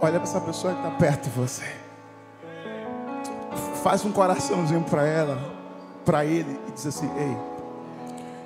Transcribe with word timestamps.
Olha 0.00 0.20
para 0.20 0.28
essa 0.28 0.40
pessoa 0.40 0.74
que 0.74 0.80
está 0.80 0.90
perto 0.92 1.24
de 1.24 1.30
você. 1.30 1.64
Faz 3.82 4.04
um 4.04 4.12
coraçãozinho 4.12 4.82
para 4.82 5.06
ela, 5.06 5.38
para 6.04 6.24
ele, 6.24 6.60
e 6.68 6.72
diz 6.72 6.86
assim: 6.86 7.10
Ei, 7.16 7.36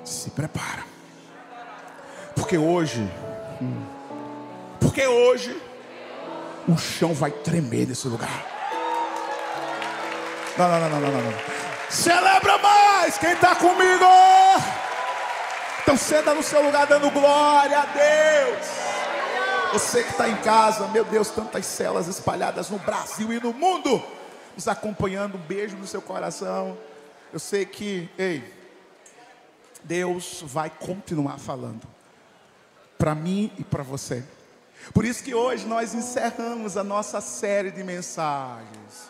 se 0.03 0.29
prepara. 0.29 0.83
Porque 2.35 2.57
hoje, 2.57 3.01
hum, 3.61 3.83
porque 4.79 5.05
hoje, 5.05 5.61
o 6.67 6.77
chão 6.77 7.13
vai 7.13 7.31
tremer 7.31 7.87
nesse 7.87 8.07
lugar. 8.07 8.45
Não, 10.57 10.67
não, 10.69 10.79
não, 10.79 10.89
não, 10.89 11.11
não, 11.11 11.21
não. 11.21 11.33
Celebra 11.89 12.57
mais 12.59 13.17
quem 13.17 13.31
está 13.33 13.55
comigo. 13.55 14.05
Então 15.81 15.97
senta 15.97 16.33
no 16.33 16.43
seu 16.43 16.63
lugar 16.63 16.87
dando 16.87 17.09
glória 17.09 17.79
a 17.79 17.85
Deus. 17.85 18.90
Você 19.73 20.03
que 20.03 20.11
está 20.11 20.27
em 20.27 20.35
casa, 20.37 20.87
meu 20.89 21.05
Deus, 21.05 21.29
tantas 21.29 21.65
celas 21.65 22.07
espalhadas 22.07 22.69
no 22.69 22.77
Brasil 22.79 23.31
e 23.31 23.39
no 23.39 23.53
mundo, 23.53 24.03
nos 24.53 24.67
acompanhando, 24.67 25.35
um 25.35 25.41
beijo 25.41 25.77
no 25.77 25.87
seu 25.87 26.01
coração. 26.01 26.77
Eu 27.31 27.39
sei 27.39 27.65
que, 27.65 28.09
ei, 28.17 28.43
Deus 29.83 30.43
vai 30.45 30.69
continuar 30.69 31.37
falando 31.39 31.87
para 32.97 33.15
mim 33.15 33.51
e 33.57 33.63
para 33.63 33.81
você. 33.81 34.23
Por 34.93 35.05
isso 35.05 35.23
que 35.23 35.33
hoje 35.33 35.65
nós 35.65 35.93
encerramos 35.93 36.75
a 36.75 36.83
nossa 36.83 37.21
série 37.21 37.71
de 37.71 37.83
mensagens. 37.83 39.09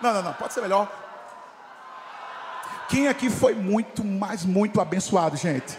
Não, 0.00 0.14
não, 0.14 0.22
não, 0.22 0.32
pode 0.32 0.54
ser 0.54 0.62
melhor. 0.62 0.90
Quem 2.88 3.06
aqui 3.06 3.28
foi 3.28 3.54
muito, 3.54 4.02
mas 4.02 4.44
muito 4.44 4.80
abençoado, 4.80 5.36
gente? 5.36 5.78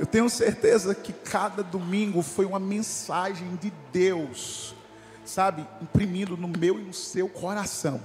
Eu 0.00 0.06
tenho 0.06 0.30
certeza 0.30 0.94
que 0.94 1.12
cada 1.12 1.62
domingo 1.62 2.22
foi 2.22 2.46
uma 2.46 2.58
mensagem 2.58 3.54
de 3.56 3.70
Deus, 3.92 4.74
sabe, 5.26 5.68
imprimindo 5.82 6.38
no 6.38 6.48
meu 6.48 6.80
e 6.80 6.82
no 6.82 6.94
seu 6.94 7.28
coração 7.28 8.02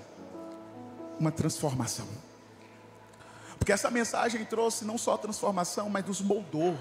uma 1.18 1.32
transformação. 1.32 2.06
Porque 3.58 3.72
essa 3.72 3.90
mensagem 3.90 4.44
trouxe 4.44 4.84
não 4.84 4.98
só 4.98 5.16
transformação, 5.16 5.90
mas 5.90 6.06
nos 6.06 6.20
moldou, 6.20 6.78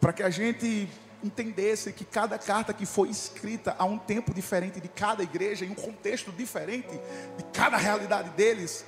para 0.00 0.12
que 0.12 0.22
a 0.22 0.30
gente 0.30 0.88
entendesse 1.20 1.92
que 1.92 2.04
cada 2.04 2.38
carta 2.38 2.72
que 2.72 2.86
foi 2.86 3.08
escrita 3.08 3.74
a 3.76 3.84
um 3.84 3.98
tempo 3.98 4.32
diferente 4.32 4.80
de 4.80 4.86
cada 4.86 5.24
igreja, 5.24 5.64
em 5.64 5.72
um 5.72 5.74
contexto 5.74 6.30
diferente 6.30 7.00
de 7.36 7.44
cada 7.52 7.76
realidade 7.76 8.30
deles, 8.30 8.84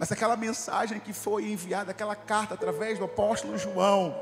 mas 0.00 0.10
aquela 0.10 0.34
mensagem 0.34 0.98
que 0.98 1.12
foi 1.12 1.50
enviada, 1.50 1.90
aquela 1.90 2.16
carta 2.16 2.54
através 2.54 2.98
do 2.98 3.04
apóstolo 3.04 3.58
João, 3.58 4.16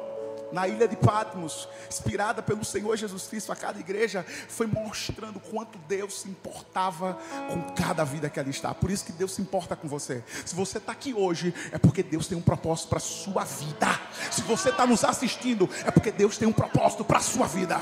na 0.50 0.66
ilha 0.66 0.88
de 0.88 0.96
Patmos, 0.96 1.68
inspirada 1.88 2.42
pelo 2.42 2.64
Senhor 2.64 2.96
Jesus 2.96 3.28
Cristo 3.28 3.52
a 3.52 3.56
cada 3.56 3.78
igreja, 3.78 4.26
foi 4.48 4.66
mostrando 4.66 5.38
quanto 5.38 5.78
Deus 5.86 6.22
se 6.22 6.28
importava 6.28 7.16
com 7.48 7.62
cada 7.76 8.02
vida 8.02 8.28
que 8.28 8.40
ali 8.40 8.50
está. 8.50 8.74
Por 8.74 8.90
isso 8.90 9.04
que 9.04 9.12
Deus 9.12 9.36
se 9.36 9.40
importa 9.40 9.76
com 9.76 9.86
você. 9.86 10.24
Se 10.44 10.52
você 10.52 10.78
está 10.78 10.90
aqui 10.90 11.14
hoje, 11.14 11.54
é 11.70 11.78
porque 11.78 12.02
Deus 12.02 12.26
tem 12.26 12.36
um 12.36 12.42
propósito 12.42 12.88
para 12.88 12.98
a 12.98 13.00
sua 13.00 13.44
vida. 13.44 14.00
Se 14.32 14.42
você 14.42 14.70
está 14.70 14.84
nos 14.84 15.04
assistindo, 15.04 15.70
é 15.84 15.92
porque 15.92 16.10
Deus 16.10 16.36
tem 16.36 16.48
um 16.48 16.52
propósito 16.52 17.04
para 17.04 17.18
a 17.18 17.22
sua 17.22 17.46
vida. 17.46 17.80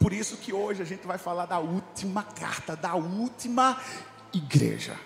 Por 0.00 0.14
isso 0.14 0.38
que 0.38 0.50
hoje 0.50 0.80
a 0.80 0.86
gente 0.86 1.06
vai 1.06 1.18
falar 1.18 1.44
da 1.44 1.58
última 1.58 2.22
carta, 2.22 2.74
da 2.74 2.94
última 2.94 3.78
igreja. 4.32 4.96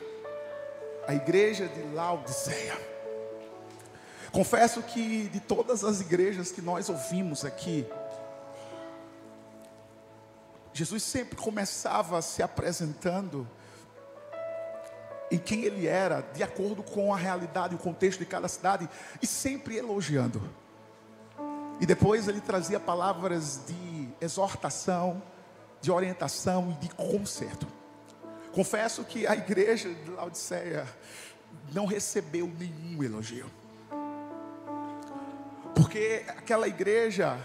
A 1.06 1.14
igreja 1.14 1.69
de 1.69 1.83
Laodiceia. 1.94 2.77
Confesso 4.33 4.83
que 4.83 5.28
de 5.28 5.41
todas 5.41 5.84
as 5.84 6.00
igrejas 6.00 6.50
que 6.50 6.61
nós 6.61 6.89
ouvimos 6.89 7.45
aqui, 7.45 7.86
Jesus 10.72 11.05
sempre 11.05 11.36
começava 11.36 12.20
se 12.20 12.42
apresentando 12.42 13.48
em 15.30 15.39
quem 15.39 15.62
ele 15.62 15.86
era, 15.86 16.20
de 16.20 16.42
acordo 16.42 16.83
com 16.83 17.14
a 17.14 17.17
realidade, 17.17 17.74
o 17.74 17.79
contexto 17.79 18.18
de 18.18 18.27
cada 18.27 18.48
cidade, 18.48 18.89
e 19.23 19.27
sempre 19.27 19.77
elogiando. 19.77 20.42
E 21.80 21.86
depois 21.86 22.29
ele 22.29 22.41
trazia 22.41 22.79
palavras 22.79 23.61
de 23.67 24.08
exortação, 24.20 25.23
de 25.80 25.91
orientação 25.91 26.70
e 26.73 26.86
de 26.86 26.95
conserto. 26.95 27.67
Confesso 28.55 29.03
que 29.05 29.27
a 29.27 29.35
igreja 29.35 29.92
de 29.92 30.11
Laodiceia 30.13 30.87
não 31.73 31.87
recebeu 31.87 32.47
nenhum 32.47 33.03
elogio. 33.03 33.51
Porque 35.75 36.25
aquela 36.29 36.69
igreja 36.69 37.37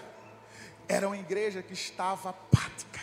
era 0.88 1.08
uma 1.08 1.18
igreja 1.18 1.64
que 1.64 1.74
estava 1.74 2.30
apática. 2.30 3.00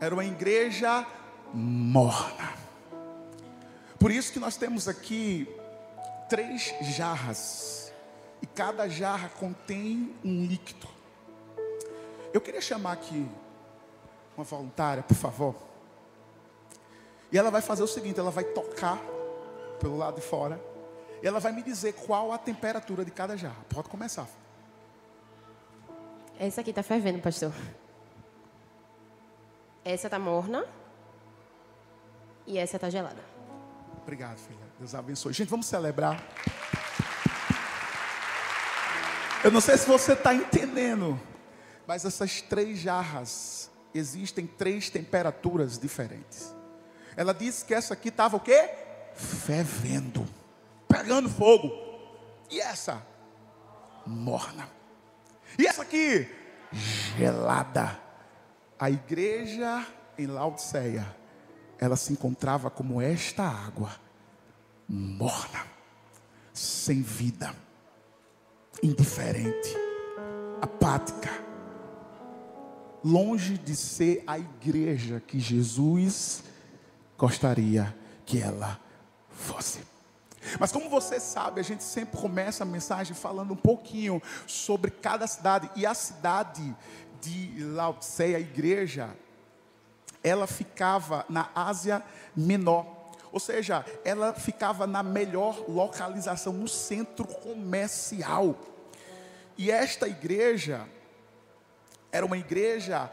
Era 0.00 0.14
uma 0.14 0.24
igreja 0.24 1.04
morna. 1.52 2.54
Por 3.98 4.12
isso 4.12 4.32
que 4.32 4.38
nós 4.38 4.56
temos 4.56 4.86
aqui 4.86 5.48
três 6.28 6.72
jarras. 6.96 7.92
E 8.40 8.46
cada 8.46 8.88
jarra 8.88 9.30
contém 9.30 10.14
um 10.24 10.46
líquido. 10.46 10.86
Eu 12.32 12.40
queria 12.40 12.60
chamar 12.60 12.92
aqui 12.92 13.26
uma 14.36 14.44
voluntária, 14.44 15.02
por 15.02 15.16
favor. 15.16 15.65
E 17.36 17.38
ela 17.38 17.50
vai 17.50 17.60
fazer 17.60 17.82
o 17.82 17.86
seguinte: 17.86 18.18
ela 18.18 18.30
vai 18.30 18.44
tocar 18.44 18.98
pelo 19.78 19.94
lado 19.94 20.14
de 20.14 20.22
fora. 20.22 20.58
E 21.22 21.26
ela 21.26 21.38
vai 21.38 21.52
me 21.52 21.62
dizer 21.62 21.92
qual 21.92 22.32
a 22.32 22.38
temperatura 22.38 23.04
de 23.04 23.10
cada 23.10 23.36
jarra. 23.36 23.62
Pode 23.68 23.90
começar. 23.90 24.26
Essa 26.38 26.62
aqui 26.62 26.70
está 26.70 26.82
fervendo, 26.82 27.18
pastor. 27.18 27.52
Essa 29.84 30.06
está 30.06 30.18
morna. 30.18 30.64
E 32.46 32.56
essa 32.56 32.78
está 32.78 32.88
gelada. 32.88 33.22
Obrigado, 34.00 34.38
filha. 34.38 34.58
Deus 34.78 34.94
abençoe. 34.94 35.34
Gente, 35.34 35.50
vamos 35.50 35.66
celebrar. 35.66 36.26
Eu 39.44 39.50
não 39.50 39.60
sei 39.60 39.76
se 39.76 39.86
você 39.86 40.14
está 40.14 40.34
entendendo, 40.34 41.20
mas 41.86 42.06
essas 42.06 42.40
três 42.40 42.78
jarras 42.78 43.70
existem 43.92 44.46
três 44.46 44.88
temperaturas 44.88 45.78
diferentes. 45.78 46.56
Ela 47.16 47.32
disse 47.32 47.64
que 47.64 47.74
essa 47.74 47.94
aqui 47.94 48.08
estava 48.08 48.36
o 48.36 48.40
quê? 48.40 48.70
Fervendo, 49.14 50.26
pegando 50.86 51.30
fogo. 51.30 51.70
E 52.50 52.60
essa? 52.60 53.02
Morna. 54.06 54.68
E 55.58 55.66
essa 55.66 55.82
aqui? 55.82 56.28
Gelada. 57.16 57.98
A 58.78 58.90
igreja 58.90 59.86
em 60.18 60.26
Laodiceia, 60.26 61.06
ela 61.78 61.96
se 61.96 62.12
encontrava 62.12 62.70
como 62.70 63.00
esta 63.00 63.42
água, 63.42 63.90
morna, 64.88 65.64
sem 66.52 67.02
vida, 67.02 67.54
indiferente, 68.82 69.74
apática, 70.60 71.30
longe 73.02 73.56
de 73.56 73.74
ser 73.76 74.22
a 74.26 74.38
igreja 74.38 75.22
que 75.26 75.38
Jesus 75.38 76.42
gostaria 77.16 77.94
que 78.24 78.40
ela 78.40 78.78
fosse. 79.30 79.80
Mas 80.60 80.70
como 80.70 80.88
você 80.88 81.18
sabe, 81.18 81.60
a 81.60 81.64
gente 81.64 81.82
sempre 81.82 82.20
começa 82.20 82.62
a 82.62 82.66
mensagem 82.66 83.14
falando 83.14 83.52
um 83.52 83.56
pouquinho 83.56 84.22
sobre 84.46 84.90
cada 84.90 85.26
cidade. 85.26 85.68
E 85.74 85.84
a 85.84 85.94
cidade 85.94 86.76
de 87.20 87.64
Laodiceia, 87.64 88.36
a 88.36 88.40
igreja, 88.40 89.16
ela 90.22 90.46
ficava 90.46 91.24
na 91.28 91.50
Ásia 91.54 92.02
Menor. 92.36 92.94
Ou 93.32 93.40
seja, 93.40 93.84
ela 94.04 94.32
ficava 94.32 94.86
na 94.86 95.02
melhor 95.02 95.68
localização, 95.68 96.52
no 96.52 96.68
centro 96.68 97.26
comercial. 97.26 98.56
E 99.58 99.70
esta 99.70 100.06
igreja 100.06 100.86
era 102.12 102.24
uma 102.24 102.38
igreja 102.38 103.10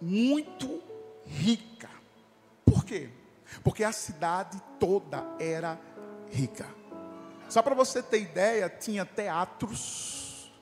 muito 0.00 0.82
rica. 1.26 1.89
Quê? 2.90 3.08
Porque 3.62 3.84
a 3.84 3.92
cidade 3.92 4.60
toda 4.80 5.24
era 5.38 5.78
rica. 6.28 6.66
Só 7.48 7.62
para 7.62 7.72
você 7.72 8.02
ter 8.02 8.20
ideia, 8.20 8.68
tinha 8.68 9.06
teatros, 9.06 10.52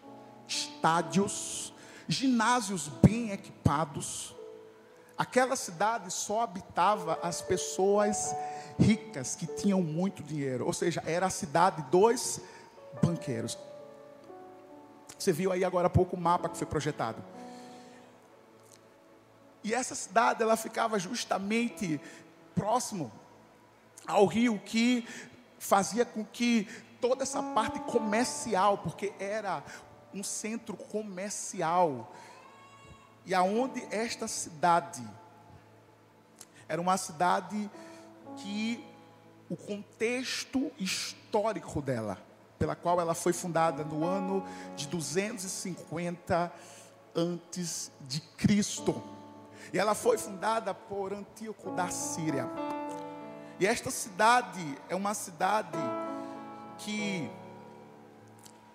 estádios, 0.47 1.73
ginásios 2.07 2.87
bem 2.87 3.31
equipados. 3.31 4.37
Aquela 5.17 5.57
cidade 5.57 6.13
só 6.13 6.43
habitava 6.43 7.19
as 7.23 7.41
pessoas 7.41 8.37
ricas 8.79 9.35
que 9.35 9.47
tinham 9.47 9.81
muito 9.81 10.23
dinheiro, 10.23 10.67
ou 10.67 10.75
seja, 10.75 11.03
era 11.07 11.29
a 11.29 11.31
cidade 11.31 11.81
dos 11.91 12.43
banqueiros. 13.03 13.57
Você 15.19 15.33
viu 15.33 15.51
aí 15.51 15.65
agora 15.65 15.87
há 15.87 15.91
pouco 15.91 16.15
o 16.15 16.21
mapa 16.21 16.51
que 16.51 16.59
foi 16.59 16.67
projetado. 16.67 17.25
E 19.69 19.75
essa 19.75 19.95
cidade 19.95 20.43
ela 20.43 20.57
ficava 20.57 20.99
justamente 20.99 22.01
próximo 22.55 23.13
ao 24.07 24.25
rio 24.25 24.59
que 24.59 25.07
fazia 25.59 26.07
com 26.07 26.25
que 26.25 26.67
toda 26.99 27.23
essa 27.23 27.43
parte 27.43 27.79
comercial, 27.81 28.79
porque 28.79 29.13
era 29.21 29.63
um 30.15 30.25
centro 30.25 30.75
comercial. 30.75 32.15
E 33.27 33.35
aonde 33.35 33.87
esta 33.91 34.27
cidade 34.27 35.07
era 36.67 36.81
uma 36.81 36.97
cidade 36.97 37.71
que 38.39 38.83
o 39.51 39.57
contexto 39.57 40.73
histórico 40.79 41.83
dela, 41.83 42.17
pela 42.59 42.75
qual 42.75 43.03
ela 43.03 43.15
foi 43.15 43.35
fundada 43.35 43.85
no 43.85 44.03
ano 44.03 44.43
de 44.75 44.89
250 44.89 46.51
antes 47.15 47.93
de 48.01 48.23
Cristo. 48.23 49.18
E 49.73 49.79
ela 49.79 49.95
foi 49.95 50.19
fundada 50.19 50.73
por 50.73 51.13
Antíoco 51.13 51.71
da 51.73 51.89
Síria. 51.89 52.49
E 53.61 53.67
esta 53.67 53.91
cidade 53.91 54.79
é 54.89 54.95
uma 54.95 55.15
cidade 55.15 55.79
que 56.79 57.31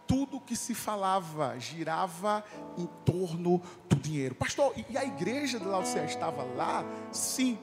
tudo 0.06 0.40
que 0.40 0.56
se 0.56 0.75
falava 0.75 1.57
girava 1.57 2.44
em 2.78 2.86
torno 3.06 3.62
do 3.88 3.95
dinheiro. 3.95 4.36
Pastor, 4.36 4.74
e 4.90 4.98
a 4.98 5.04
igreja 5.06 5.60
de 5.60 5.66
Laodiceia 5.66 6.06
estava 6.06 6.44
lá? 6.44 6.84
Sim, 7.12 7.57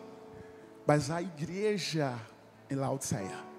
mas 0.87 1.11
a 1.11 1.21
igreja 1.21 2.19
em 2.71 2.75
Laodiceia 2.75 3.50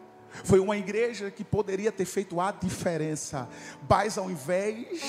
foi 0.44 0.60
uma 0.60 0.78
igreja 0.78 1.30
que 1.30 1.44
poderia 1.44 1.92
ter 1.92 2.06
feito 2.06 2.40
a 2.40 2.52
diferença, 2.52 3.48
mas 3.90 4.18
ao 4.18 4.30
invés 4.30 5.02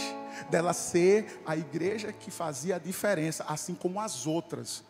dela 0.50 0.72
ser 0.72 1.42
a 1.46 1.56
igreja 1.56 2.12
que 2.12 2.30
fazia 2.30 2.76
a 2.76 2.78
diferença, 2.78 3.44
assim 3.48 3.74
como 3.74 4.00
as 4.00 4.26
outras, 4.26 4.84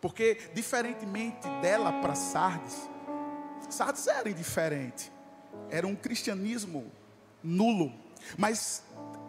porque 0.00 0.38
diferentemente 0.54 1.48
dela 1.60 1.92
para 2.00 2.14
Sardes, 2.14 2.88
Sardes 3.70 4.06
era 4.06 4.28
indiferente, 4.28 5.10
era 5.70 5.86
um 5.86 5.96
cristianismo 5.96 6.90
nulo, 7.42 7.92
mas 8.36 8.82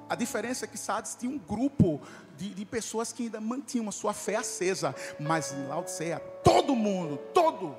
a 0.10 0.16
diferença 0.16 0.66
é 0.66 0.68
que 0.68 0.78
Sardes 0.78 1.16
tinha 1.16 1.31
um 1.31 1.39
grupo 1.39 2.01
de, 2.38 2.54
de, 2.54 2.66
pessoas 2.66 3.13
que 3.13 3.24
ainda 3.24 3.39
mantinham 3.39 3.88
a 3.88 3.92
sua 3.92 4.13
fé 4.13 4.36
acesa, 4.36 4.94
mas 5.19 5.54
em 5.54 5.66
Laodiceia, 5.68 6.19
todo 6.44 6.75
mundo, 6.75 7.18
todo 7.34 7.75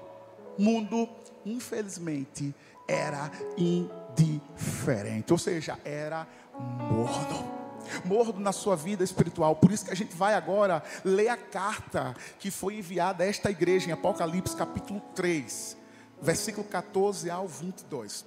mundo, 0.59 1.09
infelizmente, 1.45 2.55
era 2.87 3.31
indiferente, 3.57 5.33
ou 5.33 5.39
seja, 5.39 5.79
era 5.85 6.27
morno 6.59 7.65
morno 8.05 8.41
na 8.41 8.53
sua 8.53 8.77
vida 8.77 9.05
espiritual. 9.05 9.57
Por 9.57 9.71
isso 9.71 9.85
que 9.85 9.91
a 9.91 9.97
gente 9.97 10.15
vai 10.15 10.35
agora 10.35 10.83
ler 11.05 11.29
a 11.29 11.37
carta 11.37 12.15
que 12.39 12.51
foi 12.51 12.79
enviada 12.79 13.25
a 13.25 13.27
esta 13.27 13.51
igreja 13.51 13.89
em 13.89 13.93
Apocalipse 13.93 14.57
capítulo 14.57 15.01
3, 15.15 15.77
versículo 16.21 16.67
14 16.67 17.31
ao 17.31 17.47
22. 17.47 18.25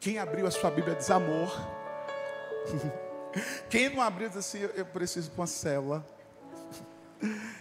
Quem 0.00 0.18
abriu 0.18 0.46
a 0.46 0.50
sua 0.50 0.70
Bíblia 0.70 0.94
diz 0.94 1.10
amor. 1.10 1.50
Quem 3.68 3.88
não 3.88 4.02
abriu 4.02 4.28
diz 4.28 4.36
assim, 4.36 4.58
eu 4.74 4.86
preciso 4.86 5.30
de 5.30 5.36
uma 5.36 5.46
célula. 5.46 6.13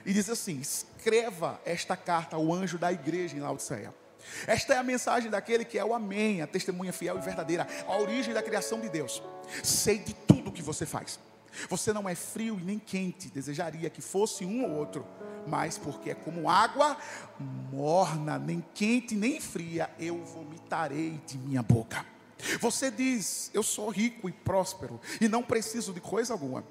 E 0.06 0.14
diz 0.14 0.30
assim: 0.30 0.60
escreva 0.60 1.60
esta 1.66 1.96
carta 1.96 2.36
ao 2.36 2.54
anjo 2.54 2.78
da 2.78 2.92
igreja 2.92 3.36
em 3.36 3.40
Laodiceia. 3.40 3.94
Esta 4.48 4.74
é 4.74 4.78
a 4.78 4.84
mensagem 4.84 5.30
daquele 5.30 5.66
que 5.66 5.78
é 5.78 5.84
o 5.84 5.94
Amém, 5.94 6.42
a 6.42 6.48
testemunha 6.48 6.94
fiel 6.94 7.18
e 7.18 7.22
verdadeira, 7.22 7.68
a 7.88 7.98
origem 7.98 8.34
da 8.34 8.42
criação 8.42 8.80
de 8.80 8.90
Deus. 8.90 9.22
Sei 9.64 9.98
de 9.98 10.14
tudo 10.14 10.52
que 10.52 10.62
você 10.62 10.86
faz. 10.86 11.20
Você 11.70 11.94
não 11.94 12.10
é 12.10 12.16
frio 12.16 12.58
e 12.60 12.64
nem 12.64 12.80
quente, 12.80 13.30
desejaria 13.30 13.90
que 13.90 14.02
fosse 14.02 14.44
um 14.44 14.64
ou 14.64 14.72
outro, 14.72 15.06
mas 15.46 15.78
porque 15.78 16.10
é 16.10 16.16
como 16.16 16.50
água 16.50 16.98
morna, 17.72 18.40
nem 18.40 18.64
quente 18.74 19.16
nem 19.16 19.40
fria, 19.40 19.90
eu 20.00 20.24
vomitarei 20.24 21.22
de 21.28 21.38
minha 21.38 21.62
boca. 21.62 22.06
Você 22.60 22.90
diz: 22.90 23.52
Eu 23.54 23.64
sou 23.64 23.90
rico 23.90 24.28
e 24.28 24.32
próspero 24.32 25.00
e 25.22 25.28
não 25.28 25.44
preciso 25.44 25.94
de 25.94 26.02
coisa 26.02 26.34
alguma. 26.34 26.64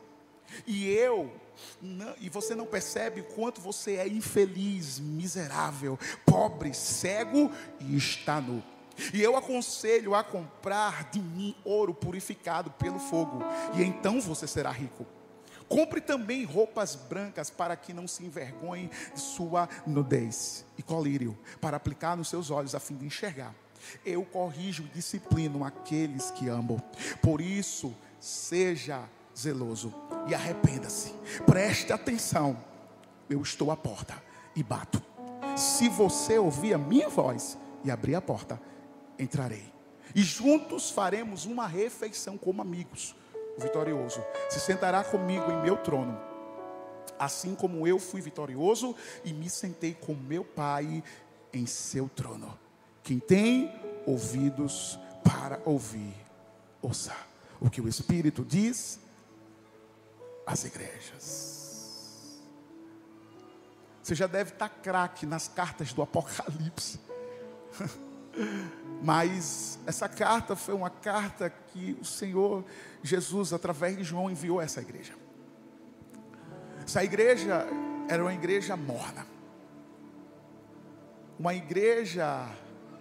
E 0.66 0.88
eu, 0.88 1.32
não, 1.80 2.14
e 2.20 2.28
você 2.28 2.54
não 2.54 2.66
percebe 2.66 3.20
o 3.20 3.24
quanto 3.24 3.60
você 3.60 3.96
é 3.96 4.08
infeliz, 4.08 4.98
miserável, 4.98 5.98
pobre, 6.24 6.74
cego 6.74 7.50
e 7.80 7.96
está 7.96 8.40
nu. 8.40 8.62
E 9.12 9.22
eu 9.22 9.36
aconselho 9.36 10.14
a 10.14 10.22
comprar 10.22 11.10
de 11.10 11.20
mim 11.20 11.54
ouro 11.64 11.94
purificado 11.94 12.70
pelo 12.72 12.98
fogo, 12.98 13.42
e 13.74 13.82
então 13.82 14.20
você 14.20 14.46
será 14.46 14.70
rico. 14.70 15.06
Compre 15.68 16.02
também 16.02 16.44
roupas 16.44 16.94
brancas 16.94 17.48
para 17.48 17.74
que 17.76 17.94
não 17.94 18.06
se 18.06 18.22
envergonhe 18.24 18.90
de 19.14 19.20
sua 19.20 19.68
nudez, 19.86 20.66
e 20.76 20.82
colírio 20.82 21.38
para 21.60 21.78
aplicar 21.78 22.16
nos 22.16 22.28
seus 22.28 22.50
olhos 22.50 22.74
a 22.74 22.80
fim 22.80 22.94
de 22.94 23.06
enxergar. 23.06 23.54
Eu 24.04 24.24
corrijo 24.24 24.84
e 24.84 24.94
disciplino 24.94 25.64
aqueles 25.64 26.30
que 26.30 26.48
amam. 26.48 26.78
Por 27.22 27.40
isso, 27.40 27.94
seja 28.20 29.08
zeloso 29.36 29.92
e 30.26 30.34
arrependa-se. 30.34 31.12
Preste 31.46 31.92
atenção. 31.92 32.56
Eu 33.28 33.40
estou 33.40 33.70
à 33.70 33.76
porta 33.76 34.22
e 34.54 34.62
bato. 34.62 35.02
Se 35.56 35.88
você 35.88 36.38
ouvir 36.38 36.74
a 36.74 36.78
minha 36.78 37.08
voz 37.08 37.58
e 37.84 37.90
abrir 37.90 38.14
a 38.14 38.20
porta, 38.20 38.60
entrarei. 39.18 39.72
E 40.14 40.22
juntos 40.22 40.90
faremos 40.90 41.44
uma 41.44 41.66
refeição 41.66 42.36
como 42.36 42.62
amigos. 42.62 43.14
O 43.56 43.60
vitorioso 43.60 44.22
se 44.48 44.60
sentará 44.60 45.04
comigo 45.04 45.50
em 45.50 45.62
meu 45.62 45.76
trono, 45.76 46.18
assim 47.18 47.54
como 47.54 47.86
eu 47.86 47.98
fui 47.98 48.20
vitorioso 48.20 48.96
e 49.24 49.32
me 49.32 49.48
sentei 49.50 49.94
com 49.94 50.14
meu 50.14 50.44
Pai 50.44 51.02
em 51.52 51.66
seu 51.66 52.08
trono. 52.08 52.58
Quem 53.02 53.18
tem 53.18 53.70
ouvidos 54.06 54.98
para 55.22 55.60
ouvir, 55.64 56.14
ouça 56.80 57.14
o 57.60 57.70
que 57.70 57.80
o 57.80 57.88
Espírito 57.88 58.44
diz 58.44 58.98
às 60.46 60.64
igrejas. 60.64 61.52
Você 64.02 64.14
já 64.14 64.26
deve 64.26 64.50
estar 64.50 64.68
craque 64.68 65.24
nas 65.24 65.46
cartas 65.48 65.92
do 65.92 66.02
Apocalipse. 66.02 67.00
Mas 69.02 69.78
essa 69.86 70.08
carta 70.08 70.56
foi 70.56 70.74
uma 70.74 70.90
carta 70.90 71.50
que 71.50 71.96
o 72.00 72.04
Senhor 72.04 72.64
Jesus, 73.02 73.52
através 73.52 73.96
de 73.96 74.04
João, 74.04 74.30
enviou 74.30 74.60
a 74.60 74.64
essa 74.64 74.80
igreja. 74.80 75.14
Essa 76.84 77.04
igreja 77.04 77.66
era 78.08 78.22
uma 78.22 78.34
igreja 78.34 78.76
morna. 78.76 79.26
Uma 81.38 81.54
igreja 81.54 82.48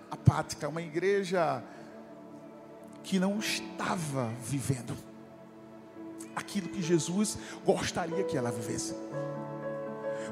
apática, 0.10 0.68
uma 0.68 0.82
igreja 0.82 1.64
que 3.04 3.20
não 3.20 3.40
estava 3.40 4.28
vivendo 4.44 5.11
aquilo 6.36 6.70
que 6.70 6.82
Jesus 6.82 7.38
gostaria 7.66 8.24
que 8.24 8.38
ela 8.38 8.52
vivesse. 8.52 8.96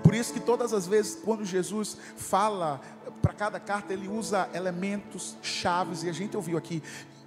Por 0.03 0.13
isso 0.13 0.33
que 0.33 0.39
todas 0.39 0.73
as 0.73 0.87
vezes 0.87 1.19
quando 1.23 1.43
Jesus 1.43 1.97
fala 2.15 2.79
para 3.21 3.33
cada 3.33 3.59
carta, 3.59 3.93
ele 3.93 4.07
usa 4.07 4.49
elementos 4.53 5.35
chaves 5.41 6.03
e 6.03 6.09
a 6.09 6.13
gente 6.13 6.37
ouviu 6.37 6.57
aqui. 6.57 6.81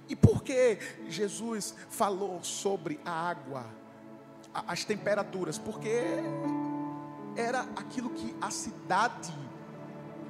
E 0.09 0.15
por 0.15 0.43
que 0.43 0.79
Jesus 1.07 1.73
falou 1.89 2.43
sobre 2.43 2.99
a 3.05 3.11
água, 3.11 3.65
as 4.67 4.83
temperaturas? 4.83 5.57
Porque 5.57 5.89
era 7.35 7.61
aquilo 7.75 8.09
que 8.09 8.35
a 8.41 8.51
cidade 8.51 9.33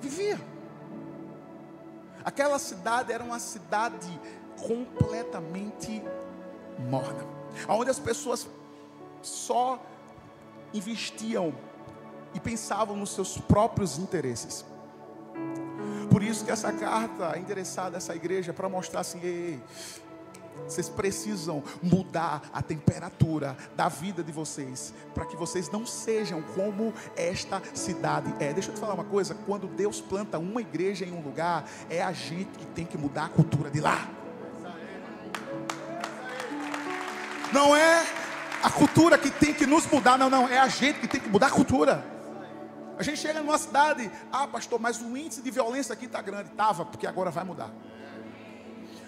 vivia. 0.01 0.39
Aquela 2.23 2.57
cidade 2.59 3.11
era 3.11 3.23
uma 3.23 3.39
cidade 3.39 4.07
completamente 4.65 6.01
morna, 6.89 7.25
onde 7.67 7.89
as 7.89 7.99
pessoas 7.99 8.47
só 9.21 9.79
investiam 10.73 11.53
e 12.33 12.39
pensavam 12.39 12.95
nos 12.95 13.11
seus 13.11 13.37
próprios 13.37 13.97
interesses. 13.97 14.65
Por 16.09 16.21
isso 16.21 16.45
que 16.45 16.51
essa 16.51 16.71
carta 16.71 17.35
é 17.35 17.39
endereçada 17.39 17.97
a 17.97 17.99
essa 17.99 18.15
igreja 18.15 18.53
para 18.53 18.67
mostrar 18.69 19.01
assim, 19.01 19.19
ei, 19.23 19.59
vocês 20.67 20.87
precisam 20.87 21.63
mudar 21.81 22.49
a 22.53 22.61
temperatura 22.61 23.57
da 23.75 23.89
vida 23.89 24.23
de 24.23 24.31
vocês, 24.31 24.93
para 25.13 25.25
que 25.25 25.35
vocês 25.35 25.69
não 25.69 25.85
sejam 25.85 26.41
como 26.55 26.93
esta 27.15 27.61
cidade 27.73 28.33
é. 28.39 28.53
Deixa 28.53 28.69
eu 28.69 28.75
te 28.75 28.79
falar 28.79 28.93
uma 28.93 29.03
coisa: 29.03 29.35
quando 29.45 29.67
Deus 29.67 29.99
planta 29.99 30.37
uma 30.37 30.61
igreja 30.61 31.05
em 31.05 31.11
um 31.11 31.21
lugar, 31.21 31.67
é 31.89 32.01
a 32.01 32.13
gente 32.13 32.57
que 32.57 32.65
tem 32.67 32.85
que 32.85 32.97
mudar 32.97 33.25
a 33.25 33.29
cultura 33.29 33.69
de 33.69 33.81
lá. 33.81 34.07
Não 37.53 37.75
é 37.75 38.03
a 38.63 38.69
cultura 38.71 39.17
que 39.17 39.29
tem 39.29 39.53
que 39.53 39.67
nos 39.67 39.85
mudar, 39.85 40.17
não, 40.17 40.29
não, 40.29 40.47
é 40.47 40.57
a 40.57 40.67
gente 40.67 40.99
que 40.99 41.07
tem 41.07 41.21
que 41.21 41.29
mudar 41.29 41.47
a 41.47 41.51
cultura. 41.51 42.03
A 42.97 43.03
gente 43.03 43.19
chega 43.19 43.41
numa 43.41 43.57
cidade, 43.57 44.09
ah, 44.31 44.47
pastor, 44.47 44.79
mas 44.79 44.99
o 45.01 45.15
índice 45.15 45.41
de 45.41 45.51
violência 45.51 45.93
aqui 45.93 46.05
está 46.05 46.21
grande. 46.21 46.49
Estava, 46.49 46.83
porque 46.85 47.05
agora 47.05 47.29
vai 47.29 47.43
mudar. 47.43 47.71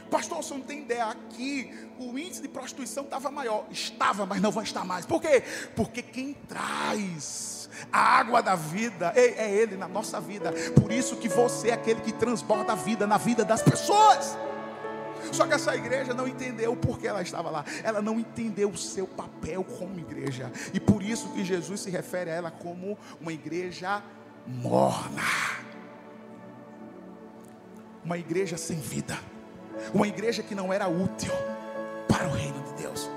Pastor, 0.10 0.38
você 0.38 0.54
não 0.54 0.62
tem 0.62 0.80
ideia, 0.82 1.06
aqui 1.06 1.90
o 2.00 2.18
índice 2.18 2.42
de 2.42 2.48
prostituição 2.48 3.04
estava 3.04 3.32
maior. 3.32 3.66
Estava, 3.72 4.25
mas 4.25 4.42
não 4.42 4.52
vai 4.52 4.64
estar 4.64 4.86
mais. 4.86 5.06
Por 5.06 5.22
quê? 5.22 5.44
Porque 5.75 6.02
quem 6.02 6.34
traz 6.34 7.70
a 7.92 8.00
água 8.00 8.42
da 8.42 8.56
vida 8.56 9.12
é 9.16 9.52
Ele 9.52 9.75
na 9.75 9.88
nossa 9.88 10.22
vida. 10.22 10.54
Por 10.80 10.92
isso 10.92 11.16
que 11.18 11.28
você 11.28 11.70
é 11.70 11.74
aquele 11.74 12.02
que 12.02 12.12
transborda 12.12 12.74
a 12.74 12.75
vida 12.75 13.08
na 13.08 13.18
vida 13.18 13.44
das 13.44 13.62
pessoas. 13.62 14.38
Só 15.32 15.46
que 15.46 15.53
essa 15.53 15.75
igreja 15.75 16.13
não 16.13 16.27
entendeu 16.27 16.74
o 16.74 16.77
porquê 16.77 17.08
ela 17.08 17.22
estava 17.22 17.50
lá. 17.50 17.65
Ela 17.84 18.01
não 18.01 18.20
entendeu 18.20 18.70
o 18.70 18.77
seu 18.77 19.08
papel 19.08 19.63
como 19.63 20.00
igreja. 20.00 20.51
E 20.74 20.79
por 20.79 21.01
isso 21.01 21.29
que 21.29 21.44
Jesus 21.44 21.82
se 21.82 21.89
refere 21.89 22.29
a 22.29 22.34
ela 22.34 22.51
como 22.51 22.98
uma 23.20 23.34
igreja 23.34 24.03
morna. 24.46 25.24
Uma 28.03 28.17
igreja 28.17 28.58
sem 28.58 28.77
vida. 28.77 29.17
Uma 29.94 30.08
igreja 30.08 30.44
que 30.44 30.55
não 30.55 30.72
era 30.72 30.88
útil 30.88 31.32
para 32.08 32.27
o 32.27 32.32
reino 32.32 32.62
de 32.63 32.84
Deus. 32.84 33.10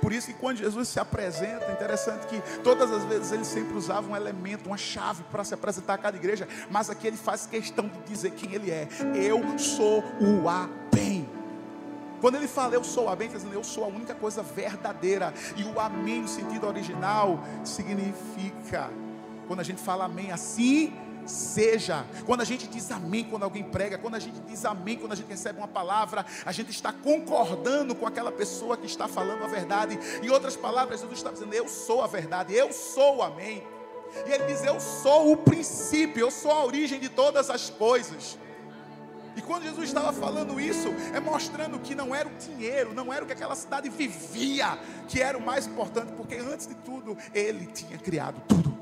Por 0.00 0.12
isso 0.12 0.28
que 0.28 0.34
quando 0.34 0.58
Jesus 0.58 0.88
se 0.88 1.00
apresenta, 1.00 1.66
é 1.66 1.72
interessante 1.72 2.26
que 2.26 2.40
todas 2.62 2.90
as 2.90 3.04
vezes 3.04 3.32
ele 3.32 3.44
sempre 3.44 3.76
usava 3.76 4.10
um 4.10 4.16
elemento, 4.16 4.66
uma 4.66 4.76
chave 4.76 5.22
para 5.30 5.44
se 5.44 5.54
apresentar 5.54 5.94
a 5.94 5.98
cada 5.98 6.16
igreja, 6.16 6.48
mas 6.70 6.90
aqui 6.90 7.06
ele 7.06 7.16
faz 7.16 7.46
questão 7.46 7.88
de 7.88 7.98
dizer 8.00 8.32
quem 8.32 8.52
ele 8.52 8.70
é. 8.70 8.88
Eu 9.14 9.58
sou 9.58 10.04
o 10.20 10.48
A 10.48 10.68
bem. 10.92 11.28
Quando 12.20 12.36
ele 12.36 12.48
fala 12.48 12.74
eu 12.74 12.82
sou 12.82 13.04
o 13.04 13.08
Amém, 13.10 13.28
dizendo 13.28 13.52
eu 13.52 13.62
sou 13.62 13.84
a 13.84 13.88
única 13.88 14.14
coisa 14.14 14.42
verdadeira. 14.42 15.34
E 15.56 15.64
o 15.64 15.78
Amém, 15.78 16.22
no 16.22 16.28
sentido 16.28 16.66
original, 16.66 17.38
significa, 17.64 18.90
quando 19.46 19.60
a 19.60 19.62
gente 19.62 19.80
fala 19.80 20.06
Amém 20.06 20.32
assim, 20.32 20.92
seja. 21.30 22.04
Quando 22.26 22.40
a 22.40 22.44
gente 22.44 22.66
diz 22.66 22.90
amém 22.90 23.24
quando 23.24 23.42
alguém 23.42 23.64
prega, 23.64 23.98
quando 23.98 24.14
a 24.14 24.18
gente 24.18 24.40
diz 24.40 24.64
amém 24.64 24.96
quando 24.96 25.12
a 25.12 25.16
gente 25.16 25.28
recebe 25.28 25.58
uma 25.58 25.68
palavra, 25.68 26.24
a 26.44 26.52
gente 26.52 26.70
está 26.70 26.92
concordando 26.92 27.94
com 27.94 28.06
aquela 28.06 28.32
pessoa 28.32 28.76
que 28.76 28.86
está 28.86 29.08
falando 29.08 29.44
a 29.44 29.48
verdade. 29.48 29.98
Em 30.22 30.30
outras 30.30 30.56
palavras, 30.56 31.00
Jesus 31.00 31.18
está 31.18 31.30
dizendo: 31.30 31.54
Eu 31.54 31.68
sou 31.68 32.02
a 32.02 32.06
verdade, 32.06 32.54
eu 32.54 32.72
sou 32.72 33.16
o 33.16 33.22
amém. 33.22 33.62
E 34.26 34.30
ele 34.30 34.44
diz: 34.44 34.62
Eu 34.64 34.80
sou 34.80 35.32
o 35.32 35.36
princípio, 35.36 36.20
eu 36.20 36.30
sou 36.30 36.50
a 36.50 36.64
origem 36.64 37.00
de 37.00 37.08
todas 37.08 37.50
as 37.50 37.70
coisas. 37.70 38.38
E 39.36 39.42
quando 39.42 39.64
Jesus 39.64 39.88
estava 39.88 40.12
falando 40.12 40.60
isso, 40.60 40.88
é 41.12 41.18
mostrando 41.18 41.78
que 41.80 41.94
não 41.94 42.14
era 42.14 42.28
o 42.28 42.32
dinheiro, 42.34 42.94
não 42.94 43.12
era 43.12 43.24
o 43.24 43.26
que 43.26 43.32
aquela 43.32 43.56
cidade 43.56 43.88
vivia, 43.88 44.78
que 45.08 45.20
era 45.20 45.36
o 45.36 45.40
mais 45.40 45.66
importante, 45.66 46.12
porque 46.12 46.36
antes 46.36 46.66
de 46.68 46.74
tudo, 46.76 47.18
ele 47.34 47.66
tinha 47.66 47.98
criado 47.98 48.40
tudo. 48.46 48.72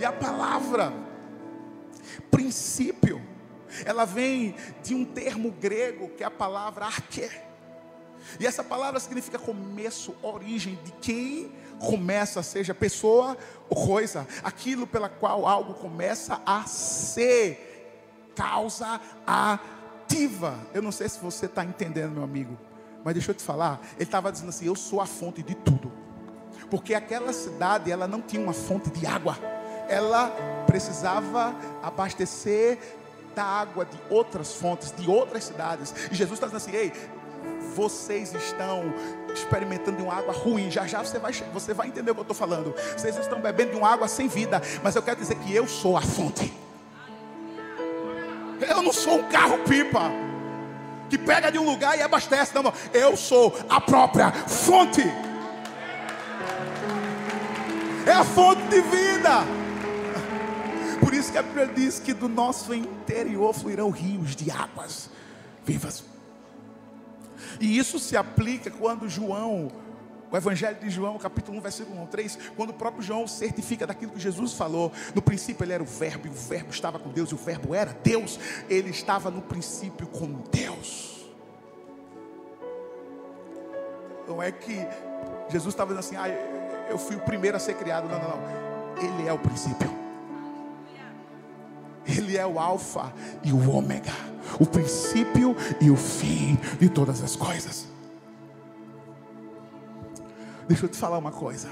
E 0.00 0.04
a 0.04 0.12
palavra 0.12 0.92
princípio, 2.30 3.20
ela 3.84 4.04
vem 4.04 4.54
de 4.82 4.94
um 4.94 5.04
termo 5.04 5.50
grego 5.50 6.08
que 6.10 6.22
é 6.22 6.26
a 6.26 6.30
palavra 6.30 6.86
arque. 6.86 7.28
E 8.38 8.46
essa 8.46 8.64
palavra 8.64 9.00
significa 9.00 9.38
começo, 9.38 10.14
origem 10.22 10.78
de 10.84 10.92
quem 10.92 11.52
começa, 11.78 12.42
seja 12.42 12.74
pessoa 12.74 13.36
ou 13.68 13.86
coisa, 13.86 14.26
aquilo 14.42 14.86
pela 14.86 15.08
qual 15.08 15.46
algo 15.46 15.74
começa 15.74 16.40
a 16.44 16.64
ser, 16.64 18.30
causa 18.34 19.00
ativa. 19.26 20.58
Eu 20.74 20.82
não 20.82 20.92
sei 20.92 21.08
se 21.08 21.18
você 21.20 21.46
está 21.46 21.64
entendendo, 21.64 22.12
meu 22.12 22.24
amigo, 22.24 22.58
mas 23.04 23.14
deixa 23.14 23.30
eu 23.30 23.34
te 23.34 23.42
falar. 23.42 23.80
Ele 23.94 24.04
estava 24.04 24.32
dizendo 24.32 24.48
assim: 24.48 24.66
Eu 24.66 24.74
sou 24.74 25.00
a 25.00 25.06
fonte 25.06 25.42
de 25.42 25.54
tudo, 25.54 25.92
porque 26.70 26.94
aquela 26.94 27.32
cidade 27.32 27.90
ela 27.90 28.08
não 28.08 28.20
tinha 28.20 28.42
uma 28.42 28.52
fonte 28.52 28.90
de 28.90 29.06
água 29.06 29.38
ela 29.88 30.30
precisava 30.66 31.54
abastecer 31.82 32.78
da 33.34 33.44
água 33.44 33.84
de 33.84 33.96
outras 34.10 34.54
fontes, 34.54 34.92
de 34.96 35.08
outras 35.08 35.44
cidades. 35.44 35.94
E 36.10 36.14
Jesus 36.14 36.38
está 36.38 36.46
dizendo 36.46 36.56
assim: 36.56 36.76
ei, 36.76 36.92
vocês 37.74 38.34
estão 38.34 38.92
experimentando 39.32 40.02
uma 40.02 40.14
água 40.14 40.32
ruim. 40.32 40.70
Já 40.70 40.86
já 40.86 41.02
você 41.02 41.18
vai, 41.18 41.32
você 41.32 41.72
vai 41.72 41.88
entender 41.88 42.10
o 42.10 42.14
que 42.14 42.20
eu 42.20 42.22
estou 42.22 42.36
falando. 42.36 42.74
Vocês 42.96 43.16
estão 43.16 43.40
bebendo 43.40 43.72
de 43.72 43.76
uma 43.76 43.88
água 43.88 44.08
sem 44.08 44.28
vida. 44.28 44.60
Mas 44.82 44.96
eu 44.96 45.02
quero 45.02 45.20
dizer 45.20 45.36
que 45.36 45.54
eu 45.54 45.66
sou 45.66 45.96
a 45.96 46.02
fonte. 46.02 46.52
Eu 48.60 48.82
não 48.82 48.92
sou 48.92 49.20
um 49.20 49.28
carro-pipa 49.28 50.10
que 51.08 51.16
pega 51.16 51.50
de 51.50 51.58
um 51.58 51.64
lugar 51.64 51.96
e 51.96 52.02
abastece. 52.02 52.54
Não, 52.54 52.64
não. 52.64 52.72
Eu 52.92 53.16
sou 53.16 53.56
a 53.68 53.80
própria 53.80 54.32
fonte. 54.32 55.02
É 58.04 58.12
a 58.12 58.24
fonte 58.24 58.62
de 58.62 58.80
vida. 58.80 59.57
Por 61.00 61.14
isso 61.14 61.32
que 61.32 61.38
a 61.38 61.42
Bíblia 61.42 61.66
diz 61.66 61.98
que 61.98 62.12
do 62.12 62.28
nosso 62.28 62.74
interior 62.74 63.54
fluirão 63.54 63.90
rios 63.90 64.34
de 64.34 64.50
águas 64.50 65.10
vivas. 65.64 66.04
E 67.60 67.78
isso 67.78 67.98
se 67.98 68.16
aplica 68.16 68.70
quando 68.70 69.08
João, 69.08 69.70
o 70.30 70.36
Evangelho 70.36 70.78
de 70.78 70.90
João, 70.90 71.18
capítulo 71.18 71.58
1, 71.58 71.60
versículo 71.60 72.02
1, 72.02 72.06
3, 72.06 72.38
quando 72.56 72.70
o 72.70 72.74
próprio 72.74 73.02
João 73.02 73.26
certifica 73.26 73.86
daquilo 73.86 74.12
que 74.12 74.20
Jesus 74.20 74.52
falou. 74.52 74.92
No 75.14 75.22
princípio 75.22 75.64
ele 75.64 75.72
era 75.72 75.82
o 75.82 75.86
Verbo, 75.86 76.26
e 76.26 76.30
o 76.30 76.34
Verbo 76.34 76.70
estava 76.70 76.98
com 76.98 77.10
Deus, 77.10 77.30
e 77.30 77.34
o 77.34 77.38
Verbo 77.38 77.74
era 77.74 77.96
Deus. 78.02 78.38
Ele 78.68 78.90
estava 78.90 79.30
no 79.30 79.42
princípio 79.42 80.06
com 80.06 80.26
Deus. 80.50 81.26
Não 84.26 84.42
é 84.42 84.52
que 84.52 84.86
Jesus 85.48 85.72
estava 85.72 85.94
dizendo 85.94 86.00
assim, 86.00 86.16
ah, 86.16 86.28
eu 86.90 86.98
fui 86.98 87.16
o 87.16 87.20
primeiro 87.20 87.56
a 87.56 87.60
ser 87.60 87.74
criado. 87.74 88.08
Não, 88.08 88.18
não, 88.18 88.28
não. 88.28 88.98
Ele 89.02 89.28
é 89.28 89.32
o 89.32 89.38
princípio. 89.38 90.07
Ele 92.08 92.38
é 92.38 92.46
o 92.46 92.58
Alfa 92.58 93.12
e 93.44 93.52
o 93.52 93.70
Ômega, 93.70 94.12
o 94.58 94.64
princípio 94.64 95.54
e 95.78 95.90
o 95.90 95.96
fim 95.96 96.58
de 96.80 96.88
todas 96.88 97.22
as 97.22 97.36
coisas. 97.36 97.86
Deixa 100.66 100.86
eu 100.86 100.88
te 100.88 100.96
falar 100.96 101.18
uma 101.18 101.32
coisa. 101.32 101.68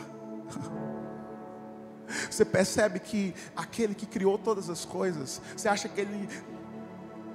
Você 2.31 2.45
percebe 2.45 2.99
que 3.01 3.35
aquele 3.57 3.95
que 3.95 4.05
criou 4.05 4.37
todas 4.37 4.69
as 4.69 4.85
coisas, 4.85 5.41
você 5.57 5.69
acha 5.69 5.89
que 5.89 6.01
ele 6.01 6.29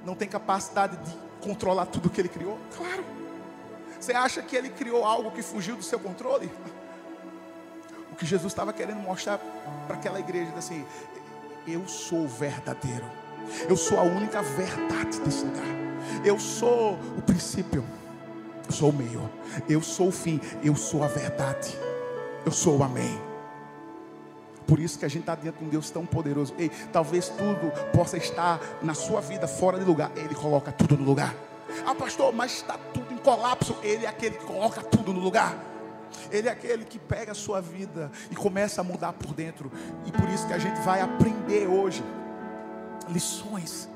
não 0.06 0.16
tem 0.16 0.28
capacidade 0.28 0.96
de 0.98 1.18
controlar 1.42 1.88
tudo 1.88 2.10
que 2.10 2.22
ele 2.22 2.30
criou? 2.30 2.58
Claro. 2.78 3.04
Você 4.00 4.14
acha 4.14 4.42
que 4.42 4.56
ele 4.56 4.70
criou 4.70 5.04
algo 5.04 5.32
que 5.32 5.42
fugiu 5.42 5.76
do 5.76 5.84
seu 5.84 6.00
controle? 6.00 6.52
O 8.12 8.16
que 8.22 8.26
Jesus 8.26 8.52
estava 8.52 8.74
querendo 8.74 9.00
mostrar 9.00 9.40
para 9.88 9.96
aquela 9.96 10.20
igreja, 10.20 10.52
assim, 10.58 10.86
eu 11.68 11.88
sou 11.88 12.28
verdadeiro. 12.28 13.06
Eu 13.68 13.76
sou 13.76 14.00
a 14.00 14.04
única 14.04 14.42
verdade 14.42 15.20
desse 15.22 15.46
lugar. 15.46 15.66
Eu 16.24 16.40
sou 16.40 16.94
o 17.18 17.22
princípio. 17.22 17.84
Eu 18.68 18.72
sou 18.72 18.90
o 18.90 18.94
meio. 18.94 19.30
Eu 19.68 19.82
sou 19.82 20.08
o 20.08 20.12
fim. 20.12 20.40
Eu 20.64 20.76
sou 20.76 21.04
a 21.04 21.08
verdade. 21.08 21.78
Eu 22.46 22.52
sou 22.52 22.78
o 22.78 22.84
amém. 22.84 23.20
Por 24.66 24.80
isso 24.80 24.98
que 24.98 25.06
a 25.06 25.10
gente 25.10 25.22
está 25.22 25.36
diante 25.36 25.58
de 25.58 25.66
um 25.66 25.70
Deus 25.70 25.90
tão 25.90 26.06
poderoso. 26.06 26.54
Ei, 26.58 26.70
talvez 26.94 27.28
tudo 27.30 27.72
possa 27.92 28.18
estar 28.18 28.60
na 28.82 28.94
sua 28.94 29.20
vida 29.20 29.48
fora 29.48 29.78
de 29.78 29.84
lugar. 29.84 30.12
Ele 30.16 30.34
coloca 30.34 30.72
tudo 30.72 30.98
no 30.98 31.04
lugar. 31.04 31.36
Ah, 31.86 31.96
pastor, 31.96 32.34
mas 32.34 32.54
está 32.54 32.78
tudo 32.94 33.14
em 33.14 33.18
colapso. 33.18 33.76
Ele 33.84 34.06
é 34.06 34.10
aquele 34.10 34.38
que 34.38 34.46
coloca 34.46 34.82
tudo 34.82 35.14
no 35.14 35.20
lugar. 35.20 35.71
Ele 36.32 36.48
é 36.48 36.52
aquele 36.52 36.86
que 36.86 37.00
pega 37.00 37.32
a 37.32 37.36
sua 37.36 37.62
vida 37.62 38.12
e 38.30 38.36
começa 38.36 38.82
a 38.82 38.84
mudar 38.84 39.14
por 39.14 39.34
dentro. 39.34 39.72
E 40.06 40.12
por 40.12 40.28
isso 40.30 40.48
que 40.48 40.54
a 40.54 40.60
gente 40.60 40.80
vai 40.82 41.02
aprender 41.02 41.68
hoje 41.68 42.04
lições 43.10 43.90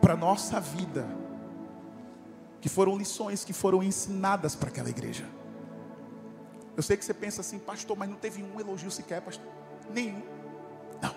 para 0.00 0.14
a 0.14 0.16
nossa 0.16 0.60
vida, 0.60 1.06
que 2.60 2.68
foram 2.68 2.96
lições 2.96 3.44
que 3.44 3.52
foram 3.52 3.82
ensinadas 3.82 4.54
para 4.54 4.68
aquela 4.68 4.88
igreja. 4.88 5.24
Eu 6.76 6.82
sei 6.82 6.96
que 6.96 7.04
você 7.04 7.14
pensa 7.14 7.40
assim, 7.40 7.58
pastor, 7.58 7.96
mas 7.96 8.08
não 8.08 8.16
teve 8.16 8.42
um 8.42 8.58
elogio 8.58 8.90
sequer, 8.90 9.20
pastor. 9.20 9.46
Nenhum. 9.92 10.22
Não. 11.00 11.14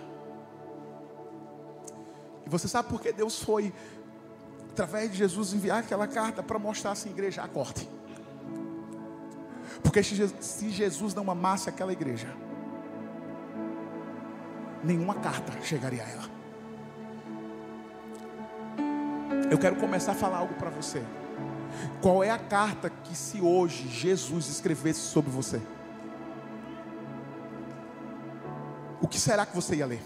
E 2.46 2.48
você 2.48 2.68
sabe 2.68 2.88
por 2.88 3.00
que 3.00 3.12
Deus 3.12 3.42
foi, 3.42 3.72
através 4.70 5.10
de 5.10 5.18
Jesus, 5.18 5.52
enviar 5.52 5.80
aquela 5.80 6.06
carta 6.06 6.42
para 6.42 6.58
mostrar 6.58 6.92
assim, 6.92 7.10
igreja, 7.10 7.42
acorde. 7.42 7.88
Porque 9.82 10.02
se 10.02 10.70
Jesus 10.70 11.14
não 11.14 11.30
amasse 11.30 11.68
aquela 11.68 11.92
igreja, 11.92 12.34
nenhuma 14.82 15.14
carta 15.14 15.52
chegaria 15.62 16.02
a 16.02 16.08
ela. 16.08 16.38
Eu 19.50 19.58
quero 19.58 19.76
começar 19.76 20.12
a 20.12 20.14
falar 20.14 20.38
algo 20.38 20.54
para 20.54 20.70
você. 20.70 21.02
Qual 22.02 22.22
é 22.22 22.30
a 22.30 22.38
carta 22.38 22.90
que, 22.90 23.16
se 23.16 23.40
hoje 23.40 23.88
Jesus 23.88 24.48
escrevesse 24.48 25.00
sobre 25.00 25.30
você, 25.30 25.60
o 29.00 29.08
que 29.08 29.18
será 29.18 29.46
que 29.46 29.54
você 29.54 29.76
ia 29.76 29.86
ler? 29.86 30.02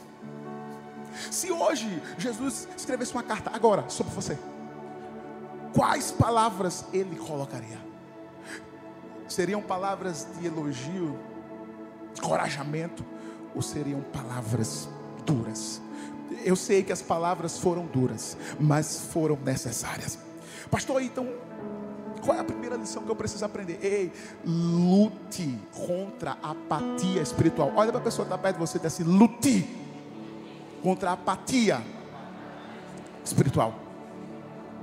Se 1.31 1.50
hoje 1.50 2.02
Jesus 2.19 2.69
escrevesse 2.76 3.12
uma 3.12 3.23
carta 3.23 3.50
agora 3.52 3.88
sobre 3.88 4.14
você, 4.14 4.38
quais 5.75 6.11
palavras 6.11 6.85
ele 6.93 7.17
colocaria? 7.17 7.91
Seriam 9.33 9.62
palavras 9.62 10.29
de 10.39 10.47
elogio, 10.47 11.19
encorajamento, 12.19 13.03
ou 13.55 13.62
seriam 13.62 14.03
palavras 14.03 14.87
duras? 15.25 15.81
Eu 16.45 16.55
sei 16.55 16.83
que 16.83 16.93
as 16.93 17.01
palavras 17.01 17.57
foram 17.57 17.87
duras, 17.87 18.37
mas 18.61 19.07
foram 19.11 19.39
necessárias. 19.43 20.19
Pastor, 20.71 21.03
então, 21.03 21.27
qual 22.23 22.37
é 22.37 22.41
a 22.41 22.45
primeira 22.45 22.77
lição 22.77 23.05
que 23.05 23.11
eu 23.11 23.17
preciso 23.17 23.43
aprender? 23.47 23.79
Ei, 23.83 24.12
lute 24.45 25.59
contra 25.87 26.37
a 26.43 26.51
apatia 26.51 27.23
espiritual. 27.23 27.73
Olha 27.75 27.91
para 27.91 28.03
a 28.03 28.05
pessoa 28.05 28.27
que 28.27 28.35
está 28.35 28.43
perto 28.43 28.57
de 28.57 28.61
você 28.61 28.77
e 28.77 28.81
diz 28.83 28.93
assim: 28.93 29.05
lute 29.05 29.67
contra 30.83 31.09
a 31.09 31.12
apatia 31.15 31.83
espiritual. 33.25 33.75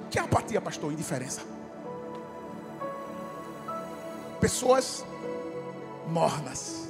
Que 0.09 0.17
é 0.17 0.23
apatia, 0.23 0.59
pastor? 0.59 0.91
Indiferença. 0.91 1.58
Pessoas 4.39 5.05
mornas. 6.07 6.87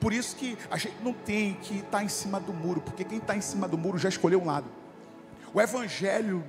Por 0.00 0.12
isso 0.12 0.34
que 0.36 0.56
a 0.70 0.78
gente 0.78 0.96
não 1.02 1.12
tem 1.12 1.54
que 1.54 1.78
estar 1.78 2.02
em 2.02 2.08
cima 2.08 2.40
do 2.40 2.52
muro, 2.52 2.80
porque 2.80 3.04
quem 3.04 3.18
está 3.18 3.36
em 3.36 3.40
cima 3.40 3.68
do 3.68 3.76
muro 3.76 3.98
já 3.98 4.08
escolheu 4.08 4.40
um 4.40 4.46
lado. 4.46 4.66
O 5.52 5.60
evangelho 5.60 6.42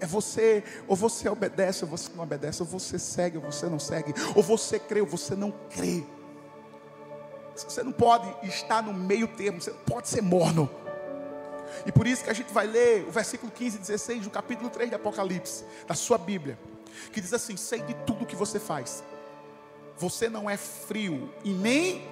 é 0.00 0.06
você, 0.06 0.62
ou 0.86 0.94
você 0.94 1.28
obedece, 1.28 1.84
ou 1.84 1.90
você 1.90 2.10
não 2.14 2.22
obedece, 2.22 2.62
ou 2.62 2.68
você 2.68 2.98
segue, 2.98 3.36
ou 3.36 3.42
você 3.42 3.66
não 3.66 3.80
segue, 3.80 4.14
ou 4.34 4.42
você 4.42 4.78
crê, 4.78 5.00
ou 5.00 5.06
você 5.06 5.34
não 5.34 5.52
crê. 5.70 6.04
Você 7.56 7.82
não 7.82 7.90
pode 7.90 8.32
estar 8.46 8.80
no 8.82 8.94
meio 8.94 9.26
termo, 9.26 9.60
você 9.60 9.70
não 9.70 9.80
pode 9.80 10.08
ser 10.08 10.22
morno. 10.22 10.70
E 11.84 11.90
por 11.90 12.06
isso 12.06 12.22
que 12.22 12.30
a 12.30 12.34
gente 12.34 12.52
vai 12.52 12.66
ler 12.66 13.04
o 13.08 13.10
versículo 13.10 13.50
15 13.50 13.76
e 13.76 13.80
16 13.80 14.24
do 14.24 14.30
capítulo 14.30 14.70
3 14.70 14.88
de 14.88 14.94
Apocalipse, 14.94 15.64
da 15.86 15.94
sua 15.94 16.16
Bíblia, 16.16 16.56
que 17.12 17.20
diz 17.20 17.32
assim: 17.32 17.56
Sei 17.56 17.80
de 17.82 17.94
tudo 18.06 18.24
que 18.24 18.36
você 18.36 18.60
faz, 18.60 19.02
você 19.98 20.28
não 20.28 20.48
é 20.48 20.56
frio 20.56 21.32
e 21.44 21.50
nem 21.50 22.06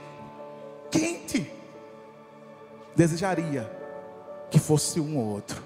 quente. 0.90 1.50
Desejaria 2.94 3.70
que 4.50 4.58
fosse 4.58 5.00
um 5.00 5.18
ou 5.18 5.26
outro, 5.26 5.62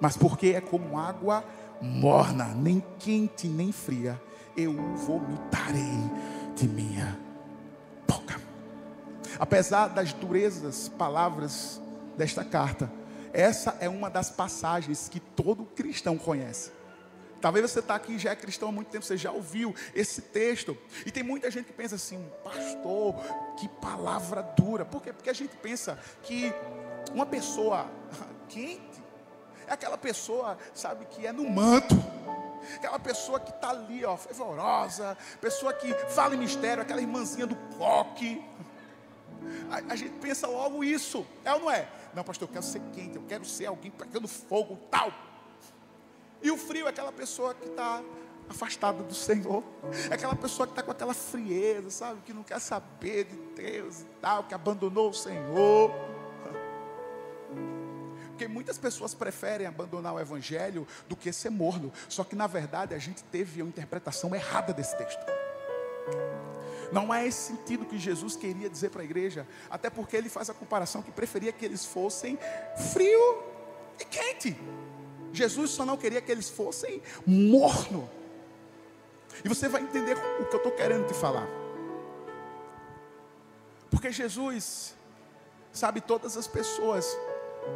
mas 0.00 0.16
porque 0.16 0.48
é 0.48 0.60
como 0.60 0.98
água 0.98 1.44
morna, 1.80 2.46
nem 2.46 2.82
quente 2.98 3.46
nem 3.46 3.72
fria, 3.72 4.20
eu 4.56 4.74
vomitarei 4.96 5.98
de 6.56 6.68
minha 6.68 7.18
boca. 8.06 8.40
Apesar 9.38 9.88
das 9.88 10.12
durezas 10.12 10.88
palavras 10.88 11.80
desta 12.16 12.44
carta, 12.44 12.90
essa 13.32 13.76
é 13.80 13.88
uma 13.88 14.10
das 14.10 14.28
passagens 14.28 15.08
que 15.08 15.20
todo 15.20 15.64
cristão 15.64 16.18
conhece. 16.18 16.72
Talvez 17.40 17.70
você 17.70 17.78
está 17.78 17.94
aqui 17.94 18.18
já 18.18 18.30
é 18.30 18.36
cristão 18.36 18.68
há 18.68 18.72
muito 18.72 18.88
tempo, 18.88 19.04
você 19.04 19.16
já 19.16 19.32
ouviu 19.32 19.74
esse 19.94 20.20
texto. 20.20 20.76
E 21.06 21.10
tem 21.10 21.22
muita 21.22 21.50
gente 21.50 21.66
que 21.66 21.72
pensa 21.72 21.94
assim, 21.94 22.30
pastor, 22.44 23.14
que 23.56 23.68
palavra 23.68 24.42
dura. 24.42 24.84
Por 24.84 25.02
quê? 25.02 25.12
Porque 25.12 25.30
a 25.30 25.34
gente 25.34 25.56
pensa 25.56 25.98
que 26.22 26.52
uma 27.12 27.24
pessoa 27.24 27.90
quente 28.48 29.02
é 29.66 29.72
aquela 29.72 29.96
pessoa, 29.96 30.58
sabe, 30.74 31.06
que 31.06 31.26
é 31.26 31.32
no 31.32 31.48
manto. 31.48 31.94
Aquela 32.76 32.98
pessoa 32.98 33.40
que 33.40 33.50
está 33.50 33.70
ali, 33.70 34.04
ó, 34.04 34.16
fervorosa, 34.18 35.16
pessoa 35.40 35.72
que 35.72 35.94
fala 36.10 36.34
em 36.34 36.38
mistério, 36.38 36.82
aquela 36.82 37.00
irmãzinha 37.00 37.46
do 37.46 37.56
coque. 37.78 38.44
A, 39.70 39.92
a, 39.92 39.96
gente 39.96 40.12
pensa 40.18 40.46
logo 40.46 40.84
isso, 40.84 41.26
é 41.42 41.54
ou 41.54 41.60
não 41.60 41.70
é? 41.70 41.88
Não, 42.12 42.22
pastor, 42.22 42.48
eu 42.48 42.52
quero 42.52 42.64
ser 42.64 42.82
quente, 42.92 43.16
eu 43.16 43.22
quero 43.22 43.44
ser 43.46 43.66
alguém 43.66 43.90
pegando 43.90 44.28
fogo, 44.28 44.76
tal. 44.90 45.10
E 46.42 46.50
o 46.50 46.56
frio 46.56 46.86
é 46.86 46.90
aquela 46.90 47.12
pessoa 47.12 47.54
que 47.54 47.66
está 47.66 48.02
afastada 48.48 49.02
do 49.02 49.14
Senhor. 49.14 49.62
É 50.10 50.14
aquela 50.14 50.34
pessoa 50.34 50.66
que 50.66 50.72
está 50.72 50.82
com 50.82 50.90
aquela 50.90 51.14
frieza, 51.14 51.90
sabe? 51.90 52.20
Que 52.22 52.32
não 52.32 52.42
quer 52.42 52.58
saber 52.60 53.24
de 53.24 53.36
Deus 53.54 54.00
e 54.00 54.06
tal, 54.20 54.44
que 54.44 54.54
abandonou 54.54 55.10
o 55.10 55.14
Senhor. 55.14 55.92
Porque 58.28 58.48
muitas 58.48 58.78
pessoas 58.78 59.14
preferem 59.14 59.66
abandonar 59.66 60.14
o 60.14 60.20
Evangelho 60.20 60.86
do 61.06 61.14
que 61.14 61.32
ser 61.32 61.50
morno. 61.50 61.92
Só 62.08 62.24
que 62.24 62.34
na 62.34 62.46
verdade 62.46 62.94
a 62.94 62.98
gente 62.98 63.22
teve 63.24 63.62
uma 63.62 63.68
interpretação 63.68 64.34
errada 64.34 64.72
desse 64.72 64.96
texto. 64.96 65.20
Não 66.90 67.14
é 67.14 67.26
esse 67.26 67.52
sentido 67.52 67.84
que 67.84 67.98
Jesus 67.98 68.34
queria 68.34 68.68
dizer 68.68 68.90
para 68.90 69.02
a 69.02 69.04
igreja, 69.04 69.46
até 69.70 69.88
porque 69.88 70.16
ele 70.16 70.28
faz 70.28 70.50
a 70.50 70.54
comparação 70.54 71.02
que 71.02 71.12
preferia 71.12 71.52
que 71.52 71.64
eles 71.64 71.84
fossem 71.84 72.36
frio 72.92 73.42
e 73.98 74.04
quente. 74.04 74.56
Jesus 75.32 75.70
só 75.70 75.84
não 75.84 75.96
queria 75.96 76.20
que 76.20 76.30
eles 76.30 76.48
fossem 76.48 77.02
morno. 77.26 78.08
E 79.44 79.48
você 79.48 79.68
vai 79.68 79.82
entender 79.82 80.16
o 80.16 80.46
que 80.46 80.54
eu 80.54 80.58
estou 80.58 80.72
querendo 80.72 81.06
te 81.06 81.14
falar. 81.14 81.48
Porque 83.90 84.10
Jesus 84.10 84.94
sabe 85.72 86.00
todas 86.00 86.36
as 86.36 86.46
pessoas 86.46 87.16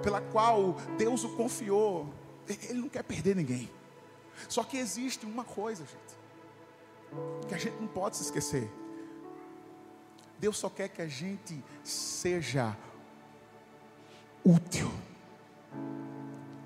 pela 0.02 0.20
qual 0.20 0.74
Deus 0.96 1.24
o 1.24 1.36
confiou. 1.36 2.12
Ele 2.48 2.80
não 2.80 2.88
quer 2.88 3.02
perder 3.02 3.36
ninguém. 3.36 3.70
Só 4.48 4.64
que 4.64 4.76
existe 4.76 5.24
uma 5.24 5.44
coisa, 5.44 5.84
gente, 5.84 7.48
que 7.48 7.54
a 7.54 7.58
gente 7.58 7.76
não 7.80 7.86
pode 7.86 8.16
se 8.16 8.24
esquecer. 8.24 8.70
Deus 10.38 10.58
só 10.58 10.68
quer 10.68 10.88
que 10.88 11.00
a 11.00 11.06
gente 11.06 11.62
seja 11.82 12.76
útil. 14.44 14.92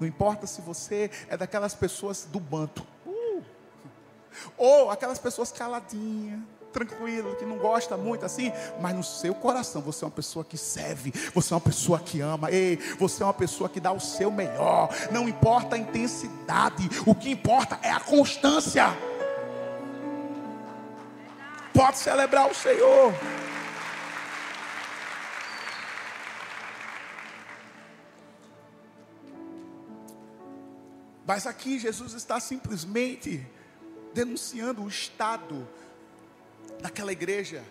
Não 0.00 0.06
importa 0.06 0.46
se 0.46 0.60
você 0.60 1.10
é 1.28 1.36
daquelas 1.36 1.74
pessoas 1.74 2.26
do 2.30 2.38
banto. 2.40 2.86
Uh, 3.06 3.42
ou 4.56 4.90
aquelas 4.90 5.18
pessoas 5.18 5.50
caladinhas, 5.50 6.40
tranquilo, 6.72 7.34
que 7.36 7.44
não 7.44 7.58
gosta 7.58 7.96
muito 7.96 8.24
assim, 8.24 8.52
mas 8.80 8.94
no 8.94 9.02
seu 9.02 9.34
coração 9.34 9.82
você 9.82 10.04
é 10.04 10.06
uma 10.06 10.12
pessoa 10.12 10.44
que 10.44 10.56
serve, 10.56 11.12
você 11.34 11.52
é 11.52 11.56
uma 11.56 11.60
pessoa 11.60 11.98
que 11.98 12.20
ama, 12.20 12.50
ei, 12.50 12.76
você 12.98 13.22
é 13.22 13.26
uma 13.26 13.34
pessoa 13.34 13.68
que 13.68 13.80
dá 13.80 13.92
o 13.92 14.00
seu 14.00 14.30
melhor. 14.30 14.88
Não 15.10 15.28
importa 15.28 15.76
a 15.76 15.78
intensidade, 15.78 16.88
o 17.06 17.14
que 17.14 17.30
importa 17.30 17.78
é 17.82 17.90
a 17.90 18.00
constância. 18.00 18.96
Pode 21.72 21.98
celebrar 21.98 22.50
o 22.50 22.54
Senhor. 22.54 23.14
Mas 31.28 31.46
aqui 31.46 31.78
Jesus 31.78 32.14
está 32.14 32.40
simplesmente 32.40 33.46
denunciando 34.14 34.82
o 34.82 34.88
estado 34.88 35.68
daquela 36.80 37.12
igreja 37.12 37.62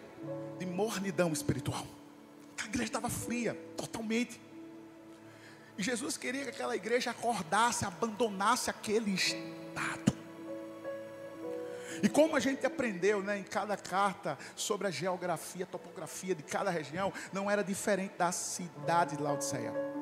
de 0.60 0.66
mornidão 0.68 1.34
espiritual. 1.34 1.88
A 2.62 2.66
igreja 2.66 2.90
estava 2.90 3.10
fria, 3.10 3.56
totalmente. 3.76 4.40
E 5.76 5.82
Jesus 5.82 6.18
queria 6.18 6.44
que 6.44 6.50
aquela 6.52 6.76
igreja 6.76 7.10
acordasse, 7.10 7.84
abandonasse 7.84 8.70
aquele 8.70 9.16
estado. 9.16 10.16
E 12.04 12.08
como 12.08 12.36
a 12.36 12.40
gente 12.40 12.64
aprendeu 12.64 13.24
né, 13.24 13.40
em 13.40 13.44
cada 13.44 13.76
carta 13.76 14.38
sobre 14.56 14.86
a 14.86 14.92
geografia, 14.92 15.64
a 15.64 15.68
topografia 15.68 16.36
de 16.36 16.44
cada 16.44 16.70
região, 16.70 17.12
não 17.34 17.50
era 17.50 17.64
diferente 17.64 18.14
da 18.20 18.32
cidade 18.32 19.18
de 19.18 19.24
Laodiceia. 19.24 19.97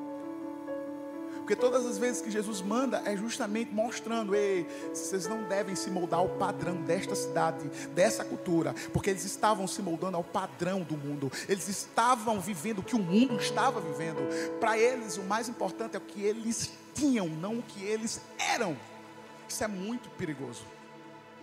Porque 1.38 1.56
todas 1.56 1.86
as 1.86 1.98
vezes 1.98 2.22
que 2.22 2.32
Jesus 2.32 2.62
manda 2.62 3.02
é 3.06 3.16
justamente 3.16 3.72
mostrando, 3.72 4.36
ei, 4.36 4.68
vocês 4.94 5.28
não 5.28 5.44
devem 5.44 5.76
se 5.76 5.90
moldar 5.90 6.20
ao 6.20 6.30
padrão 6.30 6.76
desta 6.82 7.16
cidade, 7.16 7.68
dessa 7.94 8.26
cultura, 8.26 8.74
porque 8.92 9.10
eles 9.12 9.24
estavam 9.26 9.68
se 9.68 9.82
moldando 9.82 10.18
ao 10.18 10.24
padrão 10.24 10.82
do 10.82 10.98
mundo. 10.98 11.32
Eles 11.48 11.68
estavam 11.68 12.40
vivendo 12.40 12.80
o 12.80 12.84
que 12.84 12.96
o 12.96 13.00
mundo 13.00 13.36
estava 13.38 13.80
vivendo. 13.80 14.20
Para 14.60 14.78
eles 14.78 15.18
o 15.18 15.24
mais 15.24 15.48
importante 15.48 15.96
é 15.96 16.00
o 16.00 16.02
que 16.02 16.22
eles 16.22 16.72
tinham, 16.94 17.28
não 17.28 17.60
o 17.60 17.64
que 17.64 17.84
eles 17.84 18.22
eram. 18.40 18.76
Isso 19.48 19.64
é 19.64 19.68
muito 19.68 20.10
perigoso. 20.12 20.66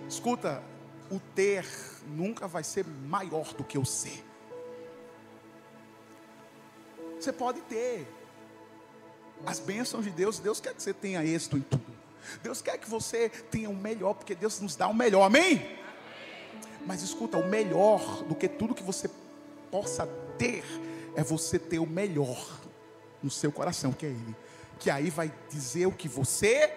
Escuta, 0.09 0.63
o 1.11 1.21
ter 1.35 1.67
nunca 2.09 2.49
vai 2.49 2.65
ser 2.65 2.87
maior 2.87 3.53
do 3.55 3.63
que 3.63 3.79
o 3.79 3.85
ser. 3.85 4.25
Você 7.21 7.33
pode 7.33 7.61
ter, 7.63 8.07
as 9.45 9.59
bênçãos 9.59 10.05
de 10.05 10.11
Deus, 10.11 10.39
Deus 10.39 10.61
quer 10.61 10.75
que 10.75 10.83
você 10.83 10.95
tenha 10.95 11.25
êxito 11.25 11.57
em 11.57 11.61
tudo. 11.61 11.93
Deus 12.43 12.63
quer 12.63 12.79
que 12.79 12.89
você 12.89 13.29
tenha 13.29 13.69
o 13.69 13.75
melhor, 13.75 14.15
porque 14.15 14.35
Deus 14.35 14.61
nos 14.61 14.77
dá 14.77 14.87
o 14.89 14.95
melhor, 14.95 15.25
amém? 15.25 15.57
amém? 15.57 15.79
Mas 16.87 17.03
escuta, 17.03 17.37
o 17.39 17.49
melhor 17.49 18.23
do 18.25 18.35
que 18.35 18.49
tudo 18.49 18.75
que 18.75 18.83
você 18.83 19.11
possa 19.71 20.07
ter, 20.39 20.65
é 21.17 21.23
você 21.23 21.59
ter 21.59 21.79
o 21.79 21.87
melhor 21.87 22.61
no 23.23 23.31
seu 23.31 23.53
coração, 23.53 23.93
que 23.93 24.07
é 24.07 24.11
Ele. 24.11 24.37
Que 24.79 24.91
aí 24.91 25.11
vai 25.11 25.33
dizer 25.51 25.87
o 25.87 25.93
que 25.93 26.09
você 26.09 26.73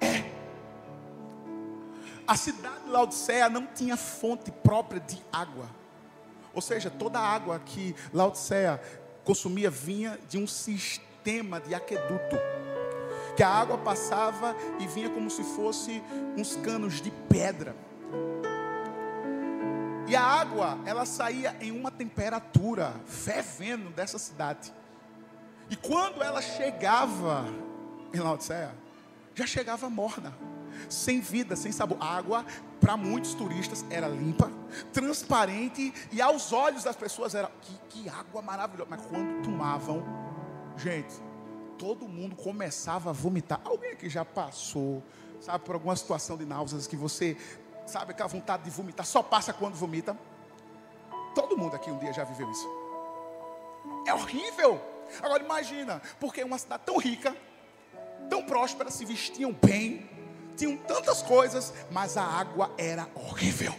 é. 0.00 0.32
A 2.26 2.36
cidade 2.36 2.84
de 2.84 2.90
Laodiceia 2.90 3.48
não 3.50 3.66
tinha 3.66 3.96
fonte 3.96 4.50
própria 4.50 5.00
de 5.00 5.22
água. 5.30 5.68
Ou 6.54 6.62
seja, 6.62 6.90
toda 6.90 7.18
a 7.18 7.26
água 7.26 7.60
que 7.64 7.94
Laodiceia 8.12 8.80
consumia 9.24 9.70
vinha 9.70 10.18
de 10.28 10.38
um 10.38 10.46
sistema 10.46 11.13
sistema 11.24 11.58
de 11.58 11.74
aqueduto, 11.74 12.36
que 13.34 13.42
a 13.42 13.48
água 13.48 13.78
passava 13.78 14.54
e 14.78 14.86
vinha 14.86 15.08
como 15.08 15.30
se 15.30 15.42
fosse 15.42 16.02
uns 16.36 16.54
canos 16.56 17.00
de 17.00 17.10
pedra. 17.10 17.74
E 20.06 20.14
a 20.14 20.22
água, 20.22 20.78
ela 20.84 21.06
saía 21.06 21.56
em 21.62 21.70
uma 21.70 21.90
temperatura 21.90 22.94
fervendo 23.06 23.88
dessa 23.88 24.18
cidade. 24.18 24.72
E 25.70 25.76
quando 25.76 26.22
ela 26.22 26.42
chegava 26.42 27.46
em 28.12 28.18
Laodiceia, 28.18 28.74
já 29.34 29.46
chegava 29.46 29.88
morna, 29.88 30.36
sem 30.90 31.20
vida, 31.20 31.56
sem 31.56 31.72
sabor. 31.72 31.96
A 32.00 32.18
água, 32.18 32.44
para 32.78 32.98
muitos 32.98 33.32
turistas, 33.32 33.82
era 33.88 34.06
limpa, 34.06 34.50
transparente, 34.92 35.92
e 36.12 36.20
aos 36.20 36.52
olhos 36.52 36.84
das 36.84 36.94
pessoas 36.94 37.34
era 37.34 37.50
que, 37.62 37.78
que 37.88 38.08
água 38.10 38.42
maravilhosa. 38.42 38.90
Mas 38.90 39.00
quando 39.06 39.42
tomavam, 39.42 40.04
Gente, 40.76 41.14
todo 41.78 42.08
mundo 42.08 42.34
começava 42.36 43.10
a 43.10 43.12
vomitar. 43.12 43.60
Alguém 43.64 43.92
aqui 43.92 44.08
já 44.08 44.24
passou, 44.24 45.02
sabe, 45.40 45.64
por 45.64 45.74
alguma 45.74 45.94
situação 45.94 46.36
de 46.36 46.44
náuseas 46.44 46.86
que 46.86 46.96
você 46.96 47.36
sabe 47.86 48.12
aquela 48.12 48.28
vontade 48.28 48.64
de 48.64 48.70
vomitar, 48.70 49.04
só 49.06 49.22
passa 49.22 49.52
quando 49.52 49.74
vomita. 49.74 50.16
Todo 51.34 51.56
mundo 51.56 51.76
aqui 51.76 51.90
um 51.90 51.98
dia 51.98 52.12
já 52.12 52.24
viveu 52.24 52.50
isso. 52.50 52.68
É 54.06 54.14
horrível. 54.14 54.80
Agora 55.22 55.42
imagina, 55.42 56.00
porque 56.18 56.42
uma 56.42 56.58
cidade 56.58 56.82
tão 56.84 56.98
rica, 56.98 57.36
tão 58.28 58.42
próspera, 58.44 58.90
se 58.90 59.04
vestiam 59.04 59.52
bem, 59.52 60.08
tinham 60.56 60.76
tantas 60.76 61.22
coisas, 61.22 61.72
mas 61.90 62.16
a 62.16 62.24
água 62.24 62.70
era 62.78 63.08
horrível. 63.14 63.74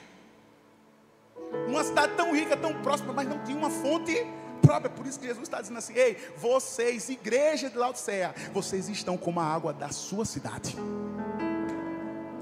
Uma 1.68 1.84
cidade 1.84 2.14
tão 2.16 2.34
rica, 2.34 2.56
tão 2.56 2.82
próspera, 2.82 3.14
mas 3.14 3.28
não 3.28 3.44
tinha 3.44 3.58
uma 3.58 3.70
fonte 3.70 4.16
própria. 4.62 4.90
Por 4.90 5.06
isso 5.06 5.20
que 5.20 5.28
Jesus 5.28 5.44
está 5.44 5.62
dizendo 5.62 5.78
assim: 5.78 5.94
Ei, 5.94 6.18
vocês, 6.38 7.10
igreja 7.10 7.70
de 7.70 7.78
Laodiceia, 7.78 8.34
vocês 8.54 8.90
estão 8.90 9.18
como 9.18 9.40
a 9.40 9.46
água 9.46 9.74
da 9.74 9.90
sua 9.90 10.26
cidade. 10.26 10.76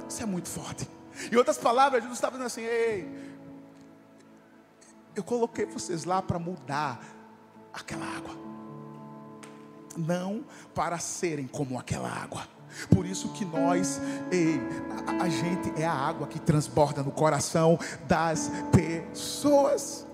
Isso 0.08 0.22
é 0.22 0.26
muito 0.26 0.50
forte. 0.50 0.88
Em 1.32 1.36
outras 1.36 1.58
palavras, 1.58 2.02
Jesus 2.02 2.18
estava 2.18 2.38
dizendo 2.38 2.48
assim: 2.48 2.62
Ei, 2.62 3.34
eu 5.16 5.24
coloquei 5.24 5.66
vocês 5.66 6.06
lá 6.06 6.22
para 6.22 6.40
mudar 6.40 7.04
aquela 7.74 8.06
água, 8.06 8.36
não 9.96 10.44
para 10.74 10.98
serem 11.00 11.48
como 11.48 11.80
aquela 11.80 12.10
água. 12.10 12.48
Por 12.90 13.06
isso 13.06 13.30
que 13.30 13.46
nós, 13.46 14.02
ei, 14.32 14.60
a, 15.08 15.24
a 15.24 15.30
gente 15.30 15.80
é 15.80 15.86
a 15.86 15.94
água 15.94 16.28
que 16.28 16.40
transborda 16.40 17.04
no 17.04 17.12
coração 17.12 17.78
das 18.08 18.52
pessoas. 18.72 20.08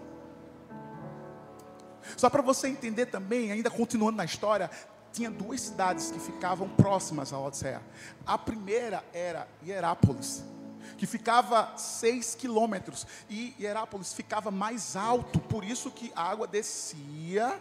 Só 2.18 2.30
para 2.30 2.42
você 2.42 2.68
entender 2.68 3.08
também, 3.08 3.52
ainda 3.52 3.70
continuando 3.70 4.18
na 4.18 4.26
história, 4.26 4.70
tinha 5.12 5.30
duas 5.30 5.62
cidades 5.62 6.12
que 6.12 6.20
ficavam 6.20 6.70
próximas 6.70 7.34
a 7.34 7.40
Odisseia. 7.40 7.82
A 8.26 8.38
primeira 8.38 9.04
era 9.14 9.48
Hierápolis, 9.66 10.44
que 10.98 11.06
ficava 11.06 11.74
seis 11.78 12.36
quilômetros, 12.36 13.08
e 13.30 13.56
Hierápolis 13.60 14.14
ficava 14.14 14.52
mais 14.52 14.96
alto, 14.96 15.40
por 15.40 15.64
isso 15.64 15.92
que 15.92 16.12
a 16.16 16.24
água 16.24 16.48
descia, 16.48 17.60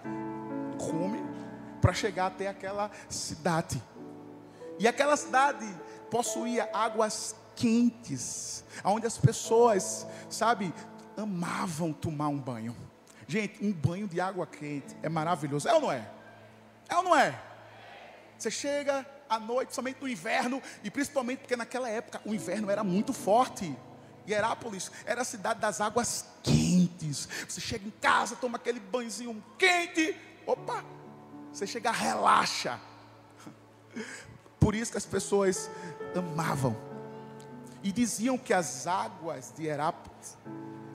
come, 0.79 1.23
para 1.81 1.93
chegar 1.93 2.27
até 2.27 2.49
aquela 2.49 2.91
cidade. 3.09 3.83
E 4.79 4.87
aquela 4.87 5.17
cidade 5.17 5.67
possuía 6.11 6.69
águas 6.73 7.35
quentes, 7.57 8.65
onde 8.85 9.07
as 9.07 9.19
pessoas, 9.19 10.07
sabe, 10.31 10.73
amavam 11.17 11.93
tomar 11.93 12.29
um 12.29 12.39
banho. 12.39 12.77
Gente, 13.29 13.62
um 13.62 13.71
banho 13.71 14.09
de 14.09 14.21
água 14.21 14.47
quente 14.47 14.97
é 15.03 15.09
maravilhoso, 15.09 15.69
é 15.69 15.75
ou 15.75 15.83
não 15.83 15.93
é? 15.93 16.11
É 16.88 16.97
ou 16.97 17.03
não 17.03 17.14
é? 17.14 17.38
Você 18.38 18.51
chega 18.51 19.07
à 19.29 19.38
noite, 19.38 19.75
somente 19.75 20.01
no 20.01 20.09
inverno, 20.09 20.62
e 20.83 20.91
principalmente 20.91 21.41
porque 21.41 21.55
naquela 21.55 21.91
época 21.91 22.23
o 22.25 22.35
inverno 22.35 22.71
era 22.71 22.83
muito 22.83 23.12
forte. 23.12 23.77
Hierápolis 24.27 24.91
era 25.05 25.21
a 25.21 25.25
cidade 25.25 25.61
das 25.61 25.81
águas 25.81 26.25
quentes. 26.43 27.29
Você 27.47 27.61
chega 27.61 27.87
em 27.87 27.91
casa, 27.91 28.35
toma 28.35 28.57
aquele 28.57 28.81
banhozinho 28.81 29.45
quente, 29.59 30.17
opa, 30.47 30.83
você 31.53 31.67
chega, 31.67 31.91
relaxa. 31.91 32.81
Por 34.59 34.75
isso 34.75 34.91
que 34.91 34.99
as 34.99 35.07
pessoas 35.07 35.71
amavam. 36.17 36.77
E 37.83 37.93
diziam 37.93 38.38
que 38.38 38.53
as 38.53 38.87
águas 38.87 39.53
de 39.57 39.67
Herápolis 39.67 40.37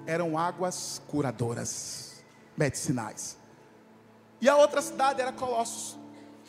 eram 0.06 0.38
águas 0.38 1.02
curadoras, 1.08 2.13
medicinais. 2.58 3.38
E 4.40 4.50
a 4.50 4.56
outra 4.56 4.82
cidade 4.82 5.22
era 5.22 5.32
Colossos. 5.32 5.98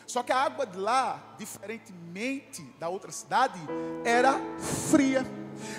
Só 0.06 0.22
que 0.22 0.32
a 0.32 0.38
água 0.38 0.66
de 0.66 0.78
lá, 0.78 1.34
diferentemente 1.38 2.62
da 2.78 2.88
outra 2.88 3.10
cidade, 3.10 3.58
era 4.04 4.38
fria, 4.90 5.24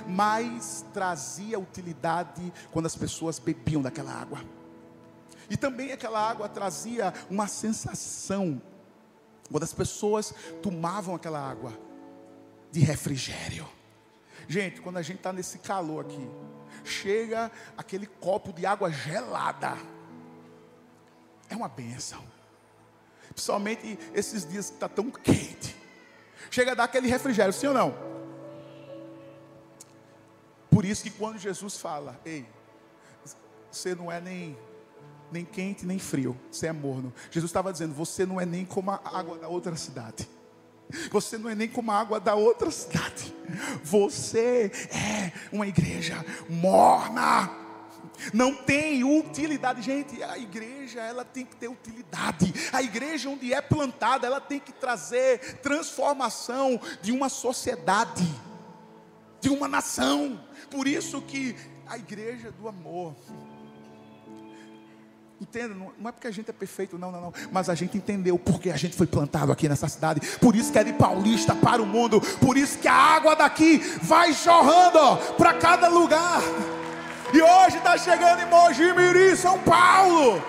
mas 0.08 0.84
trazia 0.94 1.60
utilidade 1.60 2.52
quando 2.72 2.86
as 2.86 2.96
pessoas 2.96 3.38
bebiam 3.38 3.82
daquela 3.82 4.12
água. 4.12 4.40
E 5.50 5.56
também 5.56 5.92
aquela 5.92 6.20
água 6.20 6.50
trazia 6.50 7.14
uma 7.30 7.48
sensação 7.48 8.62
quando 9.52 9.64
as 9.64 9.74
pessoas 9.74 10.34
tomavam 10.62 11.14
aquela 11.14 11.40
água 11.40 11.72
de 12.72 12.80
refrigério. 12.80 13.68
Gente, 14.48 14.82
quando 14.82 14.98
a 14.98 15.02
gente 15.02 15.18
está 15.18 15.32
nesse 15.32 15.60
calor 15.60 16.06
aqui, 16.06 16.30
chega 16.84 17.52
aquele 17.78 18.06
copo 18.06 18.52
de 18.52 18.66
água 18.66 18.92
gelada. 18.92 19.78
É 21.56 21.58
uma 21.58 21.70
benção. 21.70 22.22
Principalmente 23.30 23.98
esses 24.13 24.46
dias 24.46 24.68
que 24.68 24.76
está 24.76 24.89
tão 24.89 25.10
quente. 25.10 25.74
Chega 26.52 26.74
a 26.74 26.76
dar 26.76 26.84
aquele 26.84 27.08
refrigério, 27.08 27.54
sim 27.54 27.68
ou 27.68 27.74
não? 27.74 27.96
Por 30.70 30.84
isso 30.84 31.04
que 31.04 31.10
quando 31.10 31.39
Jesus 31.39 31.78
fala, 31.78 32.20
ei, 32.26 32.46
você 33.72 33.96
não 33.96 34.12
é 34.12 34.20
nem 34.20 34.58
nem 35.32 35.44
quente, 35.44 35.86
nem 35.86 35.98
frio. 35.98 36.38
Você 36.52 36.68
é 36.68 36.74
morno. 36.74 37.13
Jesus 37.32 37.50
estava 37.50 37.72
dizendo: 37.72 37.94
você 37.94 38.26
não 38.26 38.39
é 38.39 38.46
nem 38.46 38.63
como 38.63 38.91
a 38.91 39.02
água 39.04 39.38
da 39.38 39.48
outra 39.48 39.76
cidade. 39.76 40.30
Você 41.10 41.38
não 41.38 41.50
é 41.50 41.56
nem 41.56 41.68
como 41.68 41.91
a 41.91 42.00
água 42.00 42.20
da 42.20 42.36
outra 42.36 42.70
cidade. 42.70 43.34
Você 43.84 44.72
é 44.91 45.32
uma 45.52 45.65
igreja 45.65 46.24
morna. 46.48 47.64
Não 48.34 48.54
tem 48.54 49.04
utilidade, 49.04 49.82
gente. 49.82 50.21
A 50.23 50.38
igreja 50.38 51.01
ela 51.01 51.25
tem 51.25 51.45
que 51.45 51.56
ter 51.56 51.67
utilidade. 51.67 52.54
A 52.71 52.82
igreja 52.82 53.30
onde 53.30 53.54
é 53.54 53.62
plantada, 53.62 54.28
ela 54.28 54.41
tem 54.41 54.60
que 54.60 54.71
trazer 54.71 55.60
transformação 55.62 56.80
de 57.01 57.12
uma 57.12 57.30
sociedade, 57.30 58.23
de 59.41 59.49
uma 59.49 59.67
nação. 59.67 60.43
Por 60.69 60.88
isso 60.88 61.21
que 61.21 61.56
a 61.88 61.97
igreja 61.97 62.51
do 62.51 62.67
amor 62.67 63.15
Entenda, 65.39 65.75
não 65.75 66.10
é 66.10 66.12
porque 66.13 66.28
a 66.28 66.32
gente 66.32 66.49
é 66.49 66.54
perfeito, 66.54 66.97
não, 66.97 67.12
não, 67.12 67.19
não. 67.19 67.34
Mas 67.51 67.69
a 67.69 67.75
gente 67.75 67.97
entendeu 67.97 68.39
porque 68.39 68.69
a 68.69 68.78
gente 68.78 68.95
foi 68.95 69.06
plantado 69.06 69.51
aqui 69.51 69.67
nessa 69.67 69.88
cidade. 69.89 70.21
Por 70.38 70.56
isso 70.56 70.71
que 70.71 70.80
é 70.80 70.84
de 70.84 70.93
paulista 70.93 71.54
para 71.54 71.82
o 71.82 71.86
mundo. 71.86 72.21
Por 72.39 72.56
isso 72.56 72.80
que 72.80 72.88
a 72.88 72.93
água 72.93 73.36
daqui 73.36 73.78
vai 74.01 74.32
jorrando 74.32 75.17
para 75.38 75.54
cada 75.54 75.89
lugar. 75.89 76.41
E 77.36 77.41
hoje 77.41 77.80
está 77.80 77.98
chegando 77.98 78.43
em 78.43 78.45
Mogi 78.45 78.93
Mirim, 78.93 79.36
São 79.36 79.62
Paulo. 79.62 80.41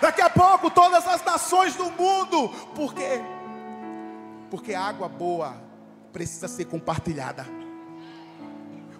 Daqui 0.00 0.22
a 0.22 0.30
pouco 0.30 0.70
todas 0.70 1.06
as 1.06 1.22
nações 1.22 1.76
do 1.76 1.90
mundo. 1.90 2.48
Por 2.74 2.94
quê? 2.94 3.20
Porque 4.50 4.72
água 4.72 5.06
boa 5.06 5.54
precisa 6.10 6.48
ser 6.48 6.64
compartilhada. 6.64 7.44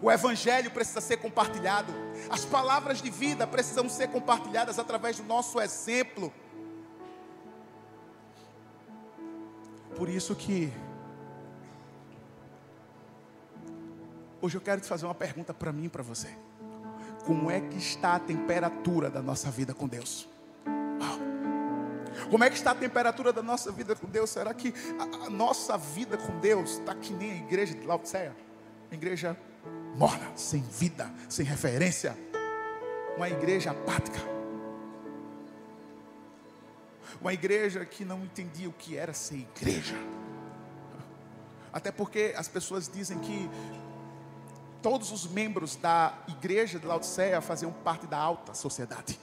O 0.02 0.12
evangelho 0.12 0.70
precisa 0.70 1.00
ser 1.00 1.16
compartilhado. 1.16 1.90
As 2.28 2.44
palavras 2.44 3.00
de 3.00 3.08
vida 3.08 3.46
precisam 3.46 3.88
ser 3.88 4.08
compartilhadas 4.08 4.78
através 4.78 5.16
do 5.16 5.22
nosso 5.22 5.58
exemplo. 5.62 6.30
Por 9.96 10.10
isso 10.10 10.36
que 10.36 10.70
hoje 14.42 14.58
eu 14.58 14.60
quero 14.60 14.82
te 14.82 14.86
fazer 14.86 15.06
uma 15.06 15.14
pergunta 15.14 15.54
para 15.54 15.72
mim 15.72 15.84
e 15.84 15.88
para 15.88 16.02
você. 16.02 16.36
Como 17.24 17.50
é 17.50 17.60
que 17.60 17.78
está 17.78 18.14
a 18.16 18.18
temperatura 18.18 19.08
da 19.08 19.22
nossa 19.22 19.50
vida 19.50 19.72
com 19.72 19.86
Deus? 19.86 20.28
Como 22.30 22.44
é 22.44 22.50
que 22.50 22.56
está 22.56 22.70
a 22.70 22.74
temperatura 22.74 23.32
da 23.32 23.42
nossa 23.42 23.70
vida 23.70 23.94
com 23.94 24.06
Deus? 24.06 24.30
Será 24.30 24.52
que 24.54 24.72
a, 24.98 25.26
a 25.26 25.30
nossa 25.30 25.76
vida 25.76 26.16
com 26.16 26.38
Deus 26.40 26.78
está 26.78 26.94
que 26.94 27.12
nem 27.12 27.32
a 27.32 27.36
igreja 27.36 27.74
de 27.74 27.86
Laodiceia? 27.86 28.34
Igreja 28.90 29.36
morna, 29.96 30.32
sem 30.34 30.62
vida, 30.62 31.12
sem 31.28 31.44
referência. 31.44 32.16
Uma 33.16 33.28
igreja 33.28 33.70
apática. 33.70 34.18
Uma 37.20 37.32
igreja 37.32 37.84
que 37.84 38.04
não 38.04 38.24
entendia 38.24 38.68
o 38.68 38.72
que 38.72 38.96
era 38.96 39.12
ser 39.12 39.36
igreja. 39.36 39.96
Até 41.72 41.90
porque 41.90 42.34
as 42.36 42.48
pessoas 42.48 42.88
dizem 42.88 43.18
que 43.18 43.48
todos 44.82 45.12
os 45.12 45.26
membros 45.26 45.76
da 45.76 46.18
igreja 46.28 46.78
de 46.78 46.86
Laodiceia 46.86 47.40
faziam 47.40 47.72
parte 47.72 48.06
da 48.06 48.18
alta 48.18 48.52
sociedade. 48.52 49.18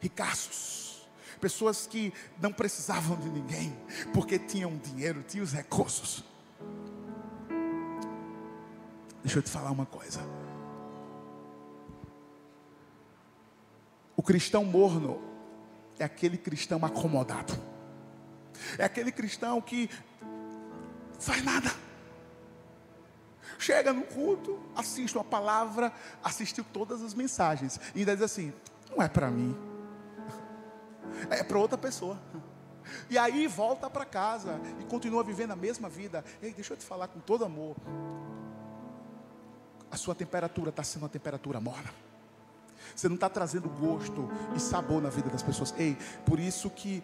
Ricaços, 0.00 1.06
pessoas 1.40 1.86
que 1.86 2.12
não 2.40 2.52
precisavam 2.52 3.16
de 3.16 3.28
ninguém, 3.28 3.74
porque 4.12 4.38
tinham 4.38 4.76
dinheiro, 4.76 5.22
tinham 5.22 5.44
os 5.44 5.52
recursos. 5.52 6.24
Deixa 9.22 9.38
eu 9.38 9.42
te 9.42 9.50
falar 9.50 9.70
uma 9.70 9.86
coisa. 9.86 10.20
O 14.16 14.22
cristão 14.22 14.64
morno 14.64 15.20
é 15.98 16.04
aquele 16.04 16.36
cristão 16.36 16.84
acomodado. 16.84 17.52
É 18.78 18.84
aquele 18.84 19.12
cristão 19.12 19.60
que 19.60 19.88
faz 21.18 21.44
nada. 21.44 21.85
Chega 23.66 23.92
no 23.92 24.02
culto, 24.02 24.60
assiste 24.76 25.18
uma 25.18 25.24
palavra, 25.24 25.92
assistiu 26.22 26.64
todas 26.72 27.02
as 27.02 27.14
mensagens 27.14 27.80
e 27.96 27.98
ainda 27.98 28.14
diz 28.14 28.22
assim: 28.22 28.52
não 28.88 29.02
é 29.02 29.08
para 29.08 29.28
mim, 29.28 29.56
é 31.28 31.42
para 31.42 31.58
outra 31.58 31.76
pessoa. 31.76 32.16
E 33.10 33.18
aí 33.18 33.48
volta 33.48 33.90
para 33.90 34.04
casa 34.04 34.60
e 34.78 34.84
continua 34.84 35.24
vivendo 35.24 35.50
a 35.50 35.56
mesma 35.56 35.88
vida. 35.88 36.24
Ei, 36.40 36.52
deixa 36.52 36.74
eu 36.74 36.76
te 36.76 36.84
falar 36.84 37.08
com 37.08 37.18
todo 37.18 37.44
amor. 37.44 37.74
a 39.90 39.96
sua 39.96 40.14
temperatura 40.14 40.70
está 40.70 40.84
sendo 40.84 41.02
uma 41.02 41.08
temperatura 41.08 41.60
morna. 41.60 41.92
Você 42.94 43.08
não 43.08 43.16
está 43.16 43.28
trazendo 43.28 43.68
gosto 43.68 44.30
e 44.54 44.60
sabor 44.60 45.02
na 45.02 45.10
vida 45.10 45.28
das 45.28 45.42
pessoas. 45.42 45.74
Ei, 45.76 45.98
por 46.24 46.38
isso 46.38 46.70
que 46.70 47.02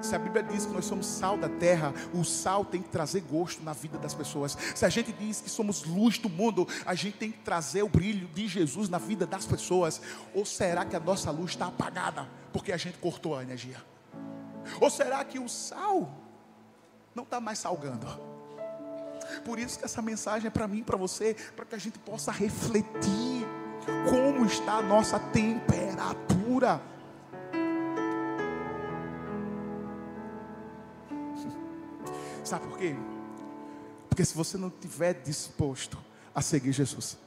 se 0.00 0.14
a 0.14 0.18
Bíblia 0.18 0.42
diz 0.42 0.66
que 0.66 0.72
nós 0.72 0.84
somos 0.84 1.06
sal 1.06 1.36
da 1.36 1.48
terra, 1.48 1.92
o 2.14 2.24
sal 2.24 2.64
tem 2.64 2.82
que 2.82 2.88
trazer 2.88 3.20
gosto 3.22 3.62
na 3.62 3.72
vida 3.72 3.98
das 3.98 4.14
pessoas. 4.14 4.56
Se 4.74 4.84
a 4.84 4.88
gente 4.88 5.12
diz 5.12 5.40
que 5.40 5.50
somos 5.50 5.84
luz 5.84 6.18
do 6.18 6.28
mundo, 6.28 6.66
a 6.86 6.94
gente 6.94 7.16
tem 7.16 7.30
que 7.30 7.38
trazer 7.38 7.82
o 7.82 7.88
brilho 7.88 8.28
de 8.28 8.46
Jesus 8.46 8.88
na 8.88 8.98
vida 8.98 9.26
das 9.26 9.44
pessoas. 9.44 10.00
Ou 10.34 10.44
será 10.44 10.84
que 10.84 10.96
a 10.96 11.00
nossa 11.00 11.30
luz 11.30 11.52
está 11.52 11.66
apagada 11.66 12.28
porque 12.52 12.72
a 12.72 12.76
gente 12.76 12.98
cortou 12.98 13.36
a 13.36 13.42
energia? 13.42 13.82
Ou 14.80 14.90
será 14.90 15.24
que 15.24 15.38
o 15.38 15.48
sal 15.48 16.10
não 17.14 17.24
está 17.24 17.40
mais 17.40 17.58
salgando? 17.58 18.06
Por 19.44 19.58
isso 19.58 19.78
que 19.78 19.84
essa 19.84 20.00
mensagem 20.00 20.46
é 20.46 20.50
para 20.50 20.68
mim, 20.68 20.82
para 20.82 20.96
você, 20.96 21.34
para 21.54 21.64
que 21.64 21.74
a 21.74 21.78
gente 21.78 21.98
possa 21.98 22.30
refletir 22.30 23.46
como 24.08 24.44
está 24.46 24.74
a 24.74 24.82
nossa 24.82 25.18
temperatura. 25.18 26.80
Sabe 32.48 32.66
por 32.66 32.78
quê? 32.78 32.96
Porque 34.08 34.24
se 34.24 34.34
você 34.34 34.56
não 34.56 34.68
estiver 34.68 35.12
disposto 35.22 35.98
a 36.34 36.40
seguir 36.40 36.72
Jesus, 36.72 37.18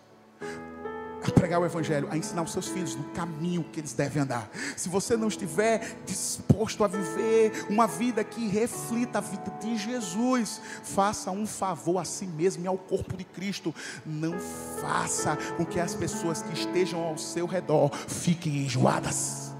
a 1.24 1.30
pregar 1.30 1.62
o 1.62 1.66
Evangelho, 1.66 2.08
a 2.10 2.18
ensinar 2.18 2.42
os 2.42 2.52
seus 2.52 2.68
filhos 2.68 2.96
no 2.96 3.04
caminho 3.12 3.64
que 3.72 3.80
eles 3.80 3.94
devem 3.94 4.24
andar. 4.24 4.50
Se 4.76 4.90
você 4.90 5.16
não 5.16 5.28
estiver 5.28 5.96
disposto 6.08 6.84
a 6.84 6.88
viver 6.88 7.68
uma 7.70 7.86
vida 7.86 8.24
que 8.24 8.48
reflita 8.48 9.20
a 9.20 9.22
vida 9.22 9.54
de 9.62 9.78
Jesus, 9.78 10.60
faça 10.82 11.30
um 11.30 11.46
favor 11.46 12.00
a 12.00 12.04
si 12.04 12.26
mesmo 12.26 12.66
e 12.66 12.68
ao 12.68 12.80
corpo 12.80 13.16
de 13.16 13.24
Cristo. 13.24 13.76
Não 14.04 14.34
faça 14.82 15.38
com 15.56 15.64
que 15.64 15.80
as 15.80 15.94
pessoas 15.94 16.42
que 16.42 16.54
estejam 16.54 17.00
ao 17.00 17.16
seu 17.16 17.46
redor 17.46 17.92
fiquem 18.08 18.66
enjoadas. 18.66 19.51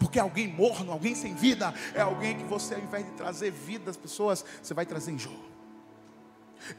Porque 0.00 0.18
alguém 0.18 0.48
morno, 0.48 0.90
alguém 0.90 1.14
sem 1.14 1.34
vida, 1.34 1.74
é 1.94 2.00
alguém 2.00 2.38
que 2.38 2.44
você, 2.44 2.74
ao 2.74 2.80
invés 2.80 3.04
de 3.04 3.12
trazer 3.12 3.50
vida 3.50 3.90
às 3.90 3.98
pessoas, 3.98 4.42
você 4.60 4.72
vai 4.72 4.86
trazer 4.86 5.12
enjoo. 5.12 5.50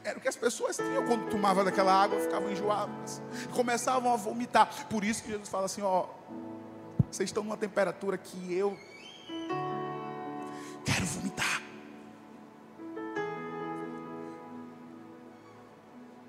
Era 0.02 0.18
o 0.18 0.20
que 0.20 0.28
as 0.28 0.36
pessoas 0.36 0.76
tinham 0.76 1.06
quando 1.06 1.30
tomavam 1.30 1.64
daquela 1.64 1.92
água, 1.92 2.18
ficavam 2.20 2.50
enjoadas, 2.50 3.22
começavam 3.54 4.12
a 4.12 4.16
vomitar. 4.16 4.88
Por 4.88 5.04
isso 5.04 5.22
que 5.22 5.30
Jesus 5.30 5.48
fala 5.48 5.66
assim: 5.66 5.82
ó, 5.82 6.06
vocês 7.10 7.28
estão 7.28 7.44
numa 7.44 7.56
temperatura 7.56 8.18
que 8.18 8.52
eu 8.52 8.76
quero 10.84 11.06
vomitar. 11.06 11.62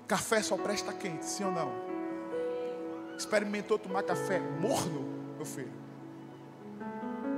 Café 0.06 0.42
só 0.42 0.56
presta 0.56 0.92
quente, 0.92 1.24
sim 1.24 1.44
ou 1.44 1.50
não? 1.50 1.72
Experimentou 3.16 3.78
tomar 3.78 4.02
café 4.02 4.38
morno, 4.38 5.34
meu 5.36 5.46
filho? 5.46 5.83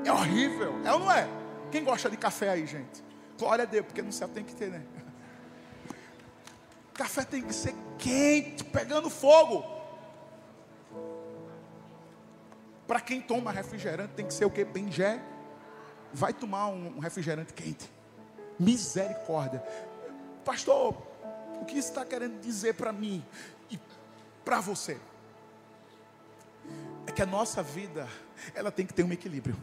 É 0.07 0.13
horrível, 0.13 0.73
é 0.85 0.93
ou 0.93 1.01
não 1.01 1.11
é? 1.11 1.29
Quem 1.73 1.83
gosta 1.83 2.09
de 2.09 2.17
café 2.17 2.51
aí, 2.51 2.65
gente? 2.65 3.03
Glória 3.37 3.65
a 3.65 3.67
Deus, 3.67 3.85
porque 3.87 4.01
no 4.01 4.13
céu 4.13 4.29
tem 4.29 4.45
que 4.45 4.55
ter, 4.55 4.71
né? 4.71 4.81
Café 6.95 7.25
tem 7.25 7.43
que 7.43 7.53
ser 7.53 7.75
quente, 7.99 8.63
pegando 8.63 9.11
fogo. 9.11 9.65
Para 12.87 13.01
quem 13.01 13.21
toma 13.21 13.51
refrigerante 13.51 14.15
tem 14.15 14.25
que 14.25 14.33
ser 14.33 14.45
o 14.45 14.51
que? 14.51 14.65
Bengé. 14.65 15.21
Vai 16.13 16.33
tomar 16.33 16.69
um 16.69 17.01
refrigerante 17.01 17.53
quente. 17.53 17.91
Misericórdia. 18.61 19.61
Pastor, 20.45 20.97
o 21.61 21.65
que 21.65 21.79
está 21.79 22.05
querendo 22.05 22.41
dizer 22.41 22.75
para 22.75 22.93
mim 22.93 23.25
e 23.69 23.79
para 24.45 24.61
você? 24.61 25.01
É 27.09 27.11
que 27.11 27.23
a 27.23 27.27
nossa 27.27 27.61
vida, 27.61 28.09
ela 28.55 28.71
tem 28.71 28.87
que 28.87 28.95
ter 28.95 29.03
um 29.03 29.13
equilíbrio. 29.13 29.57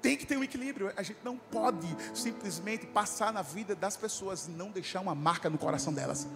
Tem 0.00 0.16
que 0.16 0.26
ter 0.26 0.36
um 0.36 0.44
equilíbrio. 0.44 0.92
A 0.96 1.02
gente 1.02 1.18
não 1.24 1.36
pode 1.36 1.88
simplesmente 2.14 2.86
passar 2.86 3.32
na 3.32 3.42
vida 3.42 3.74
das 3.74 3.96
pessoas 3.96 4.46
e 4.46 4.50
não 4.50 4.70
deixar 4.70 5.00
uma 5.00 5.14
marca 5.14 5.50
no 5.50 5.58
coração 5.58 5.92
delas. 5.92 6.26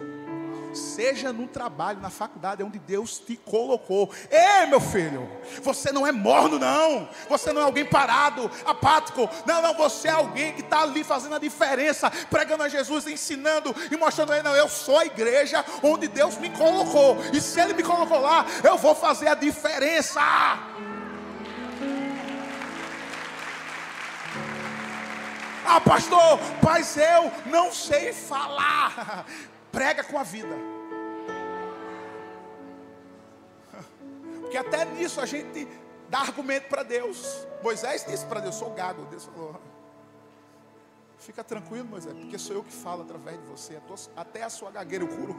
Seja 0.73 1.31
no 1.31 1.47
trabalho, 1.47 1.99
na 1.99 2.09
faculdade, 2.09 2.63
onde 2.63 2.79
Deus 2.79 3.19
te 3.19 3.37
colocou. 3.37 4.11
Ei, 4.29 4.65
meu 4.65 4.79
filho, 4.81 5.29
você 5.61 5.91
não 5.91 6.05
é 6.05 6.11
morno, 6.11 6.57
não. 6.57 7.07
Você 7.29 7.53
não 7.53 7.61
é 7.61 7.63
alguém 7.63 7.85
parado, 7.85 8.49
apático. 8.65 9.29
Não, 9.45 9.61
não, 9.61 9.75
você 9.75 10.07
é 10.07 10.11
alguém 10.11 10.53
que 10.53 10.61
está 10.61 10.81
ali 10.81 11.03
fazendo 11.03 11.35
a 11.35 11.39
diferença, 11.39 12.09
pregando 12.29 12.63
a 12.63 12.69
Jesus, 12.69 13.07
ensinando 13.07 13.73
e 13.91 13.95
mostrando 13.95 14.31
a 14.31 14.35
ele, 14.37 14.47
não, 14.47 14.55
eu 14.55 14.67
sou 14.67 14.97
a 14.97 15.05
igreja 15.05 15.63
onde 15.83 16.07
Deus 16.07 16.37
me 16.37 16.49
colocou. 16.49 17.17
E 17.31 17.39
se 17.39 17.59
Ele 17.59 17.73
me 17.73 17.83
colocou 17.83 18.19
lá, 18.19 18.45
eu 18.63 18.77
vou 18.77 18.95
fazer 18.95 19.27
a 19.27 19.35
diferença. 19.35 20.21
Ah, 25.65 25.81
pastor, 25.81 26.39
mas 26.61 26.97
eu 26.97 27.31
não 27.45 27.71
sei 27.71 28.13
falar. 28.13 29.25
Prega 29.71 30.03
com 30.03 30.19
a 30.19 30.23
vida. 30.23 30.55
Porque 34.41 34.57
até 34.57 34.85
nisso 34.85 35.19
a 35.19 35.25
gente 35.25 35.67
dá 36.09 36.19
argumento 36.19 36.67
para 36.67 36.83
Deus. 36.83 37.47
Moisés 37.63 38.05
disse 38.05 38.25
para 38.25 38.39
Deus: 38.39 38.55
sou 38.55 38.69
gago. 38.71 39.05
Deus 39.05 39.25
falou: 39.25 39.59
Fica 41.23 41.41
tranquilo, 41.41 41.87
Moisés, 41.87 42.13
porque 42.13 42.37
sou 42.37 42.57
eu 42.57 42.63
que 42.63 42.73
falo 42.73 43.03
através 43.03 43.39
de 43.39 43.47
você. 43.47 43.79
Até 44.13 44.43
a 44.43 44.49
sua 44.49 44.69
gagueira 44.69 45.05
eu 45.05 45.07
curo. 45.07 45.33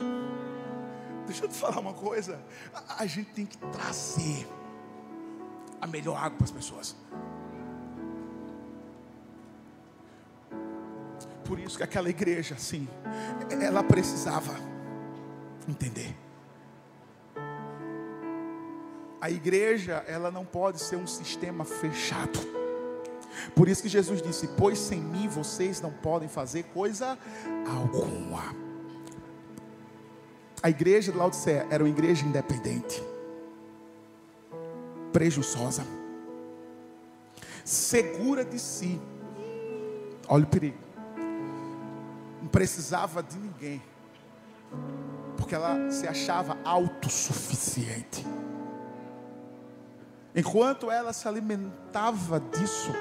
Deixa 1.24 1.44
eu 1.44 1.48
te 1.48 1.54
falar 1.54 1.78
uma 1.78 1.94
coisa. 1.94 2.44
A 2.98 3.06
gente 3.06 3.30
tem 3.30 3.46
que 3.46 3.56
trazer 3.58 4.48
a 5.86 5.88
melhor 5.88 6.16
água 6.16 6.36
para 6.36 6.44
as 6.44 6.50
pessoas. 6.50 6.96
Por 11.44 11.58
isso 11.60 11.76
que 11.76 11.82
aquela 11.82 12.10
igreja, 12.10 12.54
assim, 12.56 12.88
ela 13.60 13.82
precisava 13.82 14.52
entender. 15.68 16.14
A 19.20 19.30
igreja, 19.30 20.04
ela 20.06 20.30
não 20.30 20.44
pode 20.44 20.80
ser 20.80 20.96
um 20.96 21.06
sistema 21.06 21.64
fechado. 21.64 22.38
Por 23.54 23.68
isso 23.68 23.82
que 23.82 23.88
Jesus 23.88 24.20
disse: 24.20 24.48
Pois 24.58 24.78
sem 24.78 25.00
mim 25.00 25.28
vocês 25.28 25.80
não 25.80 25.92
podem 25.92 26.28
fazer 26.28 26.64
coisa 26.64 27.16
alguma. 27.68 28.54
A 30.62 30.70
igreja 30.70 31.12
de 31.12 31.18
Laodicea 31.18 31.66
era 31.70 31.82
uma 31.82 31.88
igreja 31.88 32.24
independente, 32.24 33.02
prejuçosa, 35.16 35.82
segura 37.64 38.44
de 38.44 38.58
si. 38.58 39.00
Olha 40.28 40.44
o 40.44 40.46
perigo 40.46 40.86
não 42.46 42.48
precisava 42.48 43.22
de 43.22 43.36
ninguém, 43.38 43.82
porque 45.36 45.54
ela 45.54 45.90
se 45.90 46.06
achava 46.06 46.56
autossuficiente. 46.64 48.24
Enquanto 50.34 50.90
ela 50.90 51.12
se 51.12 51.26
alimentava 51.26 52.38
disso, 52.38 52.92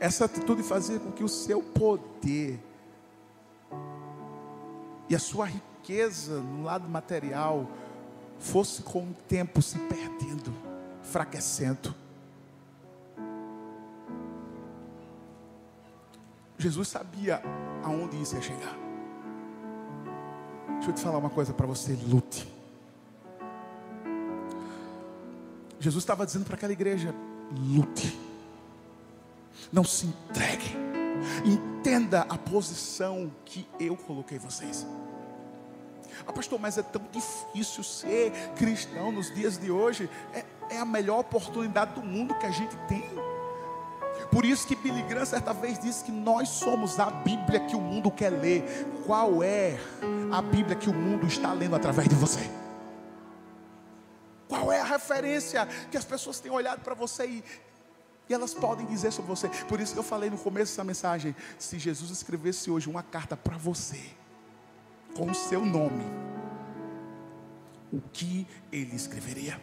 essa 0.00 0.24
atitude 0.24 0.62
fazia 0.62 0.98
com 1.00 1.10
que 1.10 1.24
o 1.24 1.28
seu 1.28 1.60
poder 1.62 2.58
e 5.08 5.14
a 5.14 5.18
sua 5.18 5.46
riqueza 5.46 6.40
no 6.40 6.62
lado 6.62 6.88
material 6.88 7.68
fosse 8.38 8.82
com 8.82 9.02
o 9.02 9.14
tempo 9.26 9.60
se 9.60 9.78
perdendo, 9.78 10.52
enfraquecendo. 11.02 11.94
Jesus 16.58 16.88
sabia 16.88 17.40
aonde 17.84 18.20
isso 18.20 18.34
ia 18.34 18.42
chegar. 18.42 18.76
Deixa 20.74 20.90
eu 20.90 20.94
te 20.94 21.00
falar 21.00 21.18
uma 21.18 21.30
coisa 21.30 21.52
para 21.52 21.66
você, 21.66 21.96
lute. 22.06 22.48
Jesus 25.80 26.02
estava 26.02 26.26
dizendo 26.26 26.44
para 26.44 26.56
aquela 26.56 26.72
igreja: 26.72 27.14
lute, 27.52 28.18
não 29.72 29.84
se 29.84 30.06
entregue, 30.06 30.74
entenda 31.44 32.22
a 32.22 32.36
posição 32.36 33.30
que 33.44 33.68
eu 33.78 33.96
coloquei 33.96 34.38
vocês. 34.38 34.86
Ah, 36.26 36.32
pastor, 36.32 36.58
mas 36.58 36.78
é 36.78 36.82
tão 36.82 37.02
difícil 37.12 37.82
ser 37.82 38.32
cristão 38.56 39.12
nos 39.12 39.32
dias 39.34 39.58
de 39.58 39.70
hoje. 39.70 40.08
É, 40.32 40.44
é 40.70 40.78
a 40.78 40.84
melhor 40.84 41.20
oportunidade 41.20 41.94
do 41.94 42.02
mundo 42.02 42.34
que 42.34 42.46
a 42.46 42.50
gente 42.50 42.76
tem. 42.88 43.08
Por 44.30 44.44
isso 44.44 44.66
que 44.66 44.76
Billy 44.76 45.02
Graham 45.02 45.24
certa 45.24 45.52
vez 45.52 45.78
disse 45.78 46.04
que 46.04 46.12
nós 46.12 46.48
somos 46.48 46.98
a 47.00 47.10
Bíblia 47.10 47.60
que 47.60 47.74
o 47.74 47.80
mundo 47.80 48.10
quer 48.10 48.30
ler. 48.30 48.62
Qual 49.06 49.42
é 49.42 49.78
a 50.30 50.42
Bíblia 50.42 50.76
que 50.76 50.90
o 50.90 50.94
mundo 50.94 51.26
está 51.26 51.52
lendo 51.52 51.74
através 51.74 52.08
de 52.08 52.14
você? 52.14 52.50
Qual 54.46 54.72
é 54.72 54.80
a 54.80 54.84
referência 54.84 55.66
que 55.90 55.96
as 55.96 56.04
pessoas 56.04 56.40
têm 56.40 56.50
olhado 56.50 56.80
para 56.80 56.94
você 56.94 57.26
e 57.26 57.44
E 58.28 58.34
elas 58.34 58.52
podem 58.52 58.84
dizer 58.86 59.10
sobre 59.10 59.30
você. 59.30 59.48
Por 59.66 59.80
isso 59.80 59.94
que 59.94 59.98
eu 59.98 60.02
falei 60.02 60.28
no 60.28 60.36
começo 60.36 60.72
dessa 60.72 60.84
mensagem: 60.84 61.34
se 61.58 61.78
Jesus 61.78 62.10
escrevesse 62.10 62.70
hoje 62.70 62.88
uma 62.88 63.02
carta 63.02 63.36
para 63.36 63.56
você, 63.56 64.00
com 65.16 65.30
o 65.30 65.34
seu 65.34 65.64
nome, 65.64 66.04
o 67.92 68.00
que 68.12 68.46
ele 68.70 68.94
escreveria? 68.94 69.60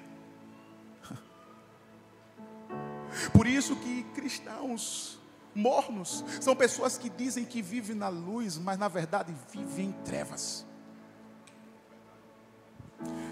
Por 3.32 3.48
isso 3.48 3.76
que 3.78 4.04
cristãos 4.16 5.20
mornos 5.54 6.24
são 6.42 6.56
pessoas 6.56 6.98
que 6.98 7.10
dizem 7.10 7.46
que 7.46 7.62
vivem 7.62 7.96
na 7.96 8.10
luz, 8.10 8.58
mas 8.58 8.78
na 8.78 8.88
verdade 8.88 9.34
vivem 9.52 9.88
em 9.88 9.92
trevas. 10.04 10.66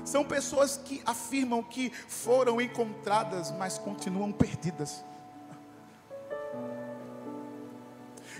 São 0.05 0.23
pessoas 0.23 0.77
que 0.77 1.01
afirmam 1.05 1.63
que 1.63 1.89
foram 1.89 2.61
encontradas, 2.61 3.51
mas 3.51 3.77
continuam 3.77 4.31
perdidas. 4.31 5.03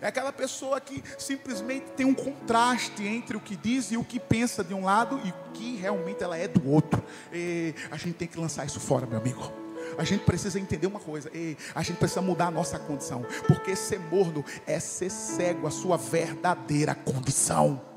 É 0.03 0.07
aquela 0.07 0.33
pessoa 0.33 0.81
que 0.81 1.01
simplesmente 1.17 1.85
tem 1.95 2.05
um 2.05 2.13
contraste 2.13 3.07
entre 3.07 3.37
o 3.37 3.39
que 3.39 3.55
diz 3.55 3.89
e 3.89 3.95
o 3.95 4.03
que 4.03 4.19
pensa 4.19 4.61
de 4.61 4.73
um 4.73 4.83
lado 4.83 5.17
e 5.23 5.29
o 5.29 5.51
que 5.53 5.77
realmente 5.77 6.21
ela 6.21 6.37
é 6.37 6.45
do 6.45 6.69
outro. 6.69 7.01
E 7.31 7.73
a 7.89 7.95
gente 7.95 8.15
tem 8.15 8.27
que 8.27 8.37
lançar 8.37 8.65
isso 8.65 8.81
fora, 8.81 9.05
meu 9.05 9.17
amigo. 9.17 9.49
A 9.97 10.03
gente 10.03 10.25
precisa 10.25 10.59
entender 10.59 10.87
uma 10.87 10.99
coisa, 10.99 11.29
e 11.33 11.55
a 11.73 11.81
gente 11.81 11.97
precisa 11.97 12.21
mudar 12.21 12.47
a 12.47 12.51
nossa 12.51 12.77
condição, 12.77 13.25
porque 13.47 13.77
ser 13.77 13.99
morno 13.99 14.43
é 14.67 14.77
ser 14.77 15.09
cego, 15.09 15.67
a 15.67 15.71
sua 15.71 15.95
verdadeira 15.95 16.93
condição. 16.93 17.92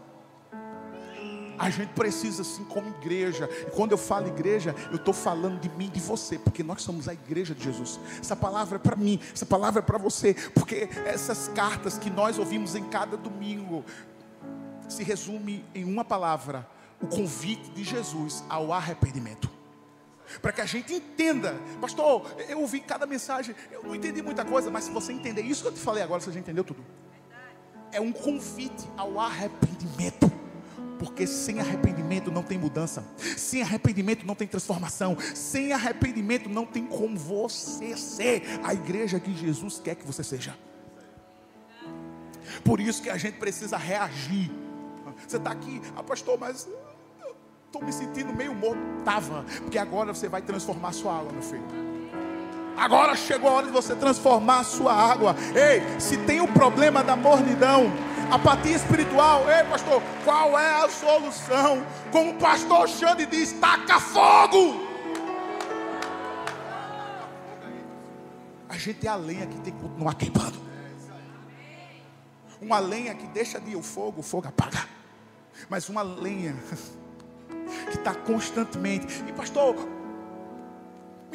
A 1.58 1.70
gente 1.70 1.90
precisa, 1.90 2.42
assim 2.42 2.64
como 2.64 2.88
igreja, 2.88 3.48
e 3.66 3.70
quando 3.70 3.92
eu 3.92 3.98
falo 3.98 4.28
igreja, 4.28 4.74
eu 4.90 4.96
estou 4.96 5.14
falando 5.14 5.58
de 5.58 5.68
mim, 5.70 5.88
de 5.88 6.00
você, 6.00 6.38
porque 6.38 6.62
nós 6.62 6.82
somos 6.82 7.08
a 7.08 7.14
igreja 7.14 7.54
de 7.54 7.64
Jesus. 7.64 7.98
Essa 8.20 8.36
palavra 8.36 8.76
é 8.76 8.78
para 8.78 8.96
mim, 8.96 9.20
essa 9.32 9.46
palavra 9.46 9.80
é 9.80 9.82
para 9.82 9.98
você, 9.98 10.34
porque 10.54 10.88
essas 11.06 11.48
cartas 11.48 11.98
que 11.98 12.10
nós 12.10 12.38
ouvimos 12.38 12.74
em 12.74 12.84
cada 12.84 13.16
domingo 13.16 13.84
se 14.88 15.02
resume 15.02 15.64
em 15.74 15.84
uma 15.84 16.04
palavra: 16.04 16.68
o 17.00 17.06
convite 17.06 17.70
de 17.70 17.84
Jesus 17.84 18.44
ao 18.48 18.72
arrependimento. 18.72 19.50
Para 20.42 20.52
que 20.52 20.60
a 20.60 20.66
gente 20.66 20.92
entenda, 20.92 21.54
pastor, 21.80 22.26
eu 22.48 22.60
ouvi 22.60 22.80
cada 22.80 23.06
mensagem, 23.06 23.54
eu 23.70 23.82
não 23.84 23.94
entendi 23.94 24.20
muita 24.22 24.44
coisa, 24.44 24.70
mas 24.70 24.84
se 24.84 24.90
você 24.90 25.12
entender 25.12 25.42
isso 25.42 25.62
que 25.62 25.68
eu 25.68 25.72
te 25.72 25.78
falei 25.78 26.02
agora, 26.02 26.20
você 26.20 26.32
já 26.32 26.40
entendeu 26.40 26.64
tudo. 26.64 26.84
É 27.92 28.00
um 28.00 28.12
convite 28.12 28.88
ao 28.96 29.20
arrependimento. 29.20 30.30
Porque 30.98 31.26
sem 31.26 31.60
arrependimento 31.60 32.30
não 32.30 32.42
tem 32.42 32.58
mudança, 32.58 33.04
sem 33.36 33.62
arrependimento 33.62 34.26
não 34.26 34.34
tem 34.34 34.48
transformação, 34.48 35.16
sem 35.34 35.72
arrependimento 35.72 36.48
não 36.48 36.64
tem 36.64 36.86
como 36.86 37.16
você 37.18 37.96
ser 37.96 38.42
a 38.62 38.72
igreja 38.72 39.20
que 39.20 39.34
Jesus 39.34 39.78
quer 39.82 39.94
que 39.94 40.06
você 40.06 40.24
seja. 40.24 40.56
Por 42.64 42.80
isso 42.80 43.02
que 43.02 43.10
a 43.10 43.16
gente 43.16 43.38
precisa 43.38 43.76
reagir. 43.76 44.50
Você 45.26 45.36
está 45.36 45.50
aqui, 45.50 45.80
ah, 45.96 46.02
pastor, 46.02 46.38
mas 46.38 46.68
estou 47.66 47.82
me 47.82 47.92
sentindo 47.92 48.32
meio 48.32 48.54
morto. 48.54 48.80
Tava, 49.04 49.44
porque 49.62 49.78
agora 49.78 50.14
você 50.14 50.28
vai 50.28 50.42
transformar 50.42 50.92
sua 50.92 51.18
água, 51.18 51.32
meu 51.32 51.42
filho. 51.42 51.64
Agora 52.76 53.16
chegou 53.16 53.48
a 53.48 53.52
hora 53.54 53.66
de 53.66 53.72
você 53.72 53.94
transformar 53.96 54.60
a 54.60 54.64
sua 54.64 54.92
água. 54.92 55.34
Ei, 55.54 55.98
se 55.98 56.18
tem 56.18 56.40
o 56.40 56.48
problema 56.48 57.02
da 57.02 57.16
mornidão, 57.16 57.90
apatia 58.30 58.76
espiritual, 58.76 59.48
ei 59.50 59.64
pastor, 59.64 60.02
qual 60.24 60.58
é 60.58 60.84
a 60.84 60.88
solução? 60.88 61.84
Como 62.10 62.32
o 62.32 62.34
pastor 62.34 62.88
Xande 62.88 63.26
diz, 63.26 63.52
taca 63.52 64.00
fogo. 64.00 64.86
A 68.68 68.76
gente 68.76 69.06
é 69.06 69.10
a 69.10 69.16
lenha 69.16 69.46
que 69.46 69.58
tem 69.60 69.72
que 69.72 69.80
continuar 69.80 70.14
queimando. 70.14 70.66
Uma 72.60 72.78
lenha 72.78 73.14
que 73.14 73.26
deixa 73.28 73.60
de 73.60 73.70
ir 73.70 73.76
o 73.76 73.82
fogo, 73.82 74.20
o 74.20 74.22
fogo 74.22 74.48
apaga. 74.48 74.86
Mas 75.68 75.88
uma 75.88 76.02
lenha 76.02 76.54
que 77.90 77.96
está 77.96 78.14
constantemente. 78.14 79.24
E 79.26 79.32
pastor, 79.32 79.76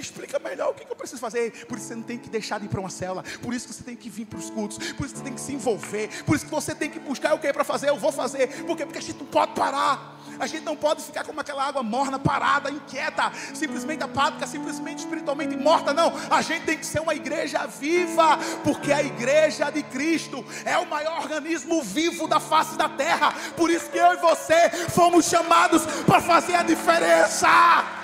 me 0.02 0.04
explica 0.04 0.40
melhor 0.40 0.72
o 0.72 0.74
que, 0.74 0.84
eu 0.90 0.96
preciso 0.96 1.22
fazer. 1.22 1.66
Por 1.68 1.78
isso 1.78 1.88
você 1.88 1.96
não 1.96 2.04
tem 2.04 2.18
que 2.18 2.30
deixar 2.30 2.60
de 2.60 2.66
ir 2.66 2.70
para 2.70 2.80
uma 2.80 2.90
cela. 2.90 3.24
Por 3.42 3.54
isso 3.54 3.68
que 3.68 3.74
você 3.74 3.84
tem 3.84 3.96
que 3.96 4.10
vir 4.10 4.26
para 4.26 4.40
os 4.40 4.50
cultos. 4.50 4.78
Por 4.94 5.06
isso 5.06 5.14
que 5.14 5.20
você 5.20 5.24
tem 5.24 5.34
que 5.34 5.42
se 5.42 5.54
envolver. 5.54 6.24
Por 6.26 6.36
isso 6.36 6.46
que 6.46 6.52
você 6.52 6.76
tem 6.76 6.90
que 6.90 7.00
buscar 7.00 7.36
o 7.36 7.40
que 7.40 7.54
para 7.54 7.64
fazer. 7.64 7.90
Eu 7.90 7.98
vou 7.98 8.12
fazer. 8.12 8.66
Por 8.66 8.76
quê? 8.76 8.86
Porque 8.86 8.98
a 8.98 9.02
gente 9.02 9.20
não 9.20 9.28
pode 9.28 9.54
parar. 9.54 10.20
A 10.40 10.48
gente 10.48 10.64
não 10.64 10.76
pode 10.76 11.04
ficar 11.04 11.24
como 11.24 11.40
aquela 11.40 11.64
água 11.64 11.84
morna, 11.84 12.18
parada, 12.18 12.72
inquieta, 12.72 13.32
simplesmente 13.54 14.04
apática, 14.04 14.48
simplesmente 14.48 15.00
espiritualmente 15.00 15.56
morta. 15.56 15.94
Não. 15.94 16.12
A 16.30 16.42
gente 16.42 16.66
tem 16.66 16.78
que 16.78 16.86
ser 16.86 17.00
uma 17.00 17.14
igreja 17.14 17.68
viva. 17.68 18.40
Porque 18.64 18.92
a 18.92 19.04
igreja 19.04 19.70
de 19.70 19.84
Cristo 19.84 20.44
é 20.66 20.78
o 20.78 20.88
maior 20.88 21.22
organismo 21.22 21.84
vivo 21.84 22.28
da 22.28 22.40
face 22.40 22.76
da 22.76 22.90
terra. 22.90 23.34
Por 23.56 23.70
isso 23.70 23.90
que 23.90 23.98
eu 23.98 24.14
e 24.14 24.18
você 24.18 24.70
fomos 24.90 25.26
chamados 25.26 25.86
para 26.06 26.22
fazer 26.22 26.56
a 26.56 26.64
diferença. 26.64 28.01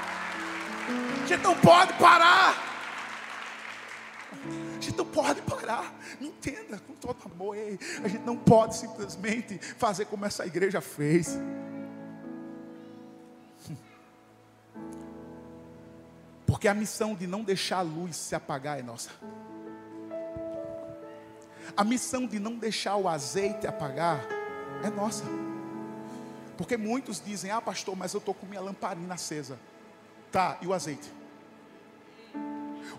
A 1.28 1.30
gente 1.30 1.44
não 1.44 1.60
pode 1.60 1.92
parar. 1.96 2.56
A 4.32 4.80
gente 4.80 4.98
não 4.98 5.06
pode 5.06 5.42
parar. 5.42 5.94
Me 6.22 6.30
entenda 6.30 6.80
com 6.80 6.94
todo 6.94 7.18
amor. 7.26 7.58
Ei, 7.58 7.78
a 8.02 8.08
gente 8.08 8.24
não 8.24 8.38
pode 8.38 8.78
simplesmente 8.78 9.58
fazer 9.58 10.06
como 10.06 10.24
essa 10.24 10.46
igreja 10.46 10.80
fez. 10.80 11.38
Porque 16.46 16.70
a 16.70 16.74
missão 16.74 17.14
de 17.14 17.28
não 17.28 17.44
deixar 17.44 17.80
a 17.80 17.82
luz 17.82 18.16
se 18.16 18.34
apagar 18.34 18.80
é 18.80 18.82
nossa. 18.82 19.10
A 21.76 21.84
missão 21.84 22.26
de 22.26 22.40
não 22.40 22.56
deixar 22.56 22.96
o 22.96 23.06
azeite 23.06 23.68
apagar 23.68 24.26
é 24.82 24.90
nossa. 24.90 25.26
Porque 26.56 26.78
muitos 26.78 27.20
dizem: 27.20 27.52
Ah, 27.52 27.62
pastor, 27.62 27.98
mas 27.98 28.14
eu 28.14 28.20
estou 28.20 28.34
com 28.34 28.46
minha 28.46 28.62
lamparina 28.62 29.16
acesa. 29.16 29.60
Tá, 30.32 30.58
e 30.62 30.68
o 30.68 30.74
azeite? 30.74 31.17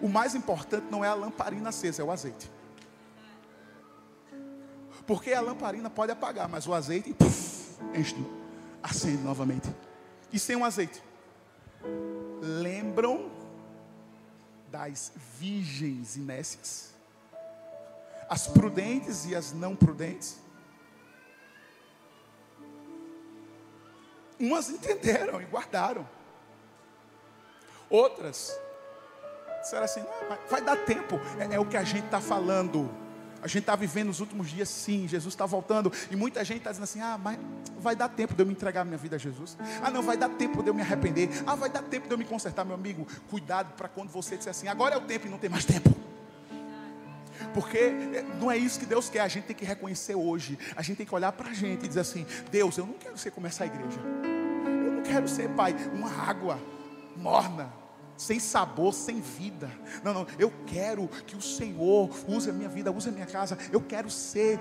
O 0.00 0.08
mais 0.08 0.34
importante 0.34 0.86
não 0.90 1.04
é 1.04 1.08
a 1.08 1.14
lamparina 1.14 1.70
acesa, 1.70 2.02
é 2.02 2.04
o 2.04 2.10
azeite. 2.10 2.50
Porque 5.06 5.32
a 5.32 5.40
lamparina 5.40 5.88
pode 5.88 6.12
apagar, 6.12 6.48
mas 6.48 6.66
o 6.66 6.74
azeite 6.74 7.12
puff, 7.14 7.78
enche, 7.94 8.14
acende 8.82 9.22
novamente. 9.22 9.68
E 10.32 10.38
sem 10.38 10.54
o 10.54 10.64
azeite? 10.64 11.02
Lembram 12.40 13.30
das 14.70 15.12
virgens 15.38 16.16
inécias? 16.16 16.94
As 18.28 18.46
prudentes 18.46 19.24
e 19.24 19.34
as 19.34 19.52
não 19.52 19.74
prudentes? 19.74 20.38
Umas 24.38 24.68
entenderam 24.68 25.40
e 25.40 25.46
guardaram. 25.46 26.06
Outras 27.90 28.52
disseram 29.68 29.84
assim: 29.84 30.04
vai 30.48 30.62
dar 30.62 30.76
tempo, 30.76 31.20
é, 31.38 31.54
é 31.54 31.60
o 31.60 31.64
que 31.64 31.76
a 31.76 31.84
gente 31.84 32.06
está 32.06 32.20
falando. 32.20 32.90
A 33.40 33.46
gente 33.46 33.60
está 33.60 33.76
vivendo 33.76 34.08
os 34.08 34.18
últimos 34.18 34.50
dias, 34.50 34.68
sim. 34.68 35.06
Jesus 35.06 35.32
está 35.32 35.46
voltando. 35.46 35.92
E 36.10 36.16
muita 36.16 36.44
gente 36.44 36.58
está 36.58 36.70
dizendo 36.70 36.84
assim: 36.84 37.00
ah, 37.00 37.18
mas 37.22 37.38
vai 37.78 37.94
dar 37.94 38.08
tempo 38.08 38.34
de 38.34 38.42
eu 38.42 38.46
me 38.46 38.52
entregar 38.52 38.80
a 38.80 38.84
minha 38.84 38.98
vida 38.98 39.16
a 39.16 39.18
Jesus. 39.18 39.56
Ah, 39.82 39.90
não, 39.90 40.02
vai 40.02 40.16
dar 40.16 40.28
tempo 40.30 40.62
de 40.62 40.70
eu 40.70 40.74
me 40.74 40.82
arrepender. 40.82 41.30
Ah, 41.46 41.54
vai 41.54 41.70
dar 41.70 41.82
tempo 41.82 42.08
de 42.08 42.14
eu 42.14 42.18
me 42.18 42.24
consertar, 42.24 42.64
meu 42.64 42.74
amigo. 42.74 43.06
Cuidado 43.30 43.72
para 43.74 43.88
quando 43.88 44.10
você 44.10 44.36
disser 44.36 44.50
assim: 44.50 44.66
agora 44.66 44.94
é 44.94 44.98
o 44.98 45.02
tempo 45.02 45.26
e 45.26 45.30
não 45.30 45.38
tem 45.38 45.50
mais 45.50 45.64
tempo. 45.64 45.94
Porque 47.54 47.78
é, 47.78 48.24
não 48.40 48.50
é 48.50 48.56
isso 48.56 48.80
que 48.80 48.86
Deus 48.86 49.08
quer. 49.08 49.20
A 49.20 49.28
gente 49.28 49.44
tem 49.44 49.54
que 49.54 49.64
reconhecer 49.64 50.16
hoje. 50.16 50.58
A 50.74 50.82
gente 50.82 50.96
tem 50.96 51.06
que 51.06 51.14
olhar 51.14 51.30
para 51.30 51.50
a 51.50 51.54
gente 51.54 51.84
e 51.84 51.88
dizer 51.88 52.00
assim: 52.00 52.26
Deus, 52.50 52.76
eu 52.76 52.86
não 52.86 52.94
quero 52.94 53.16
ser 53.16 53.30
como 53.30 53.46
essa 53.46 53.64
igreja. 53.64 54.00
Eu 54.64 54.92
não 54.94 55.02
quero 55.04 55.28
ser, 55.28 55.48
Pai, 55.50 55.76
uma 55.94 56.10
água 56.10 56.58
morna 57.16 57.72
sem 58.18 58.40
sabor, 58.40 58.92
sem 58.92 59.20
vida. 59.20 59.70
Não, 60.02 60.12
não, 60.12 60.26
eu 60.38 60.52
quero 60.66 61.08
que 61.26 61.36
o 61.36 61.40
Senhor 61.40 62.10
use 62.26 62.50
a 62.50 62.52
minha 62.52 62.68
vida, 62.68 62.90
use 62.90 63.08
a 63.08 63.12
minha 63.12 63.26
casa. 63.26 63.56
Eu 63.72 63.80
quero 63.80 64.10
ser 64.10 64.58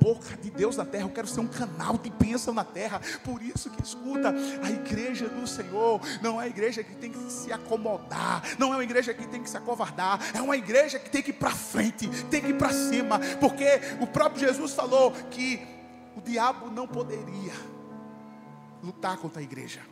boca 0.00 0.36
de 0.36 0.50
Deus 0.50 0.76
na 0.76 0.84
terra, 0.84 1.04
eu 1.04 1.10
quero 1.10 1.28
ser 1.28 1.40
um 1.40 1.46
canal 1.46 1.98
de 1.98 2.10
bênção 2.10 2.54
na 2.54 2.64
terra. 2.64 3.00
Por 3.24 3.42
isso 3.42 3.70
que 3.70 3.82
escuta, 3.82 4.32
a 4.62 4.70
igreja 4.70 5.28
do 5.28 5.46
Senhor 5.46 6.00
não 6.22 6.40
é 6.40 6.44
a 6.44 6.48
igreja 6.48 6.82
que 6.82 6.94
tem 6.94 7.10
que 7.10 7.30
se 7.30 7.52
acomodar, 7.52 8.42
não 8.58 8.72
é 8.72 8.76
uma 8.76 8.84
igreja 8.84 9.12
que 9.12 9.26
tem 9.26 9.42
que 9.42 9.50
se 9.50 9.56
acovardar, 9.56 10.20
é 10.34 10.40
uma 10.40 10.56
igreja 10.56 10.98
que 10.98 11.10
tem 11.10 11.22
que 11.22 11.30
ir 11.30 11.34
para 11.34 11.50
frente, 11.50 12.08
tem 12.30 12.40
que 12.40 12.48
ir 12.48 12.58
para 12.58 12.72
cima, 12.72 13.20
porque 13.40 13.80
o 14.00 14.06
próprio 14.06 14.46
Jesus 14.48 14.74
falou 14.74 15.12
que 15.30 15.60
o 16.16 16.20
diabo 16.20 16.70
não 16.70 16.86
poderia 16.86 17.52
lutar 18.82 19.16
contra 19.18 19.40
a 19.40 19.42
igreja 19.42 19.91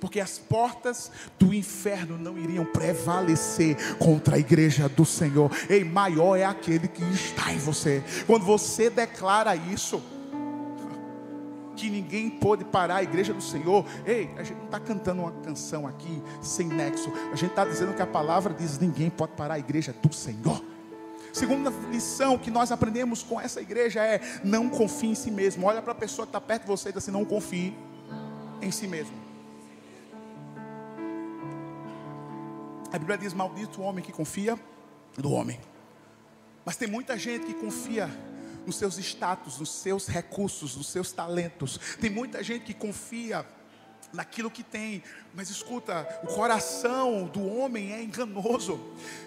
porque 0.00 0.20
as 0.20 0.38
portas 0.38 1.10
do 1.38 1.52
inferno 1.52 2.18
não 2.18 2.38
iriam 2.38 2.64
prevalecer 2.64 3.76
contra 3.98 4.36
a 4.36 4.38
igreja 4.38 4.88
do 4.88 5.04
Senhor. 5.04 5.50
Ei, 5.68 5.84
maior 5.84 6.36
é 6.36 6.44
aquele 6.44 6.88
que 6.88 7.02
está 7.04 7.52
em 7.52 7.58
você. 7.58 8.02
Quando 8.26 8.44
você 8.44 8.90
declara 8.90 9.54
isso, 9.56 10.02
que 11.76 11.90
ninguém 11.90 12.30
pôde 12.30 12.64
parar 12.64 12.96
a 12.96 13.02
igreja 13.02 13.32
do 13.32 13.42
Senhor. 13.42 13.84
Ei, 14.06 14.30
a 14.36 14.42
gente 14.42 14.58
não 14.58 14.66
está 14.66 14.78
cantando 14.78 15.22
uma 15.22 15.32
canção 15.32 15.86
aqui 15.86 16.22
sem 16.40 16.66
nexo. 16.66 17.10
A 17.32 17.36
gente 17.36 17.50
está 17.50 17.64
dizendo 17.64 17.94
que 17.94 18.02
a 18.02 18.06
palavra 18.06 18.54
diz: 18.54 18.78
ninguém 18.78 19.10
pode 19.10 19.32
parar 19.32 19.54
a 19.54 19.58
igreja 19.58 19.92
do 20.02 20.12
Senhor. 20.12 20.62
Segunda 21.32 21.72
lição 21.90 22.36
que 22.36 22.50
nós 22.50 22.70
aprendemos 22.70 23.22
com 23.22 23.40
essa 23.40 23.60
igreja 23.60 24.04
é: 24.04 24.20
não 24.44 24.68
confie 24.68 25.08
em 25.08 25.14
si 25.14 25.30
mesmo. 25.30 25.66
Olha 25.66 25.80
para 25.80 25.92
a 25.92 25.96
pessoa 25.96 26.26
que 26.26 26.30
está 26.30 26.40
perto 26.40 26.62
de 26.62 26.68
você 26.68 26.90
e 26.90 26.92
diz 26.92 27.02
assim: 27.02 27.10
não 27.10 27.24
confie 27.24 27.76
em 28.60 28.70
si 28.70 28.86
mesmo. 28.86 29.21
A 32.92 32.98
Bíblia 32.98 33.16
diz: 33.16 33.32
maldito 33.32 33.80
o 33.80 33.84
homem 33.84 34.04
que 34.04 34.12
confia 34.12 34.58
no 35.16 35.32
homem. 35.32 35.58
Mas 36.64 36.76
tem 36.76 36.86
muita 36.86 37.18
gente 37.18 37.46
que 37.46 37.54
confia 37.54 38.08
nos 38.66 38.76
seus 38.76 38.98
status, 38.98 39.58
nos 39.58 39.70
seus 39.70 40.06
recursos, 40.06 40.76
nos 40.76 40.88
seus 40.88 41.10
talentos. 41.10 41.80
Tem 42.00 42.10
muita 42.10 42.42
gente 42.44 42.66
que 42.66 42.74
confia 42.74 43.46
naquilo 44.12 44.50
que 44.50 44.62
tem, 44.62 45.02
mas 45.34 45.48
escuta, 45.48 46.06
o 46.22 46.26
coração 46.26 47.24
do 47.24 47.44
homem 47.46 47.92
é 47.92 48.02
enganoso. 48.02 48.78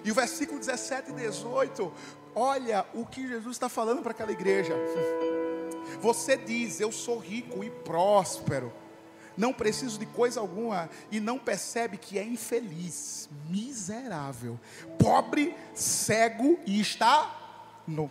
E 0.04 0.12
o 0.12 0.14
versículo 0.14 0.60
17 0.60 1.12
e 1.12 1.14
18, 1.14 1.92
olha 2.36 2.86
o 2.94 3.06
que 3.06 3.28
Jesus 3.28 3.56
está 3.56 3.68
falando 3.68 4.02
para 4.02 4.12
aquela 4.12 4.32
igreja. 4.32 4.74
Você 6.02 6.38
diz: 6.38 6.80
Eu 6.80 6.92
sou 6.92 7.18
rico 7.18 7.64
e 7.64 7.70
próspero, 7.70 8.72
não 9.38 9.54
preciso 9.54 10.00
de 10.00 10.06
coisa 10.06 10.40
alguma, 10.40 10.90
e 11.12 11.20
não 11.20 11.38
percebe 11.38 11.98
que 11.98 12.18
é 12.18 12.24
infeliz, 12.24 13.30
miserável, 13.50 14.60
pobre, 14.98 15.56
cego 15.74 16.60
e 16.66 16.80
está 16.80 17.84
no 17.88 18.10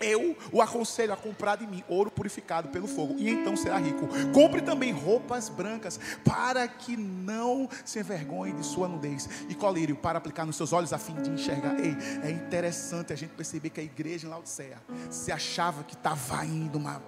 eu 0.00 0.36
o 0.50 0.62
aconselho 0.62 1.12
a 1.12 1.16
comprar 1.16 1.56
de 1.56 1.66
mim 1.66 1.84
ouro 1.86 2.10
purificado 2.10 2.68
pelo 2.68 2.88
fogo, 2.88 3.16
e 3.18 3.28
então 3.28 3.56
será 3.56 3.76
rico. 3.76 4.08
Compre 4.32 4.62
também 4.62 4.92
roupas 4.92 5.48
brancas, 5.48 6.00
para 6.24 6.66
que 6.66 6.96
não 6.96 7.68
se 7.84 8.00
envergonhe 8.00 8.54
de 8.54 8.64
sua 8.64 8.88
nudez, 8.88 9.28
e 9.48 9.54
colírio 9.54 9.94
para 9.94 10.18
aplicar 10.18 10.46
nos 10.46 10.56
seus 10.56 10.72
olhos 10.72 10.92
a 10.92 10.98
fim 10.98 11.14
de 11.14 11.30
enxergar. 11.30 11.78
Ei, 11.78 11.94
é 12.22 12.30
interessante 12.30 13.12
a 13.12 13.16
gente 13.16 13.34
perceber 13.34 13.70
que 13.70 13.80
a 13.80 13.84
igreja 13.84 14.26
em 14.26 14.30
Laodiceia 14.30 14.78
se 15.10 15.30
achava 15.30 15.84
que 15.84 15.94
estava 15.94 16.44
indo 16.46 16.78
uma 16.78 17.02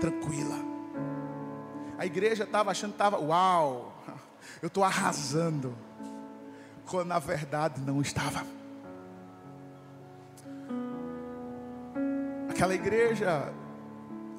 tranquila. 0.00 0.73
A 1.98 2.04
igreja 2.04 2.44
estava 2.44 2.70
achando 2.70 2.90
que 2.90 2.96
estava, 2.96 3.18
uau, 3.18 3.92
eu 4.60 4.66
estou 4.66 4.82
arrasando, 4.82 5.76
quando 6.86 7.08
na 7.08 7.18
verdade 7.18 7.80
não 7.80 8.00
estava. 8.00 8.44
Aquela 12.50 12.74
igreja, 12.74 13.52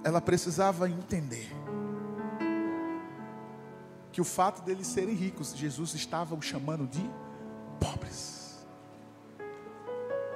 ela 0.03 0.21
precisava 0.21 0.89
entender 0.89 1.51
que 4.11 4.21
o 4.21 4.25
fato 4.25 4.61
deles 4.61 4.87
serem 4.87 5.13
ricos, 5.13 5.53
Jesus 5.55 5.93
estava 5.93 6.35
os 6.35 6.45
chamando 6.45 6.87
de 6.87 7.09
pobres. 7.79 8.65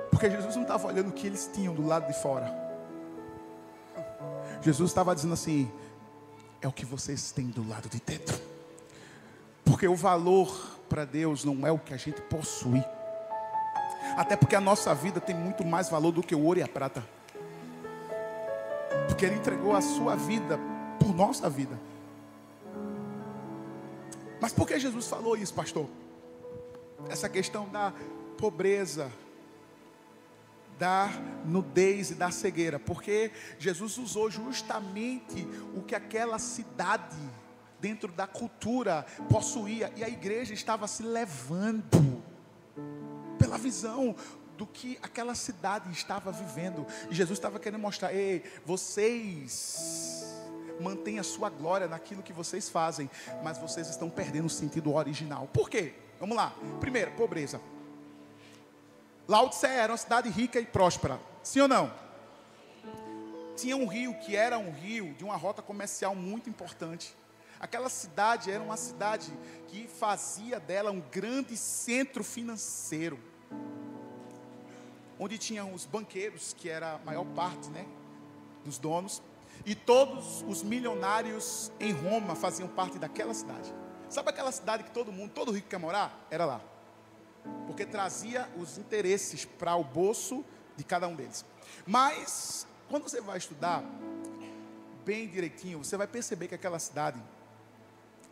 Porque 0.09 0.29
Jesus 0.29 0.55
não 0.55 0.63
estava 0.63 0.87
olhando 0.87 1.09
o 1.09 1.13
que 1.13 1.25
eles 1.25 1.49
tinham 1.53 1.73
do 1.73 1.85
lado 1.85 2.07
de 2.07 2.21
fora. 2.21 2.53
Jesus 4.61 4.89
estava 4.89 5.15
dizendo 5.15 5.33
assim: 5.33 5.71
é 6.61 6.67
o 6.67 6.71
que 6.71 6.85
vocês 6.85 7.31
têm 7.31 7.47
do 7.47 7.67
lado 7.67 7.89
de 7.89 7.99
dentro. 7.99 8.39
Porque 9.63 9.87
o 9.87 9.95
valor 9.95 10.77
para 10.89 11.05
Deus 11.05 11.43
não 11.43 11.65
é 11.65 11.71
o 11.71 11.79
que 11.79 11.93
a 11.93 11.97
gente 11.97 12.21
possui. 12.21 12.83
Até 14.17 14.35
porque 14.35 14.55
a 14.55 14.61
nossa 14.61 14.93
vida 14.93 15.19
tem 15.19 15.35
muito 15.35 15.63
mais 15.63 15.89
valor 15.89 16.11
do 16.11 16.23
que 16.23 16.35
o 16.35 16.43
ouro 16.43 16.59
e 16.59 16.63
a 16.63 16.67
prata 16.67 17.03
porque 19.19 19.25
Ele 19.25 19.35
entregou 19.35 19.75
a 19.75 19.81
sua 19.81 20.15
vida 20.15 20.57
por 20.97 21.13
nossa 21.13 21.49
vida. 21.49 21.77
Mas 24.39 24.53
por 24.53 24.65
que 24.65 24.79
Jesus 24.79 25.07
falou 25.07 25.35
isso, 25.35 25.53
pastor? 25.53 25.87
Essa 27.09 27.27
questão 27.27 27.67
da 27.67 27.91
pobreza, 28.37 29.11
da 30.79 31.09
nudez 31.45 32.09
e 32.09 32.15
da 32.15 32.31
cegueira, 32.31 32.79
porque 32.79 33.31
Jesus 33.59 33.97
usou 33.97 34.31
justamente 34.31 35.45
o 35.75 35.83
que 35.83 35.93
aquela 35.93 36.39
cidade, 36.39 37.17
dentro 37.81 38.11
da 38.11 38.25
cultura, 38.25 39.05
possuía, 39.29 39.91
e 39.97 40.03
a 40.03 40.09
igreja 40.09 40.53
estava 40.53 40.87
se 40.87 41.03
levando 41.03 42.23
pela 43.37 43.57
visão 43.57 44.15
do 44.57 44.65
que 44.65 44.97
aquela 45.01 45.35
cidade 45.35 45.91
estava 45.91 46.31
vivendo. 46.31 46.85
E 47.09 47.15
Jesus 47.15 47.37
estava 47.37 47.59
querendo 47.59 47.81
mostrar: 47.81 48.13
ei, 48.13 48.43
vocês 48.65 50.25
mantêm 50.79 51.19
a 51.19 51.23
sua 51.23 51.49
glória 51.49 51.87
naquilo 51.87 52.23
que 52.23 52.31
vocês 52.31 52.69
fazem, 52.69 53.09
mas 53.43 53.57
vocês 53.57 53.89
estão 53.89 54.09
perdendo 54.09 54.45
o 54.45 54.49
sentido 54.49 54.93
original. 54.93 55.49
Por 55.53 55.69
quê? 55.69 55.93
Vamos 56.19 56.37
lá. 56.37 56.53
Primeiro, 56.79 57.11
pobreza. 57.11 57.59
Laodiceia 59.29 59.81
era 59.83 59.91
uma 59.93 59.97
cidade 59.97 60.27
rica 60.27 60.59
e 60.59 60.65
próspera. 60.65 61.21
Sim 61.41 61.61
ou 61.61 61.67
não? 61.67 61.93
Tinha 63.55 63.77
um 63.77 63.85
rio 63.85 64.13
que 64.15 64.35
era 64.35 64.57
um 64.57 64.71
rio 64.71 65.13
de 65.13 65.23
uma 65.23 65.37
rota 65.37 65.61
comercial 65.61 66.15
muito 66.15 66.49
importante. 66.49 67.15
Aquela 67.59 67.89
cidade 67.89 68.49
era 68.49 68.61
uma 68.61 68.75
cidade 68.75 69.31
que 69.67 69.87
fazia 69.87 70.59
dela 70.59 70.91
um 70.91 70.99
grande 70.99 71.55
centro 71.55 72.23
financeiro 72.23 73.19
onde 75.19 75.37
tinham 75.37 75.73
os 75.73 75.85
banqueiros, 75.85 76.55
que 76.57 76.69
era 76.69 76.93
a 76.93 76.97
maior 76.99 77.25
parte 77.35 77.69
né, 77.69 77.85
dos 78.63 78.77
donos, 78.77 79.21
e 79.65 79.75
todos 79.75 80.43
os 80.47 80.63
milionários 80.63 81.71
em 81.79 81.91
Roma 81.91 82.35
faziam 82.35 82.69
parte 82.69 82.97
daquela 82.97 83.33
cidade. 83.33 83.73
Sabe 84.09 84.29
aquela 84.29 84.51
cidade 84.51 84.85
que 84.85 84.91
todo 84.91 85.11
mundo, 85.11 85.31
todo 85.31 85.51
rico 85.51 85.67
quer 85.67 85.77
morar? 85.77 86.25
Era 86.31 86.45
lá. 86.45 86.61
Porque 87.67 87.85
trazia 87.85 88.49
os 88.57 88.77
interesses 88.77 89.45
para 89.45 89.75
o 89.75 89.83
bolso 89.83 90.43
de 90.75 90.83
cada 90.83 91.07
um 91.07 91.15
deles. 91.15 91.45
Mas, 91.85 92.67
quando 92.89 93.03
você 93.03 93.21
vai 93.21 93.37
estudar 93.37 93.83
bem 95.05 95.27
direitinho, 95.27 95.83
você 95.83 95.97
vai 95.97 96.07
perceber 96.07 96.47
que 96.47 96.55
aquela 96.55 96.79
cidade, 96.79 97.21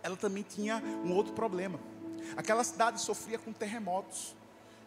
ela 0.04 0.16
também 0.16 0.44
tinha 0.44 0.82
um 1.04 1.14
outro 1.14 1.34
problema. 1.34 1.80
Aquela 2.36 2.64
cidade 2.64 3.02
sofria 3.02 3.38
com 3.38 3.54
terremotos. 3.54 4.36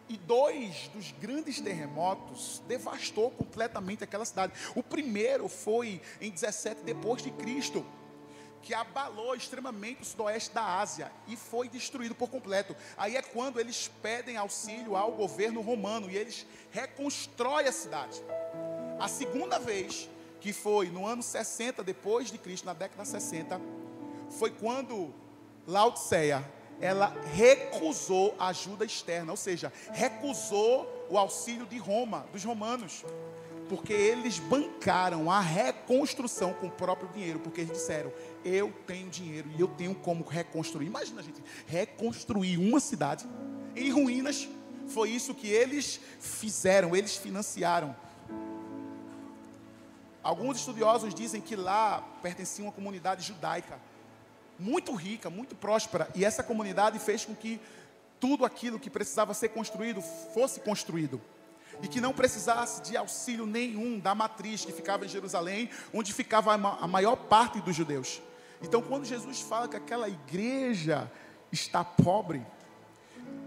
E 0.09 0.17
dois 0.17 0.89
dos 0.89 1.11
grandes 1.11 1.61
terremotos 1.61 2.61
devastou 2.67 3.31
completamente 3.31 4.03
aquela 4.03 4.25
cidade. 4.25 4.51
O 4.75 4.83
primeiro 4.83 5.47
foi 5.47 6.01
em 6.19 6.29
17 6.29 6.81
depois 6.83 7.21
de 7.21 7.31
Cristo, 7.31 7.85
que 8.61 8.73
abalou 8.73 9.35
extremamente 9.35 10.01
o 10.01 10.05
sudoeste 10.05 10.53
da 10.53 10.79
Ásia 10.79 11.11
e 11.27 11.35
foi 11.35 11.67
destruído 11.67 12.15
por 12.15 12.29
completo. 12.29 12.75
Aí 12.97 13.15
é 13.15 13.21
quando 13.21 13.59
eles 13.59 13.89
pedem 14.01 14.37
auxílio 14.37 14.95
ao 14.95 15.11
governo 15.11 15.61
romano 15.61 16.09
e 16.09 16.17
eles 16.17 16.45
reconstroem 16.71 17.67
a 17.67 17.71
cidade. 17.71 18.21
A 18.99 19.07
segunda 19.07 19.59
vez, 19.59 20.09
que 20.39 20.53
foi 20.53 20.87
no 20.87 21.05
ano 21.05 21.23
60 21.23 21.83
depois 21.83 22.31
de 22.31 22.37
Cristo, 22.37 22.65
na 22.65 22.73
década 22.73 23.03
60, 23.03 23.59
foi 24.29 24.51
quando 24.51 25.13
Laodiceia 25.67 26.43
ela 26.79 27.13
recusou 27.33 28.35
ajuda 28.39 28.83
externa, 28.83 29.31
ou 29.31 29.37
seja, 29.37 29.71
recusou 29.91 31.07
o 31.09 31.17
auxílio 31.17 31.67
de 31.67 31.77
Roma, 31.77 32.25
dos 32.33 32.43
romanos, 32.43 33.05
porque 33.69 33.93
eles 33.93 34.39
bancaram 34.39 35.31
a 35.31 35.39
reconstrução 35.39 36.53
com 36.53 36.67
o 36.67 36.71
próprio 36.71 37.07
dinheiro, 37.09 37.39
porque 37.39 37.61
eles 37.61 37.71
disseram: 37.71 38.11
Eu 38.43 38.73
tenho 38.87 39.09
dinheiro 39.09 39.49
e 39.57 39.61
eu 39.61 39.67
tenho 39.67 39.93
como 39.93 40.23
reconstruir. 40.23 40.87
Imagina, 40.87 41.21
gente, 41.21 41.43
reconstruir 41.67 42.57
uma 42.57 42.79
cidade 42.79 43.25
em 43.75 43.91
ruínas. 43.91 44.47
Foi 44.87 45.09
isso 45.09 45.33
que 45.33 45.47
eles 45.47 45.99
fizeram, 46.19 46.95
eles 46.95 47.15
financiaram. 47.15 47.95
Alguns 50.23 50.57
estudiosos 50.57 51.13
dizem 51.13 51.41
que 51.41 51.55
lá 51.55 52.01
pertencia 52.21 52.63
uma 52.63 52.71
comunidade 52.71 53.25
judaica 53.25 53.79
muito 54.61 54.93
rica, 54.93 55.29
muito 55.29 55.55
próspera, 55.55 56.07
e 56.13 56.23
essa 56.23 56.43
comunidade 56.43 56.99
fez 56.99 57.25
com 57.25 57.35
que 57.35 57.59
tudo 58.19 58.45
aquilo 58.45 58.79
que 58.79 58.89
precisava 58.89 59.33
ser 59.33 59.49
construído 59.49 60.01
fosse 60.33 60.59
construído. 60.59 61.19
E 61.81 61.87
que 61.87 61.99
não 61.99 62.13
precisasse 62.13 62.81
de 62.83 62.95
auxílio 62.95 63.47
nenhum 63.47 63.97
da 63.97 64.13
matriz 64.13 64.63
que 64.63 64.71
ficava 64.71 65.03
em 65.05 65.09
Jerusalém, 65.09 65.67
onde 65.91 66.13
ficava 66.13 66.53
a 66.53 66.87
maior 66.87 67.15
parte 67.15 67.59
dos 67.59 67.75
judeus. 67.75 68.21
Então, 68.63 68.81
quando 68.81 69.05
Jesus 69.05 69.41
fala 69.41 69.67
que 69.67 69.75
aquela 69.75 70.07
igreja 70.07 71.11
está 71.51 71.83
pobre, 71.83 72.45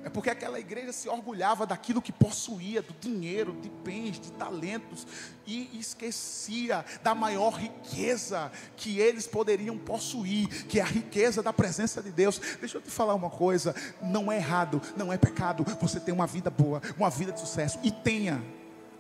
é 0.05 0.11
porque 0.11 0.29
aquela 0.29 0.61
igreja 0.61 0.93
se 0.93 1.09
orgulhava 1.09 1.67
daquilo 1.67 2.03
que 2.03 2.13
possuía, 2.13 2.83
do 2.83 2.93
dinheiro, 3.01 3.55
de 3.55 3.71
bens, 3.71 4.21
de 4.21 4.31
talentos, 4.33 5.07
e 5.47 5.79
esquecia 5.79 6.85
da 7.03 7.15
maior 7.15 7.55
riqueza 7.55 8.53
que 8.77 8.99
eles 8.99 9.27
poderiam 9.27 9.79
possuir, 9.79 10.67
que 10.67 10.79
é 10.79 10.83
a 10.83 10.87
riqueza 10.87 11.43
da 11.43 11.55
presença 11.55 12.03
de 12.03 12.11
Deus. 12.11 12.39
Deixa 12.61 12.77
eu 12.77 12.83
te 12.83 12.91
falar 12.91 13.15
uma 13.15 13.31
coisa: 13.31 13.75
não 14.03 14.31
é 14.31 14.37
errado, 14.37 14.81
não 14.95 15.11
é 15.11 15.17
pecado 15.17 15.65
você 15.81 15.99
ter 15.99 16.13
uma 16.13 16.27
vida 16.27 16.51
boa, 16.51 16.83
uma 16.99 17.09
vida 17.09 17.33
de 17.33 17.41
sucesso, 17.41 17.79
e 17.83 17.91
tenha, 17.91 18.45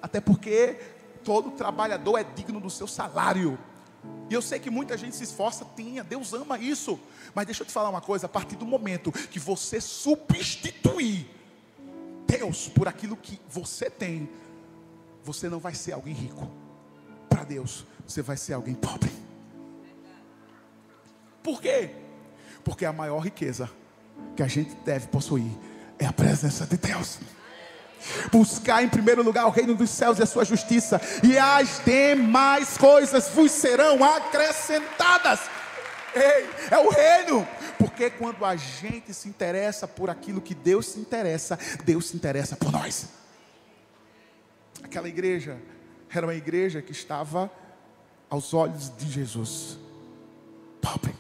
até 0.01 0.23
porque 0.23 0.81
todo 1.23 1.51
trabalhador 1.51 2.17
é 2.17 2.25
digno 2.25 2.61
do 2.61 2.71
seu 2.71 2.87
salário. 2.87 3.59
E 4.31 4.35
eu 4.35 4.41
sei 4.41 4.59
que 4.59 4.71
muita 4.71 4.97
gente 4.97 5.15
se 5.15 5.25
esforça, 5.25 5.67
tinha, 5.77 6.03
Deus 6.03 6.33
ama 6.33 6.59
isso. 6.59 6.99
Mas 7.35 7.47
deixa 7.47 7.63
eu 7.63 7.67
te 7.67 7.73
falar 7.73 7.91
uma 7.91 8.01
coisa: 8.01 8.27
a 8.27 8.29
partir 8.29 8.57
do 8.57 8.67
momento 8.67 9.13
que 9.13 9.39
você 9.39 9.81
substituir 9.81 11.29
Deus 12.27 12.69
por 12.69 12.89
aquilo 12.89 13.17
que 13.17 13.41
você 13.49 13.91
tem, 13.91 14.29
você 15.23 15.49
não 15.49 15.59
vai 15.59 15.75
ser 15.75 15.93
alguém 15.93 16.15
rico. 16.15 16.51
Para 17.29 17.45
Deus, 17.45 17.85
você 18.07 18.23
vai 18.23 18.37
ser 18.37 18.55
alguém 18.55 18.75
pobre. 18.75 19.11
Por 21.43 21.61
quê? 21.61 21.91
Porque 22.65 22.87
a 22.87 22.93
maior 22.93 23.21
riqueza 23.21 23.71
que 24.35 24.43
a 24.43 24.47
gente 24.49 24.75
deve 24.77 25.09
possuir 25.09 25.51
é 25.99 26.07
a 26.07 26.13
presença 26.13 26.67
de 26.67 26.77
Deus. 26.77 27.19
Buscar 28.31 28.83
em 28.83 28.89
primeiro 28.89 29.23
lugar 29.23 29.47
o 29.47 29.51
reino 29.51 29.75
dos 29.75 29.91
céus 29.91 30.19
e 30.19 30.23
a 30.23 30.27
sua 30.27 30.45
justiça, 30.45 31.01
e 31.23 31.39
as 31.39 31.81
demais 31.85 32.77
coisas 32.77 33.29
vos 33.29 33.51
serão 33.51 34.03
acrescentadas. 34.05 35.41
Ei, 36.15 36.49
é 36.71 36.79
o 36.79 36.89
reino. 36.89 37.47
Porque 37.79 38.09
quando 38.11 38.45
a 38.45 38.55
gente 38.57 39.13
se 39.13 39.29
interessa 39.29 39.87
por 39.89 40.09
aquilo 40.09 40.41
que 40.41 40.55
Deus 40.55 40.87
se 40.87 41.01
interessa, 41.01 41.59
Deus 41.85 42.09
se 42.09 42.17
interessa 42.17 42.57
por 42.57 42.71
nós. 42.71 43.09
Aquela 44.83 45.09
igreja 45.09 45.59
era 46.09 46.27
uma 46.27 46.35
igreja 46.35 46.81
que 46.81 46.93
estava 46.93 47.51
aos 48.31 48.55
olhos 48.55 48.97
de 48.97 49.11
Jesus 49.11 49.79
pobre. 50.81 51.15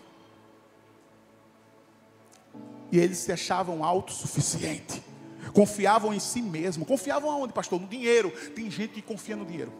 E 2.92 2.98
eles 2.98 3.18
se 3.18 3.32
achavam 3.32 3.82
autossuficientes. 3.82 5.00
Confiavam 5.54 6.12
em 6.12 6.18
si 6.18 6.42
mesmo. 6.42 6.84
Confiavam 6.84 7.30
aonde, 7.30 7.52
pastor? 7.52 7.80
No 7.80 7.86
dinheiro. 7.86 8.30
Tem 8.54 8.70
gente 8.70 8.94
que 8.94 9.02
confia 9.02 9.36
no 9.36 9.46
dinheiro. 9.46 9.72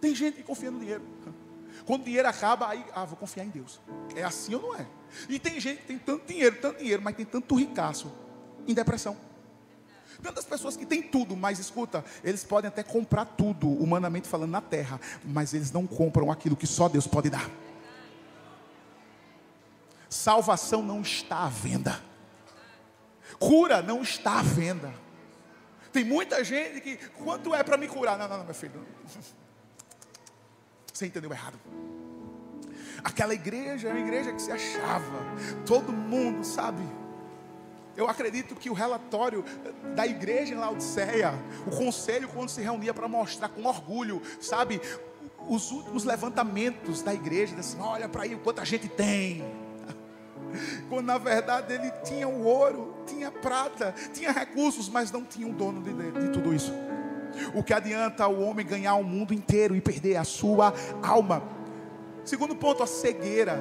Tem 0.00 0.14
gente 0.14 0.36
que 0.36 0.42
confia 0.42 0.70
no 0.70 0.80
dinheiro. 0.80 1.02
Quando 1.84 2.02
o 2.02 2.04
dinheiro 2.04 2.26
acaba, 2.26 2.68
aí, 2.68 2.84
ah, 2.94 3.04
vou 3.04 3.16
confiar 3.16 3.44
em 3.44 3.50
Deus. 3.50 3.80
É 4.16 4.22
assim 4.22 4.54
ou 4.54 4.62
não 4.62 4.74
é? 4.74 4.86
E 5.28 5.38
tem 5.38 5.60
gente 5.60 5.82
que 5.82 5.86
tem 5.86 5.98
tanto 5.98 6.26
dinheiro, 6.26 6.56
tanto 6.60 6.78
dinheiro, 6.78 7.02
mas 7.02 7.14
tem 7.14 7.24
tanto 7.26 7.54
ricaço 7.54 8.12
em 8.66 8.74
depressão. 8.74 9.16
Tantas 10.22 10.44
pessoas 10.44 10.76
que 10.76 10.84
têm 10.84 11.02
tudo, 11.02 11.36
mas 11.36 11.58
escuta, 11.58 12.04
eles 12.24 12.42
podem 12.44 12.68
até 12.68 12.82
comprar 12.82 13.24
tudo, 13.24 13.68
humanamente 13.68 14.26
falando, 14.26 14.50
na 14.50 14.60
terra, 14.60 15.00
mas 15.24 15.54
eles 15.54 15.70
não 15.70 15.86
compram 15.86 16.30
aquilo 16.30 16.56
que 16.56 16.66
só 16.66 16.88
Deus 16.88 17.06
pode 17.06 17.30
dar. 17.30 17.48
Salvação 20.08 20.82
não 20.82 21.02
está 21.02 21.44
à 21.44 21.48
venda. 21.48 22.02
Cura 23.38 23.82
não 23.82 24.02
está 24.02 24.40
à 24.40 24.42
venda. 24.42 24.92
Tem 25.92 26.04
muita 26.04 26.42
gente 26.44 26.80
que, 26.80 26.96
quanto 27.22 27.54
é 27.54 27.62
para 27.62 27.76
me 27.76 27.88
curar? 27.88 28.18
Não, 28.18 28.28
não, 28.28 28.38
não, 28.38 28.44
meu 28.44 28.54
filho. 28.54 28.84
Você 30.92 31.06
entendeu 31.06 31.30
errado. 31.30 31.58
Aquela 33.04 33.32
igreja 33.32 33.88
uma 33.88 34.00
igreja 34.00 34.32
que 34.32 34.42
se 34.42 34.50
achava, 34.50 35.24
todo 35.64 35.92
mundo, 35.92 36.44
sabe? 36.44 36.82
Eu 37.96 38.08
acredito 38.08 38.54
que 38.54 38.70
o 38.70 38.72
relatório 38.72 39.44
da 39.94 40.06
igreja 40.06 40.54
em 40.54 40.58
Laodiceia, 40.58 41.32
o 41.66 41.70
conselho, 41.70 42.28
quando 42.28 42.48
se 42.48 42.60
reunia 42.60 42.92
para 42.92 43.08
mostrar 43.08 43.48
com 43.48 43.64
orgulho, 43.64 44.22
sabe, 44.40 44.80
os 45.48 45.70
últimos 45.70 46.04
levantamentos 46.04 47.02
da 47.02 47.14
igreja, 47.14 47.56
assim, 47.56 47.80
olha 47.80 48.08
para 48.08 48.24
aí 48.24 48.34
o 48.34 48.38
quanto 48.38 48.60
a 48.60 48.64
gente 48.64 48.88
tem 48.88 49.44
quando 50.88 51.06
na 51.06 51.18
verdade 51.18 51.74
ele 51.74 51.90
tinha 52.04 52.28
o 52.28 52.44
ouro, 52.44 52.94
tinha 53.08 53.30
prata, 53.30 53.94
tinha 54.12 54.30
recursos, 54.30 54.88
mas 54.88 55.10
não 55.10 55.24
tinha 55.24 55.46
um 55.46 55.52
dono 55.52 55.82
de, 55.82 55.92
de 55.92 56.32
tudo 56.32 56.54
isso. 56.54 56.72
O 57.54 57.62
que 57.62 57.72
adianta 57.72 58.26
o 58.26 58.42
homem 58.42 58.66
ganhar 58.66 58.94
o 58.94 59.04
mundo 59.04 59.32
inteiro 59.34 59.74
e 59.74 59.80
perder 59.80 60.16
a 60.16 60.24
sua 60.24 60.72
alma? 61.02 61.42
Segundo 62.24 62.54
ponto, 62.54 62.82
a 62.82 62.86
cegueira. 62.86 63.58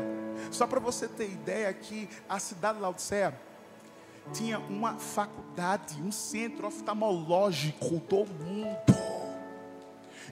Só 0.52 0.68
para 0.68 0.80
você 0.80 1.08
ter 1.08 1.26
ideia 1.26 1.72
que 1.74 2.08
a 2.30 2.40
cidade 2.40 2.78
de 2.78 2.84
Laodicea 2.84 3.34
tinha 4.34 4.60
uma 4.60 4.96
faculdade, 4.96 5.96
um 6.02 6.12
centro 6.12 6.68
oftalmológico 6.68 7.98
do 7.98 8.26
mundo. 8.26 8.98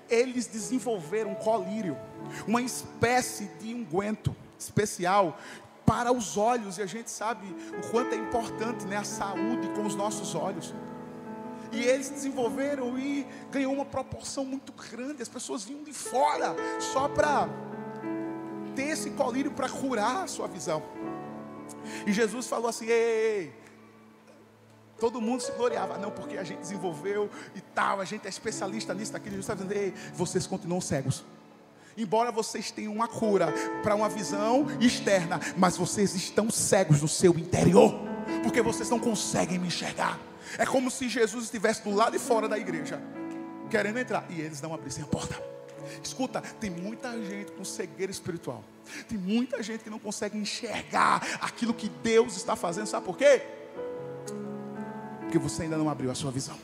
Eles 0.09 0.45
desenvolveram 0.47 1.32
um 1.32 1.36
colírio, 1.36 1.97
uma 2.47 2.61
espécie 2.61 3.45
de 3.59 3.74
unguento 3.74 4.36
especial 4.59 5.38
para 5.86 6.11
os 6.11 6.36
olhos, 6.36 6.77
e 6.77 6.81
a 6.81 6.86
gente 6.86 7.11
sabe 7.11 7.47
o 7.77 7.91
quanto 7.91 8.13
é 8.13 8.17
importante 8.17 8.86
né, 8.86 8.97
a 8.97 9.03
saúde 9.03 9.69
com 9.75 9.86
os 9.86 9.95
nossos 9.95 10.33
olhos. 10.33 10.73
E 11.71 11.83
eles 11.83 12.09
desenvolveram 12.09 12.97
e 12.97 13.27
ganhou 13.51 13.73
uma 13.73 13.86
proporção 13.86 14.45
muito 14.45 14.71
grande. 14.71 15.21
As 15.21 15.29
pessoas 15.29 15.63
vinham 15.63 15.83
de 15.83 15.93
fora 15.93 16.55
só 16.79 17.07
para 17.07 17.49
ter 18.75 18.89
esse 18.89 19.11
colírio 19.11 19.51
para 19.51 19.69
curar 19.69 20.23
a 20.23 20.27
sua 20.27 20.47
visão. 20.47 20.81
E 22.05 22.13
Jesus 22.13 22.47
falou 22.47 22.69
assim: 22.69 22.86
ei, 22.86 22.93
ei, 22.93 23.39
ei. 23.39 23.65
Todo 24.99 25.19
mundo 25.19 25.41
se 25.41 25.51
gloriava, 25.51 25.97
não, 25.97 26.09
porque 26.09 26.38
a 26.38 26.43
gente 26.43 26.59
desenvolveu 26.59 27.29
e 27.53 27.59
tal, 27.59 27.99
a 27.99 28.05
gente 28.05 28.25
é 28.25 28.29
especialista 28.29 28.93
nisso, 28.93 29.11
naquilo. 29.11 29.36
Jesus 29.36 29.49
está 29.49 29.53
dizendo: 29.53 29.73
ei, 29.73 29.93
vocês 30.13 30.47
continuam 30.47 30.79
cegos. 30.79 31.25
Embora 31.97 32.31
vocês 32.31 32.71
tenham 32.71 32.93
uma 32.93 33.07
cura 33.07 33.53
para 33.81 33.95
uma 33.95 34.09
visão 34.09 34.67
externa, 34.81 35.39
mas 35.57 35.77
vocês 35.77 36.13
estão 36.13 36.49
cegos 36.49 37.01
no 37.01 37.07
seu 37.07 37.31
interior, 37.37 37.93
porque 38.43 38.61
vocês 38.61 38.89
não 38.89 38.99
conseguem 38.99 39.57
me 39.57 39.67
enxergar. 39.67 40.19
É 40.57 40.65
como 40.65 40.91
se 40.91 41.07
Jesus 41.07 41.45
estivesse 41.45 41.83
do 41.83 41.91
lado 41.91 42.13
de 42.13 42.19
fora 42.19 42.49
da 42.49 42.57
igreja, 42.57 43.01
querendo 43.69 43.97
entrar, 43.97 44.25
e 44.29 44.41
eles 44.41 44.61
não 44.61 44.73
abrissem 44.73 45.03
a 45.03 45.07
porta. 45.07 45.41
Escuta, 46.03 46.41
tem 46.59 46.69
muita 46.69 47.11
gente 47.23 47.51
com 47.51 47.63
cegueira 47.63 48.11
espiritual. 48.11 48.63
Tem 49.07 49.17
muita 49.17 49.63
gente 49.63 49.83
que 49.83 49.89
não 49.89 49.99
consegue 49.99 50.37
enxergar 50.37 51.21
aquilo 51.41 51.73
que 51.73 51.89
Deus 51.89 52.35
está 52.35 52.55
fazendo. 52.55 52.87
Sabe 52.87 53.05
por 53.05 53.17
quê? 53.17 53.41
Porque 55.21 55.39
você 55.39 55.63
ainda 55.63 55.77
não 55.77 55.89
abriu 55.89 56.11
a 56.11 56.15
sua 56.15 56.31
visão. 56.31 56.57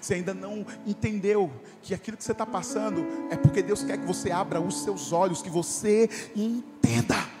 Você 0.00 0.14
ainda 0.14 0.34
não 0.34 0.66
entendeu 0.86 1.50
que 1.82 1.94
aquilo 1.94 2.16
que 2.16 2.24
você 2.24 2.32
está 2.32 2.46
passando 2.46 3.06
é 3.30 3.36
porque 3.36 3.62
Deus 3.62 3.82
quer 3.82 3.98
que 3.98 4.06
você 4.06 4.30
abra 4.30 4.60
os 4.60 4.82
seus 4.82 5.12
olhos, 5.12 5.42
que 5.42 5.50
você 5.50 6.08
entenda 6.34 7.34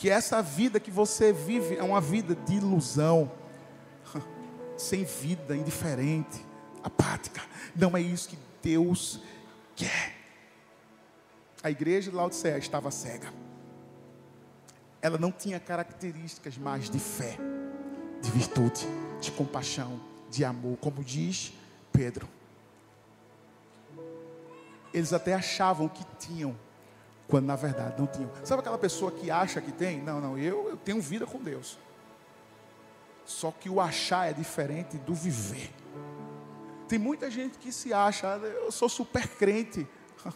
que 0.00 0.08
essa 0.08 0.40
vida 0.40 0.80
que 0.80 0.90
você 0.90 1.30
vive 1.30 1.76
é 1.76 1.82
uma 1.82 2.00
vida 2.00 2.34
de 2.34 2.54
ilusão, 2.54 3.30
sem 4.74 5.04
vida, 5.04 5.54
indiferente, 5.54 6.42
apática. 6.82 7.42
Não 7.76 7.94
é 7.94 8.00
isso 8.00 8.30
que 8.30 8.38
Deus 8.62 9.20
quer. 9.76 10.16
A 11.62 11.70
igreja 11.70 12.10
de 12.10 12.16
Laodicea 12.16 12.56
estava 12.56 12.90
cega. 12.90 13.30
Ela 15.02 15.18
não 15.18 15.30
tinha 15.30 15.60
características 15.60 16.56
mais 16.56 16.88
de 16.88 16.98
fé, 16.98 17.36
de 18.22 18.30
virtude, 18.30 18.86
de 19.20 19.30
compaixão, 19.32 20.00
de 20.30 20.46
amor, 20.46 20.78
como 20.78 21.04
diz 21.04 21.52
Pedro. 21.92 22.28
Eles 24.92 25.12
até 25.12 25.34
achavam 25.34 25.88
que 25.88 26.04
tinham, 26.18 26.56
quando 27.28 27.46
na 27.46 27.56
verdade 27.56 27.94
não 27.98 28.06
tinham. 28.06 28.30
Sabe 28.44 28.60
aquela 28.60 28.78
pessoa 28.78 29.12
que 29.12 29.30
acha 29.30 29.60
que 29.60 29.70
tem? 29.70 30.02
Não, 30.02 30.20
não, 30.20 30.38
eu, 30.38 30.70
eu 30.70 30.76
tenho 30.76 31.00
vida 31.00 31.26
com 31.26 31.38
Deus. 31.38 31.78
Só 33.24 33.52
que 33.52 33.70
o 33.70 33.80
achar 33.80 34.28
é 34.28 34.32
diferente 34.32 34.98
do 34.98 35.14
viver. 35.14 35.72
Tem 36.88 36.98
muita 36.98 37.30
gente 37.30 37.58
que 37.58 37.70
se 37.70 37.92
acha, 37.92 38.26
eu 38.26 38.72
sou 38.72 38.88
super 38.88 39.28
crente. 39.28 39.86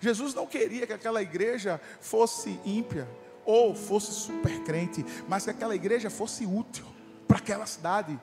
Jesus 0.00 0.34
não 0.34 0.46
queria 0.46 0.84
que 0.84 0.92
aquela 0.92 1.22
igreja 1.22 1.80
fosse 2.00 2.58
ímpia 2.64 3.08
ou 3.44 3.74
fosse 3.74 4.12
super 4.12 4.64
crente, 4.64 5.04
mas 5.28 5.44
que 5.44 5.50
aquela 5.50 5.76
igreja 5.76 6.10
fosse 6.10 6.44
útil 6.44 6.86
para 7.28 7.38
aquela 7.38 7.66
cidade. 7.66 8.18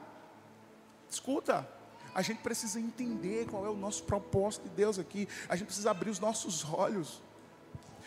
Escuta, 1.09 1.67
a 2.13 2.21
gente 2.21 2.39
precisa 2.39 2.79
entender 2.79 3.47
qual 3.49 3.65
é 3.65 3.69
o 3.69 3.75
nosso 3.75 4.03
propósito 4.03 4.63
de 4.63 4.69
Deus 4.69 4.99
aqui. 4.99 5.27
A 5.47 5.55
gente 5.55 5.67
precisa 5.67 5.91
abrir 5.91 6.09
os 6.09 6.19
nossos 6.19 6.65
olhos. 6.73 7.21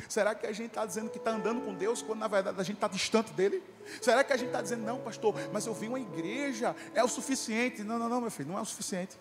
Será 0.09 0.34
que 0.34 0.46
a 0.46 0.52
gente 0.52 0.68
está 0.68 0.84
dizendo 0.84 1.11
que 1.11 1.18
está 1.18 1.30
andando 1.30 1.62
com 1.62 1.74
Deus 1.74 2.02
quando 2.02 2.18
na 2.18 2.28
verdade 2.28 2.61
a 2.61 2.64
gente 2.64 2.76
está 2.76 2.88
distante 2.88 3.32
dele? 3.32 3.62
Será 4.02 4.24
que 4.24 4.32
a 4.32 4.36
gente 4.36 4.48
está 4.48 4.61
dizendo, 4.61 4.82
não, 4.82 4.98
pastor, 5.00 5.34
mas 5.52 5.66
eu 5.66 5.74
vim 5.74 5.88
uma 5.88 6.00
igreja, 6.00 6.74
é 6.94 7.02
o 7.02 7.09
suficiente? 7.09 7.82
Não, 7.82 7.98
não, 7.98 8.09
não, 8.09 8.20
meu 8.20 8.30
filho, 8.30 8.50
não 8.50 8.59
é 8.59 8.62
o 8.62 8.64
suficiente. 8.64 9.16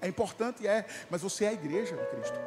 É 0.00 0.08
importante, 0.08 0.66
é, 0.66 0.86
mas 1.10 1.22
você 1.22 1.46
é 1.46 1.48
a 1.48 1.52
igreja 1.52 1.96
de 1.96 2.06
Cristo. 2.06 2.38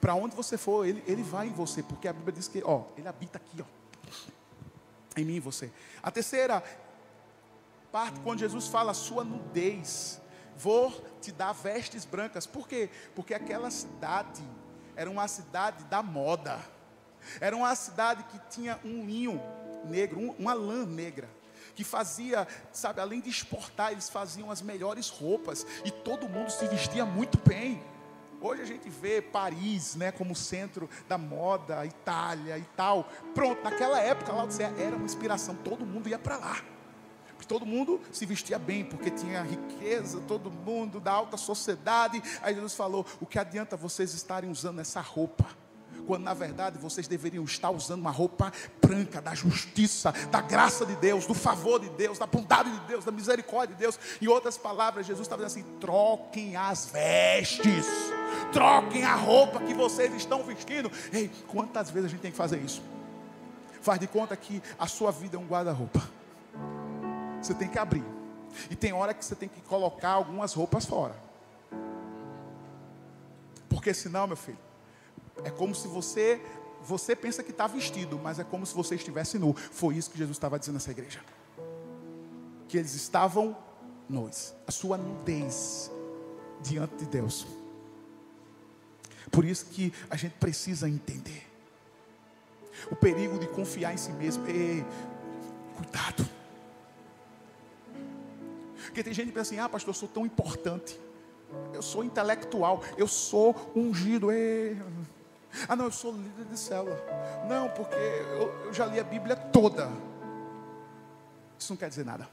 Para 0.00 0.14
onde 0.14 0.34
você 0.34 0.58
for, 0.58 0.84
ele, 0.84 1.02
ele 1.06 1.22
vai 1.22 1.46
em 1.46 1.52
você, 1.52 1.82
porque 1.82 2.08
a 2.08 2.12
Bíblia 2.12 2.32
diz 2.32 2.48
que, 2.48 2.62
ó, 2.64 2.84
ele 2.96 3.06
habita 3.06 3.38
aqui, 3.38 3.62
ó, 3.62 3.82
em 5.16 5.24
mim 5.24 5.36
e 5.36 5.40
você. 5.40 5.70
A 6.02 6.10
terceira 6.10 6.62
parte, 7.92 8.18
quando 8.20 8.40
Jesus 8.40 8.66
fala 8.66 8.92
a 8.92 8.94
sua 8.94 9.22
nudez, 9.22 10.20
vou 10.56 10.90
te 11.20 11.30
dar 11.30 11.52
vestes 11.52 12.06
brancas. 12.06 12.46
Por 12.46 12.66
quê? 12.66 12.88
Porque 13.14 13.34
aquela 13.34 13.70
cidade 13.70 14.42
era 14.96 15.10
uma 15.10 15.28
cidade 15.28 15.84
da 15.84 16.02
moda. 16.02 16.58
Era 17.38 17.54
uma 17.54 17.74
cidade 17.74 18.24
que 18.24 18.38
tinha 18.50 18.80
um 18.82 19.04
linho 19.04 19.40
negro, 19.84 20.34
uma 20.38 20.54
lã 20.54 20.86
negra. 20.86 21.28
que 21.74 21.84
fazia, 21.84 22.46
sabe, 22.70 23.00
além 23.00 23.20
de 23.20 23.30
exportar, 23.30 23.92
eles 23.92 24.08
faziam 24.08 24.50
as 24.50 24.60
melhores 24.60 25.08
roupas 25.08 25.66
e 25.84 25.90
todo 25.90 26.28
mundo 26.28 26.50
se 26.50 26.66
vestia 26.68 27.04
muito 27.04 27.38
bem. 27.48 27.82
Hoje 28.40 28.62
a 28.62 28.66
gente 28.66 28.90
vê 28.90 29.22
Paris, 29.22 29.94
né, 29.94 30.10
como 30.10 30.34
centro 30.34 30.90
da 31.08 31.16
moda, 31.16 31.86
Itália 31.86 32.58
e 32.58 32.64
tal. 32.76 33.04
Pronto, 33.34 33.62
naquela 33.62 34.00
época 34.00 34.32
lá 34.32 34.46
era 34.76 34.96
uma 34.96 35.04
inspiração, 35.04 35.54
todo 35.54 35.86
mundo 35.86 36.08
ia 36.08 36.18
para 36.18 36.36
lá. 36.36 36.71
Todo 37.46 37.66
mundo 37.66 38.00
se 38.10 38.26
vestia 38.26 38.58
bem, 38.58 38.84
porque 38.84 39.10
tinha 39.10 39.42
riqueza, 39.42 40.20
todo 40.26 40.50
mundo 40.50 41.00
da 41.00 41.12
alta 41.12 41.36
sociedade. 41.36 42.22
Aí 42.42 42.54
Jesus 42.54 42.74
falou: 42.74 43.06
o 43.20 43.26
que 43.26 43.38
adianta 43.38 43.76
vocês 43.76 44.14
estarem 44.14 44.50
usando 44.50 44.80
essa 44.80 45.00
roupa? 45.00 45.62
quando 46.06 46.24
na 46.24 46.34
verdade 46.34 46.78
vocês 46.78 47.06
deveriam 47.06 47.44
estar 47.44 47.70
usando 47.70 48.00
uma 48.00 48.10
roupa 48.10 48.52
branca 48.80 49.20
da 49.20 49.34
justiça, 49.34 50.12
da 50.30 50.40
graça 50.40 50.84
de 50.84 50.96
Deus, 50.96 51.26
do 51.26 51.34
favor 51.34 51.80
de 51.80 51.88
Deus, 51.90 52.18
da 52.18 52.26
bondade 52.26 52.70
de 52.70 52.80
Deus, 52.86 53.04
da 53.04 53.12
misericórdia 53.12 53.74
de 53.74 53.82
Deus. 53.82 53.98
Em 54.20 54.28
outras 54.28 54.56
palavras, 54.58 55.06
Jesus 55.06 55.26
estava 55.26 55.44
dizendo 55.44 55.64
assim: 55.64 55.78
troquem 55.78 56.56
as 56.56 56.86
vestes, 56.86 57.86
troquem 58.52 59.04
a 59.04 59.14
roupa 59.14 59.60
que 59.60 59.74
vocês 59.74 60.12
estão 60.14 60.42
vestindo. 60.42 60.90
Ei, 61.12 61.30
quantas 61.48 61.90
vezes 61.90 62.06
a 62.06 62.10
gente 62.10 62.20
tem 62.20 62.30
que 62.30 62.36
fazer 62.36 62.58
isso? 62.58 62.82
Faz 63.80 63.98
de 63.98 64.06
conta 64.06 64.36
que 64.36 64.62
a 64.78 64.86
sua 64.86 65.10
vida 65.10 65.36
é 65.36 65.40
um 65.40 65.46
guarda-roupa. 65.46 66.02
Você 67.42 67.54
tem 67.54 67.68
que 67.68 67.78
abrir. 67.78 68.04
E 68.70 68.76
tem 68.76 68.92
hora 68.92 69.12
que 69.12 69.24
você 69.24 69.34
tem 69.34 69.48
que 69.48 69.60
colocar 69.62 70.10
algumas 70.10 70.52
roupas 70.52 70.84
fora. 70.84 71.16
Porque 73.68 73.92
senão, 73.92 74.26
meu 74.26 74.36
filho, 74.36 74.58
é 75.44 75.50
como 75.50 75.74
se 75.74 75.88
você, 75.88 76.40
você 76.82 77.16
pensa 77.16 77.42
que 77.42 77.50
está 77.50 77.66
vestido, 77.66 78.18
mas 78.22 78.38
é 78.38 78.44
como 78.44 78.64
se 78.66 78.74
você 78.74 78.94
estivesse 78.94 79.38
nu. 79.38 79.54
Foi 79.54 79.96
isso 79.96 80.10
que 80.10 80.18
Jesus 80.18 80.36
estava 80.36 80.58
dizendo 80.58 80.74
nessa 80.74 80.90
igreja. 80.90 81.20
Que 82.68 82.78
eles 82.78 82.94
estavam 82.94 83.56
nus. 84.08 84.54
A 84.66 84.70
sua 84.70 84.96
nudez 84.96 85.90
diante 86.62 86.96
de 86.96 87.06
Deus. 87.06 87.46
Por 89.30 89.44
isso 89.44 89.66
que 89.66 89.92
a 90.10 90.16
gente 90.16 90.34
precisa 90.34 90.88
entender. 90.88 91.48
O 92.90 92.96
perigo 92.96 93.38
de 93.38 93.46
confiar 93.48 93.94
em 93.94 93.96
si 93.96 94.12
mesmo. 94.12 94.46
Ei, 94.46 94.84
cuidado. 95.76 96.41
Porque 98.86 99.02
tem 99.02 99.12
gente 99.12 99.26
que 99.26 99.32
pensa 99.32 99.54
assim: 99.54 99.60
ah, 99.60 99.68
pastor, 99.68 99.90
eu 99.90 99.98
sou 99.98 100.08
tão 100.08 100.26
importante. 100.26 100.98
Eu 101.72 101.82
sou 101.82 102.02
intelectual. 102.04 102.82
Eu 102.96 103.06
sou 103.06 103.54
ungido. 103.74 104.30
Ei. 104.30 104.80
Ah, 105.68 105.76
não, 105.76 105.86
eu 105.86 105.92
sou 105.92 106.12
líder 106.12 106.46
de 106.46 106.58
célula. 106.58 106.98
Não, 107.48 107.68
porque 107.70 107.94
eu, 107.94 108.64
eu 108.64 108.72
já 108.72 108.86
li 108.86 108.98
a 108.98 109.04
Bíblia 109.04 109.36
toda. 109.36 109.90
Isso 111.58 111.72
não 111.72 111.76
quer 111.76 111.88
dizer 111.88 112.04
nada. 112.04 112.28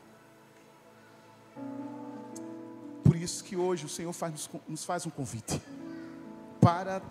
Por 3.04 3.16
isso 3.16 3.44
que 3.44 3.56
hoje 3.56 3.86
o 3.86 3.90
Senhor 3.90 4.14
faz, 4.14 4.50
nos 4.68 4.86
faz 4.86 5.06
um 5.06 5.10
convite 5.10 5.62
para 6.62 7.02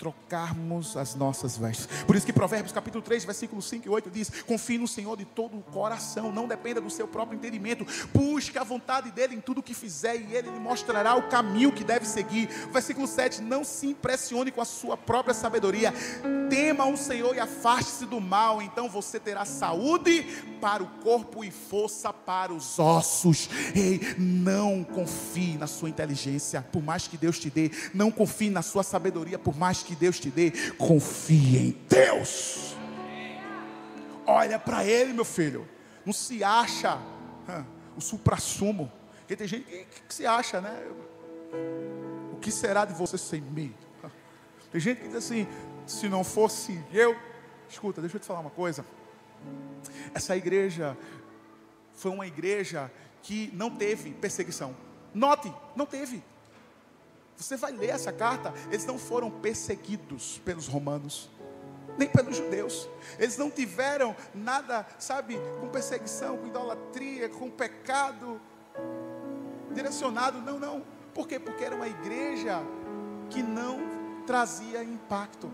trocarmos 0.00 0.96
as 0.96 1.14
nossas 1.14 1.58
vestes. 1.58 1.86
Por 2.06 2.16
isso 2.16 2.24
que 2.24 2.32
Provérbios 2.32 2.72
capítulo 2.72 3.04
3, 3.04 3.22
versículo 3.26 3.60
5 3.60 3.86
e 3.86 3.90
8 3.90 4.10
diz: 4.10 4.30
Confie 4.46 4.78
no 4.78 4.88
Senhor 4.88 5.14
de 5.14 5.26
todo 5.26 5.58
o 5.58 5.62
coração, 5.62 6.32
não 6.32 6.48
dependa 6.48 6.80
do 6.80 6.88
seu 6.88 7.06
próprio 7.06 7.36
entendimento. 7.36 7.86
Busque 8.14 8.56
a 8.56 8.64
vontade 8.64 9.10
dele 9.10 9.36
em 9.36 9.40
tudo 9.42 9.62
que 9.62 9.74
fizer 9.74 10.16
e 10.16 10.34
ele 10.34 10.50
lhe 10.50 10.58
mostrará 10.58 11.14
o 11.16 11.28
caminho 11.28 11.70
que 11.70 11.84
deve 11.84 12.06
seguir. 12.06 12.46
Versículo 12.72 13.06
7: 13.06 13.42
Não 13.42 13.62
se 13.62 13.88
impressione 13.88 14.50
com 14.50 14.62
a 14.62 14.64
sua 14.64 14.96
própria 14.96 15.34
sabedoria. 15.34 15.92
Tema 16.48 16.86
o 16.86 16.96
Senhor 16.96 17.36
e 17.36 17.40
afaste-se 17.40 18.06
do 18.06 18.20
mal, 18.22 18.62
então 18.62 18.88
você 18.88 19.20
terá 19.20 19.44
saúde 19.44 20.22
para 20.62 20.82
o 20.82 20.88
corpo 21.02 21.44
e 21.44 21.50
força 21.50 22.10
para 22.12 22.54
os 22.54 22.78
ossos. 22.78 23.50
Ei, 23.74 24.00
não 24.18 24.82
confie 24.82 25.58
na 25.58 25.66
sua 25.66 25.90
inteligência, 25.90 26.62
por 26.72 26.82
mais 26.82 27.06
que 27.06 27.18
Deus 27.18 27.38
te 27.38 27.50
dê, 27.50 27.70
não 27.92 28.10
confie 28.10 28.50
na 28.50 28.62
sua 28.62 28.82
sabedoria, 28.82 29.38
por 29.38 29.56
mais 29.56 29.82
que 29.82 29.89
que 29.90 29.96
Deus 29.96 30.20
te 30.20 30.30
dê, 30.30 30.52
confie 30.78 31.58
em 31.58 31.70
Deus. 31.88 32.76
Olha 34.24 34.56
para 34.56 34.84
Ele, 34.84 35.12
meu 35.12 35.24
filho. 35.24 35.68
Não 36.06 36.12
se 36.12 36.44
acha 36.44 36.96
o 37.96 38.00
supra-sumo. 38.00 38.90
Porque 39.18 39.34
tem 39.34 39.48
gente 39.48 39.64
que, 39.64 39.84
que, 39.84 40.14
se 40.14 40.24
acha, 40.26 40.60
né? 40.60 40.80
O 42.32 42.36
que 42.36 42.52
será 42.52 42.84
de 42.84 42.94
você 42.94 43.18
sem 43.18 43.40
mim? 43.40 43.74
Tem 44.70 44.80
gente 44.80 45.00
que 45.00 45.08
diz 45.08 45.16
assim: 45.16 45.48
se 45.86 46.08
não 46.08 46.22
fosse 46.22 46.80
eu. 46.92 47.16
Escuta, 47.68 48.00
deixa 48.00 48.16
eu 48.16 48.20
te 48.20 48.26
falar 48.26 48.40
uma 48.40 48.50
coisa. 48.50 48.84
Essa 50.14 50.36
igreja 50.36 50.96
foi 51.94 52.12
uma 52.12 52.26
igreja 52.26 52.90
que 53.22 53.50
não 53.54 53.70
teve 53.70 54.12
perseguição. 54.12 54.76
Note, 55.12 55.52
não 55.74 55.86
teve. 55.86 56.22
Você 57.40 57.56
vai 57.56 57.72
ler 57.72 57.88
essa 57.88 58.12
carta, 58.12 58.52
eles 58.70 58.84
não 58.84 58.98
foram 58.98 59.30
perseguidos 59.30 60.38
pelos 60.44 60.68
romanos, 60.68 61.30
nem 61.96 62.06
pelos 62.06 62.36
judeus. 62.36 62.86
Eles 63.18 63.38
não 63.38 63.50
tiveram 63.50 64.14
nada, 64.34 64.86
sabe, 64.98 65.38
com 65.58 65.68
perseguição, 65.68 66.36
com 66.36 66.46
idolatria, 66.46 67.30
com 67.30 67.50
pecado 67.50 68.38
direcionado. 69.72 70.42
Não, 70.42 70.58
não. 70.58 70.84
Por 71.14 71.26
quê? 71.26 71.40
Porque 71.40 71.64
era 71.64 71.74
uma 71.74 71.88
igreja 71.88 72.62
que 73.30 73.42
não 73.42 73.80
trazia 74.26 74.84
impacto. 74.84 75.50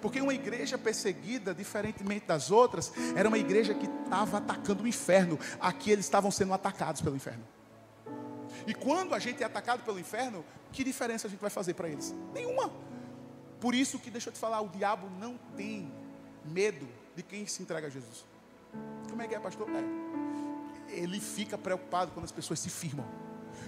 Porque 0.00 0.20
uma 0.20 0.32
igreja 0.32 0.78
perseguida, 0.78 1.52
diferentemente 1.52 2.26
das 2.26 2.52
outras, 2.52 2.92
era 3.16 3.28
uma 3.28 3.38
igreja 3.38 3.74
que 3.74 3.86
estava 4.04 4.38
atacando 4.38 4.84
o 4.84 4.88
inferno. 4.88 5.36
Aqui 5.60 5.90
eles 5.90 6.04
estavam 6.04 6.30
sendo 6.30 6.54
atacados 6.54 7.00
pelo 7.00 7.16
inferno. 7.16 7.42
E 8.66 8.74
quando 8.74 9.14
a 9.14 9.18
gente 9.18 9.42
é 9.42 9.46
atacado 9.46 9.82
pelo 9.84 9.98
inferno, 9.98 10.44
que 10.72 10.84
diferença 10.84 11.26
a 11.26 11.30
gente 11.30 11.40
vai 11.40 11.50
fazer 11.50 11.74
para 11.74 11.88
eles? 11.88 12.14
Nenhuma. 12.32 12.70
Por 13.60 13.74
isso 13.74 13.98
que, 13.98 14.10
deixa 14.10 14.28
eu 14.28 14.32
te 14.32 14.38
falar, 14.38 14.60
o 14.60 14.68
diabo 14.68 15.08
não 15.20 15.38
tem 15.56 15.92
medo 16.44 16.88
de 17.14 17.22
quem 17.22 17.46
se 17.46 17.62
entrega 17.62 17.86
a 17.86 17.90
Jesus. 17.90 18.24
Como 19.08 19.20
é 19.22 19.28
que 19.28 19.34
é, 19.34 19.40
pastor? 19.40 19.68
É. 19.70 20.94
Ele 20.94 21.20
fica 21.20 21.56
preocupado 21.56 22.10
quando 22.12 22.24
as 22.24 22.32
pessoas 22.32 22.60
se 22.60 22.68
firmam 22.68 23.06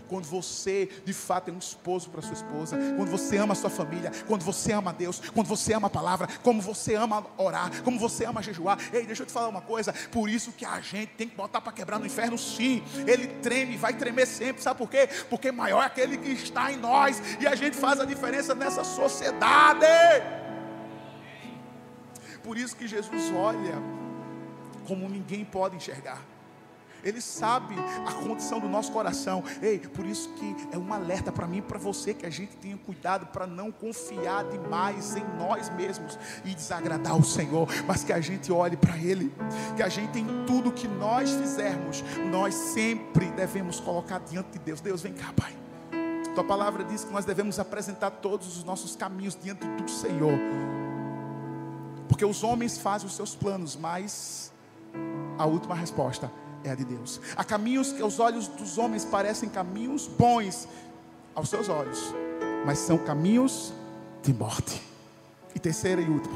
quando 0.09 0.25
você 0.25 0.89
de 1.05 1.13
fato 1.13 1.51
é 1.51 1.53
um 1.53 1.59
esposo 1.59 2.11
para 2.11 2.23
sua 2.23 2.35
esposa, 2.35 2.77
quando 2.97 3.11
você 3.11 3.37
ama 3.37 3.53
a 3.53 3.57
sua 3.57 3.71
família, 3.71 4.11
quando 4.27 4.43
você 4.43 4.73
ama 4.73 4.93
Deus, 4.93 5.21
quando 5.33 5.47
você 5.47 5.73
ama 5.73 5.87
a 5.87 5.91
palavra, 5.91 6.29
como 6.43 6.61
você 6.61 6.95
ama 6.95 7.25
orar, 7.37 7.83
como 7.83 7.99
você 7.99 8.25
ama 8.25 8.43
jejuar. 8.43 8.79
Ei, 8.93 9.07
deixa 9.07 9.23
eu 9.23 9.27
te 9.27 9.33
falar 9.33 9.49
uma 9.49 9.61
coisa, 9.61 9.93
por 10.11 10.29
isso 10.29 10.53
que 10.53 10.65
a 10.65 10.81
gente 10.81 11.13
tem 11.15 11.29
que 11.29 11.37
botar 11.37 11.61
para 11.61 11.73
quebrar 11.73 11.99
no 11.99 12.07
inferno, 12.07 12.39
sim. 12.39 12.83
Ele 13.07 13.27
treme, 13.43 13.77
vai 13.77 13.95
tremer 13.95 14.27
sempre, 14.27 14.63
sabe 14.63 14.79
por 14.79 14.89
quê? 14.91 15.09
Porque 15.29 15.51
maior 15.53 15.83
é 15.83 15.87
aquele 15.87 16.17
que 16.17 16.31
está 16.31 16.73
em 16.73 16.77
nós 16.77 17.21
e 17.41 17.47
a 17.47 17.55
gente 17.55 17.77
faz 17.77 18.01
a 18.01 18.05
diferença 18.05 18.55
nessa 18.55 18.85
sociedade. 18.85 19.87
Por 22.43 22.59
isso 22.59 22.77
que 22.77 22.87
Jesus 22.87 23.33
olha 23.35 23.75
como 24.87 25.09
ninguém 25.09 25.45
pode 25.45 25.77
enxergar. 25.77 26.34
Ele 27.05 27.21
sabe 27.21 27.75
a 28.07 28.13
condição 28.13 28.59
do 28.59 28.69
nosso 28.69 28.91
coração. 28.91 29.45
Ei, 29.61 29.79
por 29.79 30.07
isso 30.07 30.31
que 30.31 30.57
é 30.73 30.79
um 30.79 30.93
alerta 30.93 31.31
para 31.31 31.47
mim 31.47 31.59
e 31.59 31.63
para 31.63 31.79
você 31.79 32.15
que 32.15 32.25
a 32.25 32.31
gente 32.31 32.57
tenha 32.57 32.77
cuidado 32.79 33.27
para 33.27 33.47
não 33.47 33.71
confiar 33.71 34.45
demais 34.45 35.15
em 35.15 35.25
nós 35.39 35.69
mesmos 35.69 36.19
e 36.45 36.55
desagradar 36.55 37.17
o 37.17 37.25
Senhor, 37.25 37.69
mas 37.87 38.03
que 38.03 38.13
a 38.13 38.21
gente 38.21 38.51
olhe 38.51 38.77
para 38.77 38.97
Ele, 38.97 39.33
que 39.77 39.83
a 39.83 39.89
gente 39.89 40.19
em 40.19 40.47
tudo 40.47 40.73
que 40.73 40.89
nós 40.89 41.31
fizermos, 41.31 42.03
nós 42.31 42.55
sempre 42.55 43.27
devemos 43.33 43.79
colocar 43.81 44.21
diante 44.21 44.53
de 44.53 44.59
Deus. 44.59 44.81
Deus, 44.81 45.03
vem 45.03 45.13
cá, 45.13 45.33
Pai. 45.37 45.55
Tua 46.35 46.45
palavra 46.45 46.83
diz 46.83 47.05
que 47.05 47.13
nós 47.13 47.25
devemos 47.25 47.59
apresentar 47.59 48.11
todos 48.11 48.57
os 48.57 48.65
nossos 48.65 48.97
caminhos 48.97 49.39
diante 49.41 49.67
do 49.67 49.89
Senhor. 49.89 50.39
Porque 52.09 52.25
os 52.25 52.43
homens 52.43 52.79
fazem 52.79 53.07
os 53.07 53.15
seus 53.15 53.35
planos, 53.35 53.77
mas 53.77 54.53
a 55.39 55.47
última 55.47 55.75
resposta 55.75 56.31
é 56.65 56.71
a 56.71 56.75
de 56.75 56.85
Deus. 56.85 57.21
Há 57.37 57.45
caminhos 57.45 57.93
que 57.93 58.03
aos 58.03 58.19
olhos 58.19 58.49
dos 58.49 58.79
homens 58.79 59.05
parecem 59.05 59.49
caminhos 59.49 60.07
bons 60.07 60.67
aos 61.35 61.49
seus 61.49 61.69
olhos, 61.69 62.01
mas 62.65 62.79
são 62.79 62.97
caminhos 62.99 63.73
de 64.23 64.33
morte. 64.33 64.83
E 65.55 65.59
terceira 65.59 66.01
e 66.01 66.09
última, 66.09 66.35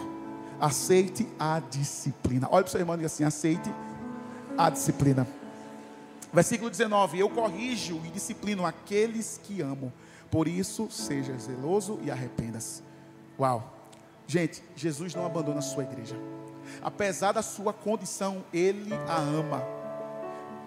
aceite 0.61 1.26
a 1.39 1.61
disciplina. 1.61 2.47
Olha 2.51 2.62
para 2.62 2.68
o 2.68 2.70
seu 2.70 2.81
irmão 2.81 2.95
e 2.95 2.99
diga 2.99 3.07
assim: 3.07 3.24
aceite 3.24 3.72
a 4.57 4.70
disciplina. 4.70 5.26
Versículo 6.33 6.70
19: 6.70 7.18
Eu 7.18 7.31
corrijo 7.31 8.01
e 8.05 8.11
disciplino 8.11 8.64
aqueles 8.64 9.41
que 9.43 9.61
amo, 9.61 9.93
por 10.31 10.47
isso 10.47 10.89
seja 10.91 11.37
zeloso 11.39 11.99
e 12.03 12.11
arrependa-se. 12.11 12.83
Uau, 13.39 13.72
gente, 14.26 14.62
Jesus 14.76 15.14
não 15.14 15.24
abandona 15.24 15.59
a 15.59 15.62
sua 15.62 15.85
igreja, 15.85 16.16
apesar 16.83 17.33
da 17.33 17.43
sua 17.43 17.72
condição, 17.72 18.45
Ele 18.53 18.93
a 19.09 19.16
ama 19.16 19.78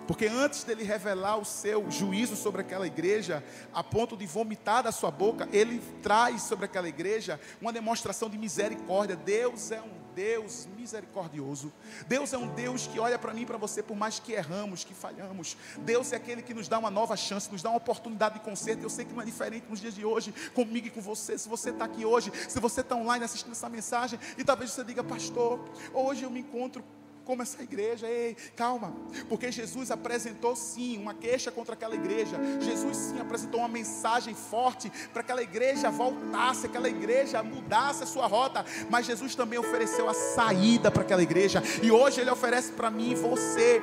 Porque 0.07 0.25
antes 0.25 0.63
dele 0.63 0.83
revelar 0.83 1.37
o 1.37 1.45
seu 1.45 1.89
juízo 1.89 2.35
sobre 2.35 2.61
aquela 2.61 2.87
igreja, 2.87 3.43
a 3.73 3.83
ponto 3.83 4.17
de 4.17 4.25
vomitar 4.25 4.83
da 4.83 4.91
sua 4.91 5.11
boca, 5.11 5.47
ele 5.51 5.81
traz 6.01 6.41
sobre 6.43 6.65
aquela 6.65 6.89
igreja 6.89 7.39
uma 7.61 7.71
demonstração 7.71 8.29
de 8.29 8.37
misericórdia. 8.37 9.15
Deus 9.15 9.71
é 9.71 9.81
um 9.81 10.01
Deus 10.13 10.67
misericordioso. 10.77 11.71
Deus 12.07 12.33
é 12.33 12.37
um 12.37 12.47
Deus 12.47 12.87
que 12.87 12.99
olha 12.99 13.17
para 13.17 13.33
mim 13.33 13.41
e 13.41 13.45
para 13.45 13.57
você, 13.57 13.81
por 13.81 13.95
mais 13.95 14.19
que 14.19 14.33
erramos, 14.33 14.83
que 14.83 14.93
falhamos. 14.93 15.57
Deus 15.79 16.11
é 16.11 16.17
aquele 16.17 16.41
que 16.41 16.53
nos 16.53 16.67
dá 16.67 16.77
uma 16.77 16.91
nova 16.91 17.15
chance, 17.15 17.51
nos 17.51 17.61
dá 17.61 17.69
uma 17.69 17.77
oportunidade 17.77 18.35
de 18.35 18.41
conserto. 18.41 18.83
Eu 18.83 18.89
sei 18.89 19.05
que 19.05 19.13
não 19.13 19.21
é 19.21 19.25
diferente 19.25 19.67
nos 19.69 19.79
dias 19.79 19.95
de 19.95 20.05
hoje, 20.05 20.33
comigo 20.53 20.87
e 20.87 20.89
com 20.89 21.01
você. 21.01 21.37
Se 21.37 21.47
você 21.47 21.69
está 21.69 21.85
aqui 21.85 22.05
hoje, 22.05 22.31
se 22.47 22.59
você 22.59 22.81
está 22.81 22.95
online 22.95 23.23
assistindo 23.23 23.53
essa 23.53 23.69
mensagem, 23.69 24.19
e 24.37 24.43
talvez 24.43 24.71
você 24.71 24.83
diga, 24.83 25.03
pastor, 25.03 25.63
hoje 25.93 26.23
eu 26.23 26.29
me 26.29 26.41
encontro 26.41 26.83
como 27.25 27.41
essa 27.41 27.61
igreja. 27.61 28.07
Ei, 28.07 28.35
calma, 28.55 28.93
porque 29.29 29.51
Jesus 29.51 29.91
apresentou 29.91 30.55
sim 30.55 30.97
uma 30.97 31.13
queixa 31.13 31.51
contra 31.51 31.73
aquela 31.73 31.95
igreja. 31.95 32.37
Jesus 32.59 32.97
sim 32.97 33.19
apresentou 33.19 33.59
uma 33.59 33.69
mensagem 33.69 34.33
forte 34.35 34.91
para 35.11 35.21
aquela 35.21 35.41
igreja 35.41 35.89
voltasse, 35.89 36.65
aquela 36.65 36.89
igreja 36.89 37.43
mudasse 37.43 38.03
a 38.03 38.05
sua 38.05 38.27
rota. 38.27 38.65
Mas 38.89 39.05
Jesus 39.05 39.35
também 39.35 39.59
ofereceu 39.59 40.09
a 40.09 40.13
saída 40.13 40.91
para 40.91 41.03
aquela 41.03 41.23
igreja. 41.23 41.61
E 41.81 41.91
hoje 41.91 42.21
Ele 42.21 42.29
oferece 42.29 42.71
para 42.71 42.89
mim 42.89 43.11
e 43.11 43.15
você. 43.15 43.81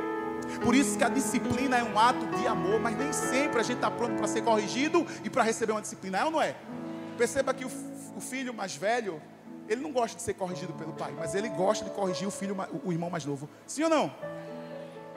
Por 0.63 0.75
isso 0.75 0.97
que 0.97 1.05
a 1.05 1.09
disciplina 1.09 1.77
é 1.77 1.83
um 1.83 1.99
ato 1.99 2.27
de 2.39 2.47
amor, 2.47 2.81
mas 2.81 2.97
nem 2.97 3.13
sempre 3.13 3.61
a 3.61 3.63
gente 3.63 3.77
está 3.77 3.91
pronto 3.91 4.17
para 4.17 4.27
ser 4.27 4.43
corrigido 4.43 5.07
e 5.23 5.29
para 5.29 5.43
receber 5.43 5.73
uma 5.73 5.83
disciplina, 5.83 6.19
é 6.19 6.25
ou 6.25 6.31
não 6.31 6.41
é? 6.41 6.57
Perceba 7.17 7.53
que 7.53 7.65
o, 7.65 7.71
o 8.17 8.21
filho 8.21 8.55
mais 8.55 8.75
velho, 8.75 9.21
ele 9.69 9.83
não 9.83 9.93
gosta 9.93 10.17
de 10.17 10.23
ser 10.23 10.35
corrigido 10.35 10.73
pelo 10.73 10.93
pai, 10.93 11.13
mas 11.17 11.35
ele 11.35 11.49
gosta 11.49 11.85
de 11.85 11.91
corrigir 11.91 12.27
o 12.27 12.31
filho, 12.31 12.57
o 12.85 12.93
irmão 12.93 13.11
mais 13.11 13.25
novo. 13.25 13.49
Sim 13.67 13.85
ou 13.85 13.91
não? 13.91 14.13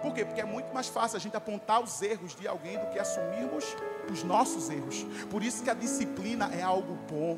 Por 0.02 0.14
quê? 0.14 0.26
Porque 0.26 0.42
é 0.42 0.46
muito 0.46 0.74
mais 0.74 0.88
fácil 0.88 1.18
a 1.18 1.20
gente 1.20 1.38
apontar 1.38 1.82
os 1.82 2.02
erros 2.02 2.36
de 2.36 2.48
alguém 2.48 2.78
do 2.78 2.88
que 2.88 2.98
assumirmos 2.98 3.76
os 4.12 4.24
nossos 4.24 4.70
erros. 4.70 5.06
Por 5.30 5.44
isso 5.44 5.64
que 5.64 5.70
a 5.70 5.76
disciplina 5.76 6.50
é 6.54 6.62
algo 6.62 6.98
bom 7.10 7.38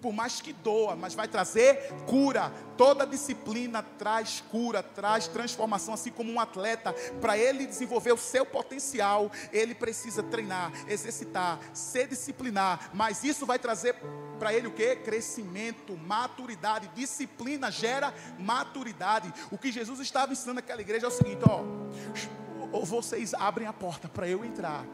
por 0.00 0.12
mais 0.12 0.40
que 0.40 0.52
doa, 0.52 0.96
mas 0.96 1.14
vai 1.14 1.28
trazer 1.28 1.92
cura. 2.06 2.52
Toda 2.76 3.06
disciplina 3.06 3.82
traz 3.82 4.42
cura, 4.50 4.82
traz 4.82 5.28
transformação, 5.28 5.94
assim 5.94 6.10
como 6.10 6.32
um 6.32 6.40
atleta, 6.40 6.92
para 7.20 7.36
ele 7.36 7.66
desenvolver 7.66 8.12
o 8.12 8.16
seu 8.16 8.46
potencial, 8.46 9.30
ele 9.52 9.74
precisa 9.74 10.22
treinar, 10.22 10.72
exercitar, 10.88 11.58
se 11.74 12.06
disciplinar, 12.06 12.90
mas 12.94 13.22
isso 13.22 13.44
vai 13.44 13.58
trazer 13.58 13.94
para 14.38 14.54
ele 14.54 14.66
o 14.66 14.72
que? 14.72 14.96
Crescimento, 14.96 15.96
maturidade. 15.96 16.90
Disciplina 16.94 17.70
gera 17.70 18.14
maturidade. 18.38 19.32
O 19.50 19.58
que 19.58 19.70
Jesus 19.70 20.00
estava 20.00 20.32
ensinando 20.32 20.56
naquela 20.56 20.80
igreja 20.80 21.06
é 21.06 21.08
o 21.08 21.12
seguinte: 21.12 21.42
ó, 21.46 21.62
ou 22.72 22.86
vocês 22.86 23.34
abrem 23.34 23.66
a 23.66 23.72
porta 23.72 24.08
para 24.08 24.26
eu 24.26 24.44
entrar, 24.44 24.86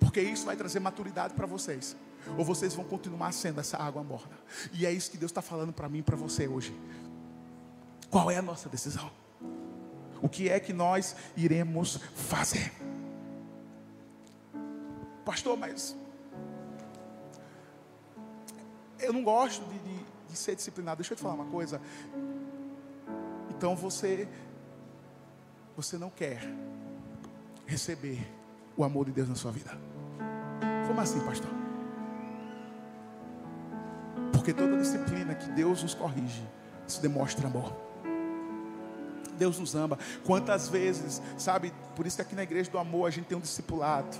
porque 0.00 0.22
isso 0.22 0.46
vai 0.46 0.56
trazer 0.56 0.80
maturidade 0.80 1.34
para 1.34 1.46
vocês 1.46 1.94
ou 2.36 2.44
vocês 2.44 2.74
vão 2.74 2.84
continuar 2.84 3.32
sendo 3.32 3.60
essa 3.60 3.76
água 3.76 4.02
morna. 4.02 4.38
E 4.72 4.86
é 4.86 4.92
isso 4.92 5.10
que 5.10 5.16
Deus 5.16 5.30
está 5.30 5.42
falando 5.42 5.72
para 5.72 5.88
mim 5.88 5.98
e 5.98 6.02
para 6.02 6.16
você 6.16 6.48
hoje. 6.48 6.74
Qual 8.10 8.30
é 8.30 8.36
a 8.36 8.42
nossa 8.42 8.68
decisão? 8.68 9.10
O 10.22 10.28
que 10.28 10.48
é 10.48 10.58
que 10.58 10.72
nós 10.72 11.14
iremos 11.36 11.98
fazer? 12.14 12.72
Pastor, 15.24 15.56
mas 15.56 15.96
eu 18.98 19.12
não 19.12 19.22
gosto 19.22 19.64
de, 19.66 19.78
de, 19.78 20.04
de 20.28 20.36
ser 20.36 20.54
disciplinado. 20.54 20.98
Deixa 20.98 21.12
eu 21.12 21.16
te 21.16 21.22
falar 21.22 21.34
uma 21.34 21.46
coisa. 21.46 21.80
Então 23.50 23.74
você, 23.74 24.28
você 25.76 25.98
não 25.98 26.10
quer 26.10 26.40
receber 27.66 28.26
o 28.76 28.84
amor 28.84 29.06
de 29.06 29.12
Deus 29.12 29.28
na 29.28 29.34
sua 29.34 29.50
vida. 29.50 29.70
Como 30.86 31.00
assim, 31.00 31.20
pastor? 31.20 31.63
Porque 34.44 34.52
toda 34.52 34.76
disciplina 34.76 35.34
que 35.34 35.50
Deus 35.52 35.82
nos 35.82 35.94
corrige, 35.94 36.46
isso 36.86 37.00
demonstra 37.00 37.46
amor. 37.48 37.74
Deus 39.38 39.58
nos 39.58 39.74
ama. 39.74 39.98
Quantas 40.22 40.68
vezes, 40.68 41.22
sabe, 41.38 41.72
por 41.96 42.06
isso 42.06 42.16
que 42.16 42.22
aqui 42.22 42.34
na 42.34 42.42
igreja 42.42 42.70
do 42.70 42.76
amor 42.76 43.06
a 43.06 43.10
gente 43.10 43.24
tem 43.24 43.38
um 43.38 43.40
discipulado. 43.40 44.14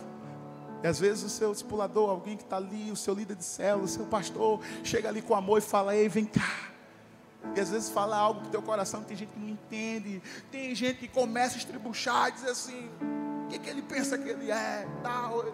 E 0.82 0.86
às 0.86 0.98
vezes 0.98 1.24
o 1.24 1.28
seu 1.28 1.52
discipulador, 1.52 2.08
alguém 2.08 2.38
que 2.38 2.42
está 2.42 2.56
ali, 2.56 2.90
o 2.90 2.96
seu 2.96 3.12
líder 3.12 3.36
de 3.36 3.44
célula, 3.44 3.84
o 3.84 3.88
seu 3.88 4.06
pastor, 4.06 4.62
chega 4.82 5.10
ali 5.10 5.20
com 5.20 5.34
amor 5.34 5.58
e 5.58 5.60
fala: 5.60 5.94
Ei, 5.94 6.08
vem 6.08 6.24
cá. 6.24 6.70
E 7.54 7.60
às 7.60 7.68
vezes 7.68 7.90
fala 7.90 8.16
algo 8.16 8.40
que 8.40 8.48
teu 8.48 8.62
coração 8.62 9.02
tem 9.02 9.14
gente 9.14 9.28
que 9.28 9.38
não 9.38 9.50
entende. 9.50 10.22
Tem 10.50 10.74
gente 10.74 11.00
que 11.00 11.08
começa 11.08 11.56
a 11.56 11.58
estribuchar 11.58 12.30
e 12.30 12.32
diz 12.32 12.46
assim: 12.46 12.88
O 13.44 13.48
que, 13.48 13.58
que 13.58 13.68
ele 13.68 13.82
pensa 13.82 14.16
que 14.16 14.30
ele 14.30 14.50
é? 14.50 14.88
Tal 15.02 15.44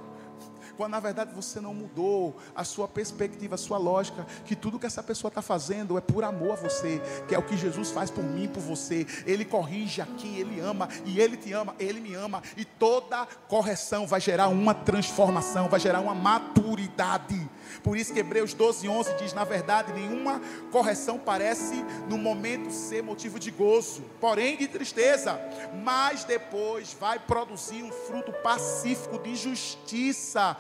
quando 0.77 0.93
na 0.93 1.01
verdade 1.01 1.35
você 1.35 1.61
não 1.61 1.75
mudou 1.75 2.37
a 2.55 2.65
sua 2.65 2.89
perspectiva, 2.89 3.55
a 3.55 3.59
sua 3.59 3.79
lógica, 3.79 4.27
que 4.45 4.57
tudo 4.57 4.79
que 4.79 4.87
essa 4.87 5.03
pessoa 5.03 5.29
está 5.29 5.43
fazendo 5.43 5.97
é 5.97 6.01
por 6.01 6.25
amor 6.25 6.53
a 6.53 6.57
você, 6.57 7.01
que 7.29 7.35
é 7.35 7.39
o 7.39 7.43
que 7.43 7.57
Jesus 7.57 7.91
faz 7.91 8.11
por 8.11 8.25
mim, 8.25 8.49
por 8.49 8.61
você. 8.61 9.07
Ele 9.27 9.45
corrige 9.45 10.01
a 10.01 10.07
quem 10.07 10.37
Ele 10.37 10.61
ama, 10.61 10.89
e 11.05 11.21
Ele 11.21 11.37
te 11.37 11.53
ama, 11.53 11.75
Ele 11.79 12.01
me 12.01 12.15
ama, 12.15 12.43
e 12.57 12.65
toda 12.65 13.27
correção 13.49 14.07
vai 14.07 14.21
gerar 14.21 14.49
uma 14.49 14.75
transformação, 14.75 15.69
vai 15.69 15.81
gerar 15.81 16.01
uma 16.01 16.15
maturidade. 16.15 17.49
Por 17.83 17.97
isso 17.97 18.13
que 18.13 18.21
Hebreus 18.21 18.55
12, 18.55 18.89
11 18.89 19.15
diz: 19.15 19.33
na 19.33 19.45
verdade, 19.45 19.93
nenhuma 19.93 20.41
correção 20.71 21.19
parece 21.19 21.85
no 22.09 22.19
momento 22.19 22.71
ser 22.71 23.03
motivo 23.03 23.39
de 23.39 23.51
gozo, 23.51 24.03
porém 24.21 24.57
de 24.57 24.69
tristeza, 24.69 25.41
mas 25.83 26.25
depois 26.25 26.97
vai 26.99 27.19
produzir 27.19 27.83
um 27.83 27.93
fruto 27.93 28.33
pacífico 28.33 29.19
de 29.19 29.35
justiça 29.37 30.57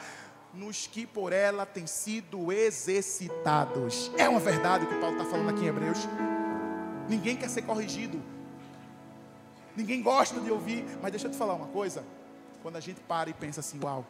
nos 0.52 0.86
que 0.86 1.06
por 1.06 1.32
ela 1.32 1.64
têm 1.64 1.86
sido 1.86 2.52
exercitados. 2.52 4.10
É 4.16 4.28
uma 4.28 4.40
verdade 4.40 4.84
o 4.84 4.88
que 4.88 4.96
Paulo 4.96 5.16
está 5.16 5.30
falando 5.30 5.50
aqui 5.50 5.64
em 5.64 5.68
Hebreus. 5.68 5.98
Ninguém 7.08 7.36
quer 7.36 7.48
ser 7.48 7.62
corrigido, 7.62 8.22
ninguém 9.76 10.02
gosta 10.02 10.40
de 10.40 10.50
ouvir, 10.50 10.84
mas 11.02 11.10
deixa 11.10 11.26
eu 11.26 11.30
te 11.30 11.36
falar 11.36 11.54
uma 11.54 11.66
coisa. 11.66 12.04
Quando 12.62 12.76
a 12.76 12.80
gente 12.80 13.00
para 13.00 13.30
e 13.30 13.32
pensa 13.32 13.60
assim, 13.60 13.80
uau, 13.82 14.04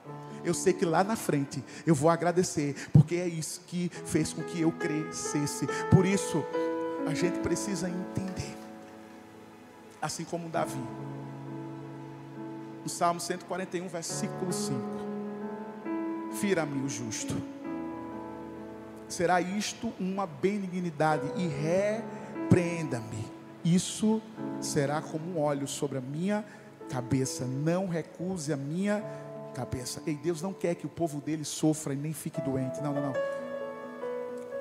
eu 0.44 0.52
sei 0.52 0.72
que 0.72 0.84
lá 0.84 1.04
na 1.04 1.14
frente 1.14 1.62
eu 1.86 1.94
vou 1.94 2.10
agradecer, 2.10 2.74
porque 2.92 3.14
é 3.14 3.28
isso 3.28 3.60
que 3.66 3.88
fez 4.04 4.32
com 4.32 4.42
que 4.42 4.60
eu 4.60 4.72
crescesse. 4.72 5.66
Por 5.90 6.04
isso, 6.04 6.44
a 7.06 7.14
gente 7.14 7.38
precisa 7.38 7.88
entender, 7.88 8.56
assim 10.02 10.24
como 10.24 10.48
Davi, 10.48 10.82
no 12.82 12.88
Salmo 12.88 13.20
141, 13.20 13.86
versículo 13.86 14.52
5: 14.52 14.76
Fira-me 16.32 16.84
o 16.84 16.88
justo, 16.88 17.40
será 19.08 19.40
isto 19.40 19.92
uma 20.00 20.26
benignidade, 20.26 21.30
e 21.36 21.46
repreenda-me. 21.46 23.30
Isso 23.64 24.20
será 24.60 25.00
como 25.00 25.32
um 25.32 25.40
óleo 25.40 25.68
sobre 25.68 25.98
a 25.98 26.00
minha 26.00 26.44
cabeça, 26.90 27.46
não 27.46 27.86
recuse 27.86 28.52
a 28.52 28.56
minha 28.56 29.02
cabeça. 29.54 30.02
Ei, 30.06 30.14
Deus 30.16 30.42
não 30.42 30.52
quer 30.52 30.74
que 30.74 30.86
o 30.86 30.88
povo 30.88 31.20
dele 31.20 31.44
sofra 31.44 31.94
e 31.94 31.96
nem 31.96 32.12
fique 32.12 32.40
doente. 32.40 32.80
Não, 32.82 32.92
não, 32.92 33.02
não. 33.02 33.12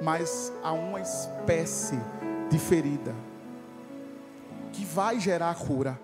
Mas 0.01 0.53
há 0.63 0.71
uma 0.71 1.01
espécie 1.01 1.99
de 2.49 2.57
ferida 2.57 3.13
que 4.71 4.85
vai 4.85 5.19
gerar 5.19 5.55
cura. 5.55 5.99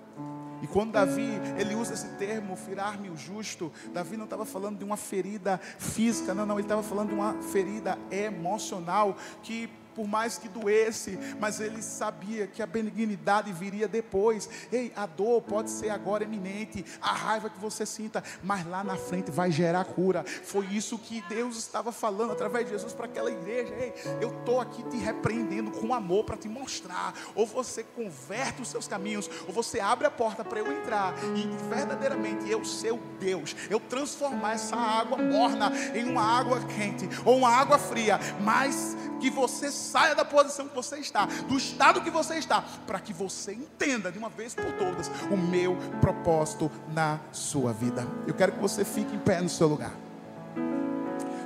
E 0.61 0.67
quando 0.67 0.93
Davi, 0.93 1.29
ele 1.57 1.75
usa 1.75 1.93
esse 1.93 2.07
termo, 2.15 2.55
firar-me 2.55 3.09
o 3.09 3.15
justo, 3.15 3.71
Davi 3.93 4.17
não 4.17 4.23
estava 4.23 4.45
falando 4.45 4.77
de 4.77 4.83
uma 4.83 4.97
ferida 4.97 5.59
física, 5.77 6.33
não, 6.33 6.45
não, 6.45 6.55
ele 6.55 6.63
estava 6.63 6.81
falando 6.81 7.09
de 7.09 7.13
uma 7.13 7.33
ferida 7.41 7.97
emocional 8.09 9.15
que 9.43 9.69
por 9.95 10.07
mais 10.07 10.37
que 10.37 10.49
doesse, 10.49 11.17
mas 11.39 11.59
ele 11.59 11.81
sabia 11.81 12.45
que 12.47 12.61
a 12.61 12.67
benignidade 12.67 13.51
viria 13.53 13.87
depois. 13.87 14.49
Ei, 14.71 14.91
a 14.95 15.05
dor 15.05 15.41
pode 15.41 15.71
ser 15.71 15.89
agora 15.89 16.23
eminente, 16.23 16.85
a 17.01 17.13
raiva 17.13 17.49
que 17.49 17.59
você 17.59 17.85
sinta, 17.85 18.23
mas 18.43 18.65
lá 18.67 18.83
na 18.83 18.97
frente 18.97 19.31
vai 19.31 19.51
gerar 19.51 19.85
cura. 19.85 20.23
Foi 20.25 20.65
isso 20.67 20.97
que 20.97 21.21
Deus 21.29 21.57
estava 21.57 21.91
falando 21.91 22.31
através 22.31 22.65
de 22.65 22.71
Jesus 22.71 22.93
para 22.93 23.05
aquela 23.05 23.31
igreja. 23.31 23.73
Ei, 23.75 23.93
eu 24.21 24.37
estou 24.39 24.59
aqui 24.59 24.83
te 24.83 24.97
repreendendo 24.97 25.71
com 25.71 25.93
amor 25.93 26.25
para 26.25 26.37
te 26.37 26.49
mostrar. 26.49 27.13
Ou 27.33 27.45
você 27.45 27.83
converte 27.83 28.61
os 28.61 28.67
seus 28.67 28.87
caminhos, 28.87 29.29
ou 29.47 29.53
você 29.53 29.79
abre 29.79 30.05
a 30.05 30.11
porta 30.11 30.43
para 30.43 30.59
eu 30.59 30.71
entrar 30.71 31.13
e 31.35 31.47
verdadeiramente 31.69 32.49
eu 32.49 32.65
ser 32.65 32.91
o 32.91 32.99
Deus, 33.19 33.55
eu 33.69 33.79
transformar 33.79 34.53
essa 34.53 34.75
água 34.75 35.17
morna 35.17 35.71
em 35.93 36.03
uma 36.05 36.21
água 36.21 36.59
quente 36.65 37.07
ou 37.23 37.37
uma 37.37 37.49
água 37.49 37.77
fria, 37.77 38.19
mas 38.41 38.95
que 39.19 39.29
você 39.29 39.71
saia 39.85 40.15
da 40.15 40.25
posição 40.25 40.67
que 40.67 40.75
você 40.75 40.97
está, 40.97 41.25
do 41.47 41.55
estado 41.57 42.01
que 42.01 42.09
você 42.09 42.35
está, 42.35 42.61
para 42.85 42.99
que 42.99 43.13
você 43.13 43.53
entenda 43.53 44.11
de 44.11 44.17
uma 44.17 44.29
vez 44.29 44.53
por 44.53 44.71
todas 44.73 45.09
o 45.31 45.37
meu 45.37 45.77
propósito 46.01 46.69
na 46.93 47.19
sua 47.31 47.71
vida. 47.71 48.05
Eu 48.27 48.33
quero 48.33 48.53
que 48.53 48.59
você 48.59 48.83
fique 48.83 49.15
em 49.15 49.19
pé 49.19 49.39
no 49.41 49.49
seu 49.49 49.67
lugar, 49.67 49.93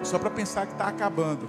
só 0.04 0.18
para 0.18 0.30
pensar 0.30 0.66
que 0.66 0.74
está 0.74 0.88
acabando. 0.88 1.48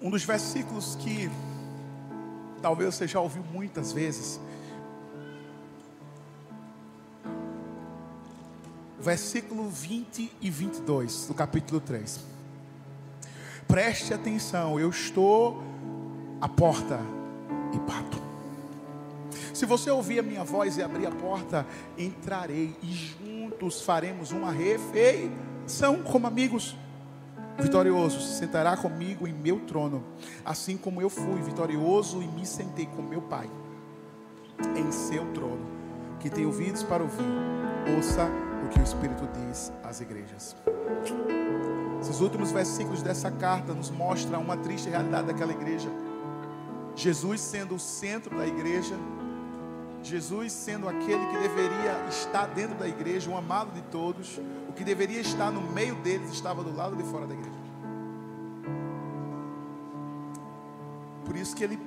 Um 0.00 0.10
dos 0.10 0.22
versículos 0.22 0.96
que 0.96 1.30
talvez 2.60 2.94
você 2.94 3.06
já 3.06 3.20
ouviu 3.20 3.42
muitas 3.52 3.90
vezes. 3.90 4.38
Versículo 9.04 9.68
20 9.68 10.32
e 10.40 10.48
22 10.48 11.26
do 11.26 11.34
capítulo 11.34 11.78
3. 11.78 12.20
Preste 13.68 14.14
atenção, 14.14 14.80
eu 14.80 14.88
estou 14.88 15.62
à 16.40 16.48
porta 16.48 16.98
e 17.74 17.78
bato. 17.80 18.18
Se 19.52 19.66
você 19.66 19.90
ouvir 19.90 20.20
a 20.20 20.22
minha 20.22 20.42
voz 20.42 20.78
e 20.78 20.82
abrir 20.82 21.06
a 21.06 21.10
porta, 21.10 21.66
entrarei 21.98 22.74
e 22.82 22.94
juntos 22.94 23.82
faremos 23.82 24.32
uma 24.32 24.50
refeição 24.50 26.02
como 26.02 26.26
amigos 26.26 26.74
vitorioso 27.58 28.22
se 28.22 28.38
sentará 28.38 28.74
comigo 28.74 29.28
em 29.28 29.34
meu 29.34 29.60
trono, 29.60 30.02
assim 30.46 30.78
como 30.78 31.02
eu 31.02 31.10
fui 31.10 31.42
vitorioso 31.42 32.22
e 32.22 32.26
me 32.26 32.46
sentei 32.46 32.86
com 32.86 33.02
meu 33.02 33.20
Pai 33.20 33.50
em 34.74 34.90
seu 34.90 35.30
trono. 35.34 35.74
Que 36.20 36.30
tem 36.30 36.46
ouvidos 36.46 36.82
para 36.82 37.02
ouvir, 37.02 37.22
ouça 37.94 38.30
o 38.64 38.68
que 38.68 38.80
o 38.80 38.82
Espírito 38.82 39.28
diz 39.32 39.72
às 39.82 40.00
igrejas. 40.00 40.56
Esses 42.00 42.20
últimos 42.20 42.50
versículos 42.50 43.02
dessa 43.02 43.30
carta 43.30 43.72
nos 43.72 43.90
mostram 43.90 44.40
uma 44.40 44.56
triste 44.56 44.88
realidade 44.88 45.26
daquela 45.26 45.52
igreja. 45.52 45.88
Jesus 46.96 47.40
sendo 47.40 47.74
o 47.74 47.78
centro 47.78 48.36
da 48.36 48.46
igreja, 48.46 48.94
Jesus 50.02 50.52
sendo 50.52 50.88
aquele 50.88 51.26
que 51.26 51.38
deveria 51.38 52.06
estar 52.08 52.46
dentro 52.46 52.76
da 52.76 52.86
igreja, 52.86 53.30
um 53.30 53.36
amado 53.36 53.72
de 53.72 53.82
todos, 53.82 54.38
o 54.68 54.72
que 54.72 54.84
deveria 54.84 55.20
estar 55.20 55.50
no 55.50 55.62
meio 55.62 55.94
deles 55.96 56.30
estava 56.30 56.62
do 56.62 56.74
lado 56.74 56.94
de 56.94 57.02
fora 57.04 57.26
da 57.26 57.34
igreja. 57.34 57.64
Por 61.24 61.36
isso 61.36 61.56
que 61.56 61.64
ele, 61.64 61.78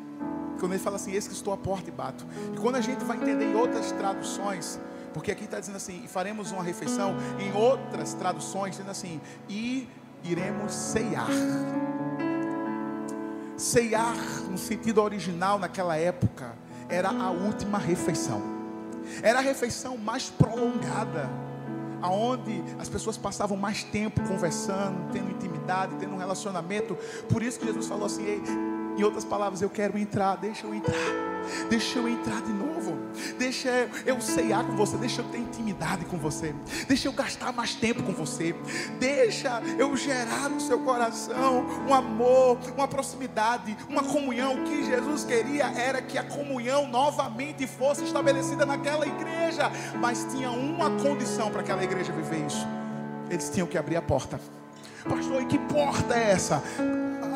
quando 0.60 0.74
ele 0.74 0.82
fala 0.82 0.96
assim, 0.96 1.12
eis 1.12 1.28
que 1.28 1.34
estou 1.34 1.54
à 1.54 1.58
porta 1.58 1.90
e 1.90 1.94
bato. 1.94 2.26
E 2.54 2.58
quando 2.58 2.76
a 2.76 2.82
gente 2.82 3.04
vai 3.06 3.18
entender 3.18 3.46
em 3.46 3.56
outras 3.56 3.92
traduções, 3.92 4.80
porque 5.14 5.32
aqui 5.32 5.46
está 5.46 5.60
dizendo 5.60 5.76
assim, 5.78 6.02
e 6.04 6.08
faremos 6.08 6.52
uma 6.52 6.64
refeição, 6.64 7.16
em 7.40 7.56
outras 7.56 8.14
traduções, 8.14 8.72
dizendo 8.72 8.92
assim, 8.92 9.22
e 9.50 9.90
iremos 10.24 10.74
ceiar. 10.74 11.28
Ceiar, 13.56 14.16
no 14.50 14.58
sentido 14.58 15.02
original 15.02 15.58
naquela 15.58 15.96
época, 15.98 16.54
era 16.90 17.10
a 17.10 17.32
última 17.32 17.78
refeição. 17.78 18.42
Era 19.22 19.40
a 19.40 19.42
refeição 19.42 19.98
mais 19.98 20.30
prolongada, 20.30 21.30
aonde 22.02 22.64
as 22.78 22.88
pessoas 22.90 23.18
passavam 23.18 23.58
mais 23.58 23.84
tempo 23.84 24.22
conversando, 24.28 25.12
tendo 25.12 25.32
intimidade, 25.32 25.96
tendo 25.96 26.14
um 26.14 26.18
relacionamento. 26.18 26.96
Por 27.30 27.42
isso 27.42 27.60
que 27.60 27.66
Jesus 27.66 27.88
falou 27.88 28.06
assim: 28.06 28.24
Ei, 28.24 28.42
em 28.98 29.04
outras 29.04 29.24
palavras, 29.24 29.62
eu 29.62 29.70
quero 29.70 29.98
entrar, 29.98 30.36
deixa 30.38 30.66
eu 30.66 30.74
entrar, 30.74 30.96
deixa 31.70 32.00
eu 32.00 32.08
entrar 32.10 32.42
de 32.42 32.52
novo, 32.52 32.98
deixa 33.38 33.70
eu 34.06 34.20
ceiar 34.20 34.66
com 34.66 34.76
você, 34.76 34.98
deixa 34.98 35.22
eu 35.22 35.26
ter 35.26 35.38
intimidade 35.38 36.04
com 36.06 36.18
você, 36.18 36.56
deixa 36.88 37.08
eu 37.08 37.12
gastar 37.12 37.54
mais 37.54 37.76
tempo 37.76 38.02
com 38.02 38.12
você, 38.12 38.56
deixa 39.00 39.62
eu 39.78 39.96
gerar 39.96 40.50
no 40.50 40.60
seu 40.60 40.80
coração 40.80 41.66
um 41.88 41.94
amor, 41.94 42.58
uma 42.76 42.88
proximidade, 42.88 43.78
uma 43.88 44.04
comunhão. 44.04 44.56
O 44.56 44.64
que 44.64 44.84
Jesus 44.86 45.24
queria 45.24 45.66
era 45.66 46.02
que 46.02 46.18
a 46.18 46.24
comunhão 46.24 46.88
novamente 46.88 47.68
fosse 47.68 48.04
estabelecida 48.04 48.66
naquela 48.66 49.06
igreja, 49.06 49.72
mas 50.00 50.26
tinha 50.32 50.50
uma 50.50 50.90
condição 50.90 51.52
para 51.52 51.62
aquela 51.62 51.84
igreja 51.84 52.12
viver 52.12 52.48
isso: 52.48 52.68
eles 53.30 53.48
tinham 53.50 53.68
que 53.68 53.78
abrir 53.78 53.98
a 53.98 54.02
porta. 54.02 54.40
Pastor, 55.08 55.42
e 55.42 55.46
que 55.46 55.60
porta 55.60 56.16
é 56.16 56.32
essa? 56.32 56.64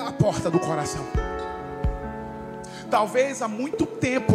A 0.08 0.12
porta 0.12 0.50
do 0.50 0.60
coração. 0.60 1.06
Talvez 2.92 3.42
há 3.42 3.48
muito 3.48 3.86
tempo, 3.86 4.34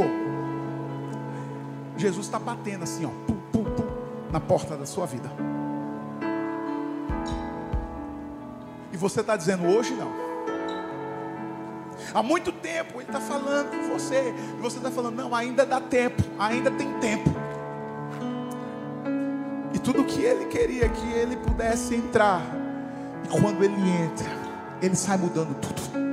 Jesus 1.95 2.25
está 2.25 2.39
batendo 2.39 2.85
assim, 2.85 3.05
ó, 3.05 3.11
pum, 3.27 3.37
pum, 3.53 3.65
pum, 3.65 3.87
na 4.33 4.41
porta 4.41 4.75
da 4.79 4.87
sua 4.87 5.05
vida. 5.05 5.31
E 8.91 8.97
você 8.97 9.21
está 9.21 9.37
dizendo, 9.37 9.67
hoje 9.67 9.93
não. 9.93 10.11
Há 12.15 12.23
muito 12.23 12.51
tempo 12.51 12.95
Ele 12.95 13.03
está 13.03 13.21
falando 13.21 13.71
com 13.71 13.93
você. 13.93 14.35
E 14.59 14.63
você 14.63 14.79
está 14.79 14.91
falando, 14.91 15.17
não, 15.17 15.35
ainda 15.35 15.67
dá 15.67 15.79
tempo, 15.79 16.23
ainda 16.39 16.71
tem 16.71 16.95
tempo. 16.95 17.29
E 19.75 19.79
tudo 19.79 20.03
que 20.03 20.23
Ele 20.23 20.47
queria 20.47 20.89
que 20.89 21.13
Ele 21.13 21.37
pudesse 21.37 21.95
entrar. 21.95 22.41
E 23.23 23.29
quando 23.39 23.63
Ele 23.63 23.75
entra, 23.75 24.31
Ele 24.81 24.97
sai 24.97 25.19
mudando 25.19 25.55
tudo. 25.61 26.06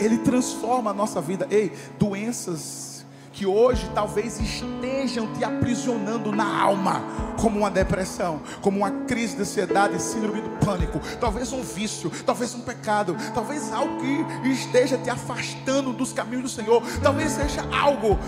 Ele 0.00 0.18
transforma 0.18 0.90
a 0.90 0.94
nossa 0.94 1.20
vida. 1.20 1.46
Ei, 1.50 1.72
doenças 1.98 2.90
que 3.32 3.46
hoje 3.46 3.90
talvez 3.94 4.38
estejam 4.40 5.32
te 5.32 5.44
aprisionando 5.44 6.32
na 6.32 6.60
alma, 6.60 7.00
como 7.40 7.60
uma 7.60 7.70
depressão, 7.70 8.40
como 8.60 8.78
uma 8.78 8.90
crise 9.06 9.36
de 9.36 9.42
ansiedade, 9.42 10.00
síndrome 10.02 10.42
do 10.42 10.50
pânico, 10.64 11.00
talvez 11.20 11.52
um 11.52 11.62
vício, 11.62 12.10
talvez 12.26 12.54
um 12.54 12.60
pecado, 12.60 13.16
talvez 13.32 13.72
algo 13.72 13.96
que 13.98 14.48
esteja 14.48 14.98
te 14.98 15.08
afastando 15.08 15.92
dos 15.92 16.12
caminhos 16.12 16.42
do 16.42 16.48
Senhor, 16.48 16.82
talvez 17.02 17.30
seja 17.32 17.64
algo 17.72 18.18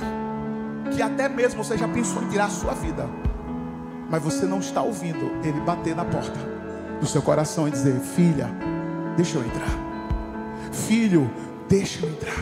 que 0.95 1.03
até 1.03 1.29
mesmo 1.29 1.63
você 1.63 1.77
já 1.77 1.89
pensou 1.89 2.23
em 2.23 2.29
tirar 2.29 2.47
a 2.47 2.51
sua 2.51 2.73
vida, 2.73 3.09
mas 4.09 4.23
você 4.23 4.47
não 4.47 4.61
está 4.61 4.83
ouvindo 4.83 5.31
Ele 5.45 5.61
bater 5.61 5.97
na 5.97 6.05
porta 6.05 6.39
do 7.01 7.07
seu 7.07 7.21
coração 7.21 7.67
e 7.67 7.71
dizer: 7.71 7.99
Filha, 8.01 8.49
deixa 9.17 9.37
eu 9.37 9.45
entrar, 9.45 9.69
filho, 10.71 11.31
Deixa 11.73 12.05
eu 12.05 12.11
entrar. 12.11 12.35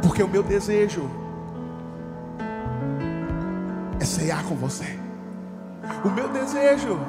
Porque 0.00 0.22
o 0.22 0.28
meu 0.28 0.44
desejo 0.44 1.10
é 3.98 4.04
ceiar 4.04 4.44
com 4.44 4.54
você. 4.54 4.84
O 6.04 6.10
meu 6.10 6.28
desejo 6.28 7.00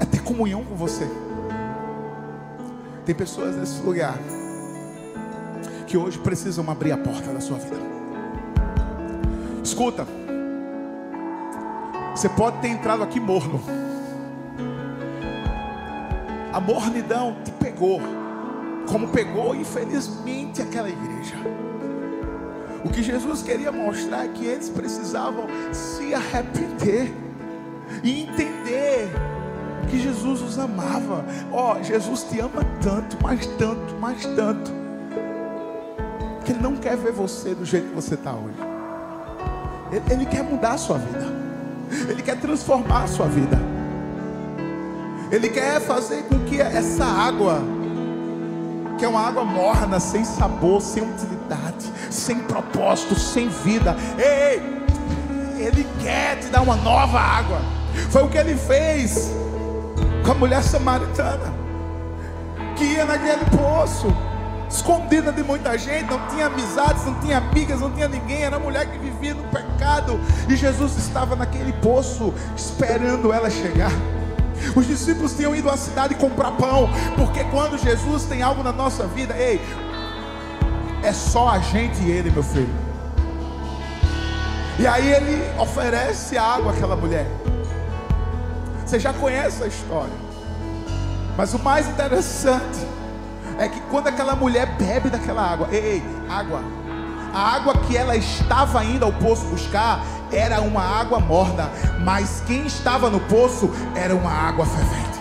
é 0.00 0.04
ter 0.04 0.24
comunhão 0.24 0.64
com 0.64 0.74
você. 0.74 1.08
Tem 3.06 3.14
pessoas 3.14 3.54
nesse 3.54 3.80
lugar 3.82 4.18
que 5.86 5.96
hoje 5.96 6.18
precisam 6.18 6.68
abrir 6.68 6.90
a 6.90 6.98
porta 6.98 7.32
da 7.32 7.40
sua 7.40 7.58
vida. 7.58 7.76
Escuta, 9.62 10.04
você 12.12 12.28
pode 12.28 12.58
ter 12.58 12.70
entrado 12.70 13.04
aqui 13.04 13.20
morno 13.20 13.81
a 16.52 16.60
mornidão 16.60 17.36
te 17.44 17.50
pegou, 17.52 18.00
como 18.86 19.08
pegou, 19.08 19.54
infelizmente, 19.54 20.60
aquela 20.60 20.88
igreja. 20.88 21.36
O 22.84 22.90
que 22.90 23.02
Jesus 23.02 23.42
queria 23.42 23.72
mostrar 23.72 24.26
é 24.26 24.28
que 24.28 24.44
eles 24.44 24.68
precisavam 24.68 25.46
se 25.72 26.12
arrepender 26.14 27.14
e 28.02 28.22
entender 28.24 29.08
que 29.88 29.98
Jesus 29.98 30.42
os 30.42 30.58
amava. 30.58 31.24
Ó, 31.50 31.76
oh, 31.76 31.82
Jesus 31.82 32.24
te 32.24 32.40
ama 32.40 32.64
tanto, 32.82 33.22
mais 33.22 33.46
tanto, 33.46 33.94
mais 34.00 34.26
tanto, 34.26 34.72
que 36.44 36.52
Ele 36.52 36.60
não 36.60 36.76
quer 36.76 36.96
ver 36.96 37.12
você 37.12 37.54
do 37.54 37.64
jeito 37.64 37.88
que 37.88 37.94
você 37.94 38.14
está 38.14 38.32
hoje. 38.32 38.58
Ele, 39.90 40.02
ele 40.10 40.26
quer 40.26 40.42
mudar 40.42 40.72
a 40.72 40.78
sua 40.78 40.98
vida, 40.98 41.26
Ele 42.10 42.22
quer 42.22 42.38
transformar 42.40 43.04
a 43.04 43.06
sua 43.06 43.26
vida. 43.26 43.71
Ele 45.32 45.48
quer 45.48 45.80
fazer 45.80 46.24
com 46.24 46.38
que 46.40 46.60
essa 46.60 47.06
água, 47.06 47.62
que 48.98 49.04
é 49.06 49.08
uma 49.08 49.26
água 49.26 49.42
morna, 49.42 49.98
sem 49.98 50.22
sabor, 50.26 50.82
sem 50.82 51.02
utilidade, 51.02 51.90
sem 52.10 52.40
propósito, 52.40 53.18
sem 53.18 53.48
vida, 53.48 53.96
ei, 54.18 54.60
Ele 55.58 55.86
quer 56.02 56.38
te 56.38 56.48
dar 56.48 56.60
uma 56.60 56.76
nova 56.76 57.18
água. 57.18 57.62
Foi 58.10 58.22
o 58.22 58.28
que 58.28 58.36
Ele 58.36 58.54
fez 58.54 59.32
com 60.22 60.32
a 60.32 60.34
mulher 60.34 60.62
samaritana, 60.62 61.50
que 62.76 62.84
ia 62.84 63.06
naquele 63.06 63.46
poço 63.56 64.14
escondida 64.68 65.32
de 65.32 65.42
muita 65.42 65.78
gente, 65.78 66.10
não 66.10 66.26
tinha 66.28 66.46
amizades, 66.46 67.06
não 67.06 67.14
tinha 67.20 67.38
amigas, 67.38 67.80
não 67.80 67.90
tinha 67.90 68.08
ninguém, 68.08 68.42
era 68.42 68.58
mulher 68.58 68.86
que 68.86 68.98
vivia 68.98 69.32
no 69.32 69.44
pecado, 69.44 70.20
e 70.46 70.56
Jesus 70.56 70.96
estava 70.98 71.34
naquele 71.34 71.72
poço 71.74 72.34
esperando 72.54 73.32
ela 73.32 73.48
chegar. 73.48 73.92
Os 74.74 74.86
discípulos 74.86 75.34
tinham 75.34 75.54
ido 75.54 75.68
à 75.68 75.76
cidade 75.76 76.14
comprar 76.14 76.52
pão, 76.52 76.88
porque 77.16 77.44
quando 77.44 77.78
Jesus 77.78 78.24
tem 78.24 78.42
algo 78.42 78.62
na 78.62 78.72
nossa 78.72 79.06
vida, 79.06 79.34
ei, 79.36 79.60
é 81.02 81.12
só 81.12 81.48
a 81.48 81.58
gente 81.58 82.00
e 82.02 82.10
ele, 82.10 82.30
meu 82.30 82.42
filho. 82.42 82.74
E 84.78 84.86
aí 84.86 85.12
ele 85.12 85.60
oferece 85.60 86.38
água 86.38 86.72
àquela 86.72 86.96
mulher. 86.96 87.26
Você 88.84 88.98
já 88.98 89.12
conhece 89.12 89.62
a 89.62 89.66
história. 89.66 90.12
Mas 91.36 91.54
o 91.54 91.58
mais 91.58 91.88
interessante 91.88 92.86
é 93.58 93.68
que 93.68 93.80
quando 93.90 94.08
aquela 94.08 94.34
mulher 94.34 94.66
bebe 94.76 95.08
daquela 95.08 95.42
água, 95.42 95.68
ei, 95.70 96.02
água, 96.28 96.62
a 97.32 97.56
água 97.56 97.76
que 97.78 97.96
ela 97.96 98.16
estava 98.16 98.84
indo 98.84 99.04
ao 99.04 99.12
poço 99.12 99.46
buscar 99.46 100.00
era 100.32 100.60
uma 100.60 100.82
água 100.82 101.20
morna, 101.20 101.70
mas 102.00 102.42
quem 102.46 102.66
estava 102.66 103.10
no 103.10 103.20
poço 103.20 103.70
era 103.94 104.14
uma 104.14 104.30
água 104.30 104.66
fervente. 104.66 105.12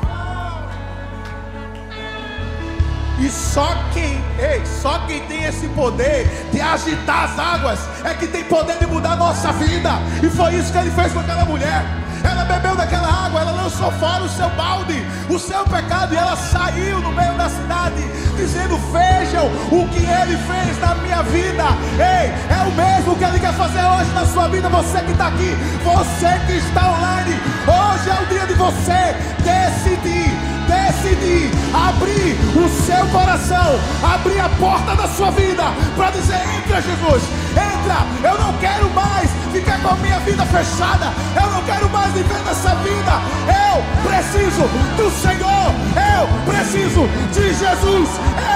E 3.20 3.30
só 3.30 3.68
quem, 3.94 4.20
ei, 4.40 4.66
só 4.66 4.98
quem 5.06 5.22
tem 5.28 5.44
esse 5.44 5.68
poder 5.70 6.28
de 6.52 6.60
agitar 6.60 7.26
as 7.26 7.38
águas 7.38 7.80
é 8.04 8.16
que 8.16 8.26
tem 8.26 8.44
poder 8.44 8.80
de 8.80 8.88
mudar 8.88 9.12
a 9.12 9.16
nossa 9.16 9.52
vida. 9.54 9.92
E 10.24 10.30
foi 10.30 10.56
isso 10.56 10.72
que 10.72 10.80
ele 10.80 10.90
fez 10.90 11.14
com 11.14 11.20
aquela 11.20 11.46
mulher. 11.46 11.86
Ela 12.24 12.46
bebeu 12.46 12.76
daquela 12.76 13.08
água, 13.26 13.42
ela 13.42 13.52
lançou 13.52 13.92
fora 13.94 14.24
o 14.24 14.30
seu 14.30 14.50
balde, 14.52 15.06
o 15.30 15.40
seu 15.40 15.64
pecado, 15.66 16.14
e 16.14 16.18
ela 16.18 16.36
saiu 16.36 17.00
no 17.00 17.12
meio 17.12 17.34
da 17.34 17.50
cidade, 17.50 18.04
dizendo: 18.36 18.78
Vejam 18.92 19.48
o 19.72 19.88
que 19.90 20.00
ele 20.00 20.38
fez 20.38 20.80
na 20.80 20.96
minha 20.96 21.24
vida. 21.24 21.64
Ei, 21.98 22.32
é 22.56 22.68
o 22.68 22.72
mesmo 22.72 23.16
que 23.16 23.24
ele 23.24 23.40
quer 23.40 23.54
fazer 23.54 23.84
hoje 23.84 24.12
na 24.12 24.26
sua 24.26 24.48
vida. 24.48 24.70
Você 24.70 25.00
que 25.02 25.12
está 25.12 25.28
aqui, 25.28 25.56
você 25.84 26.40
que 26.46 26.54
está 26.54 26.92
online, 26.92 27.40
hoje 27.68 28.10
é 28.10 28.22
o 28.22 28.26
dia 28.28 28.46
de 28.48 28.54
você 28.54 29.16
decidir 29.44 30.52
decidir 30.72 31.52
abrir 31.74 32.38
o 32.56 32.70
seu 32.70 33.06
coração, 33.08 33.80
abrir 34.02 34.40
a 34.40 34.50
porta 34.50 34.96
da 34.96 35.08
sua 35.08 35.32
vida 35.32 35.64
para 35.96 36.12
dizer: 36.12 36.40
entra, 36.58 36.82
Jesus, 36.82 37.24
entra. 37.52 38.06
Eu 38.24 38.38
não 38.38 38.54
quero 38.60 38.90
mais 38.92 39.30
ficar 39.52 39.80
com 39.82 39.90
a 39.90 39.96
minha 39.98 40.20
vida 40.20 40.46
fechada. 40.46 41.14
Eu 41.36 41.50
não 41.52 41.64
quero 41.64 41.90
mais 41.90 42.12
viver 42.14 42.40
nessa 42.46 42.76
vida. 42.76 43.14
Eu 43.48 43.84
preciso 44.04 44.68
do 44.98 45.12
Senhor. 45.12 45.74
Eu 45.96 46.28
preciso 46.46 47.08
de 47.34 47.54
Jesus. 47.54 48.10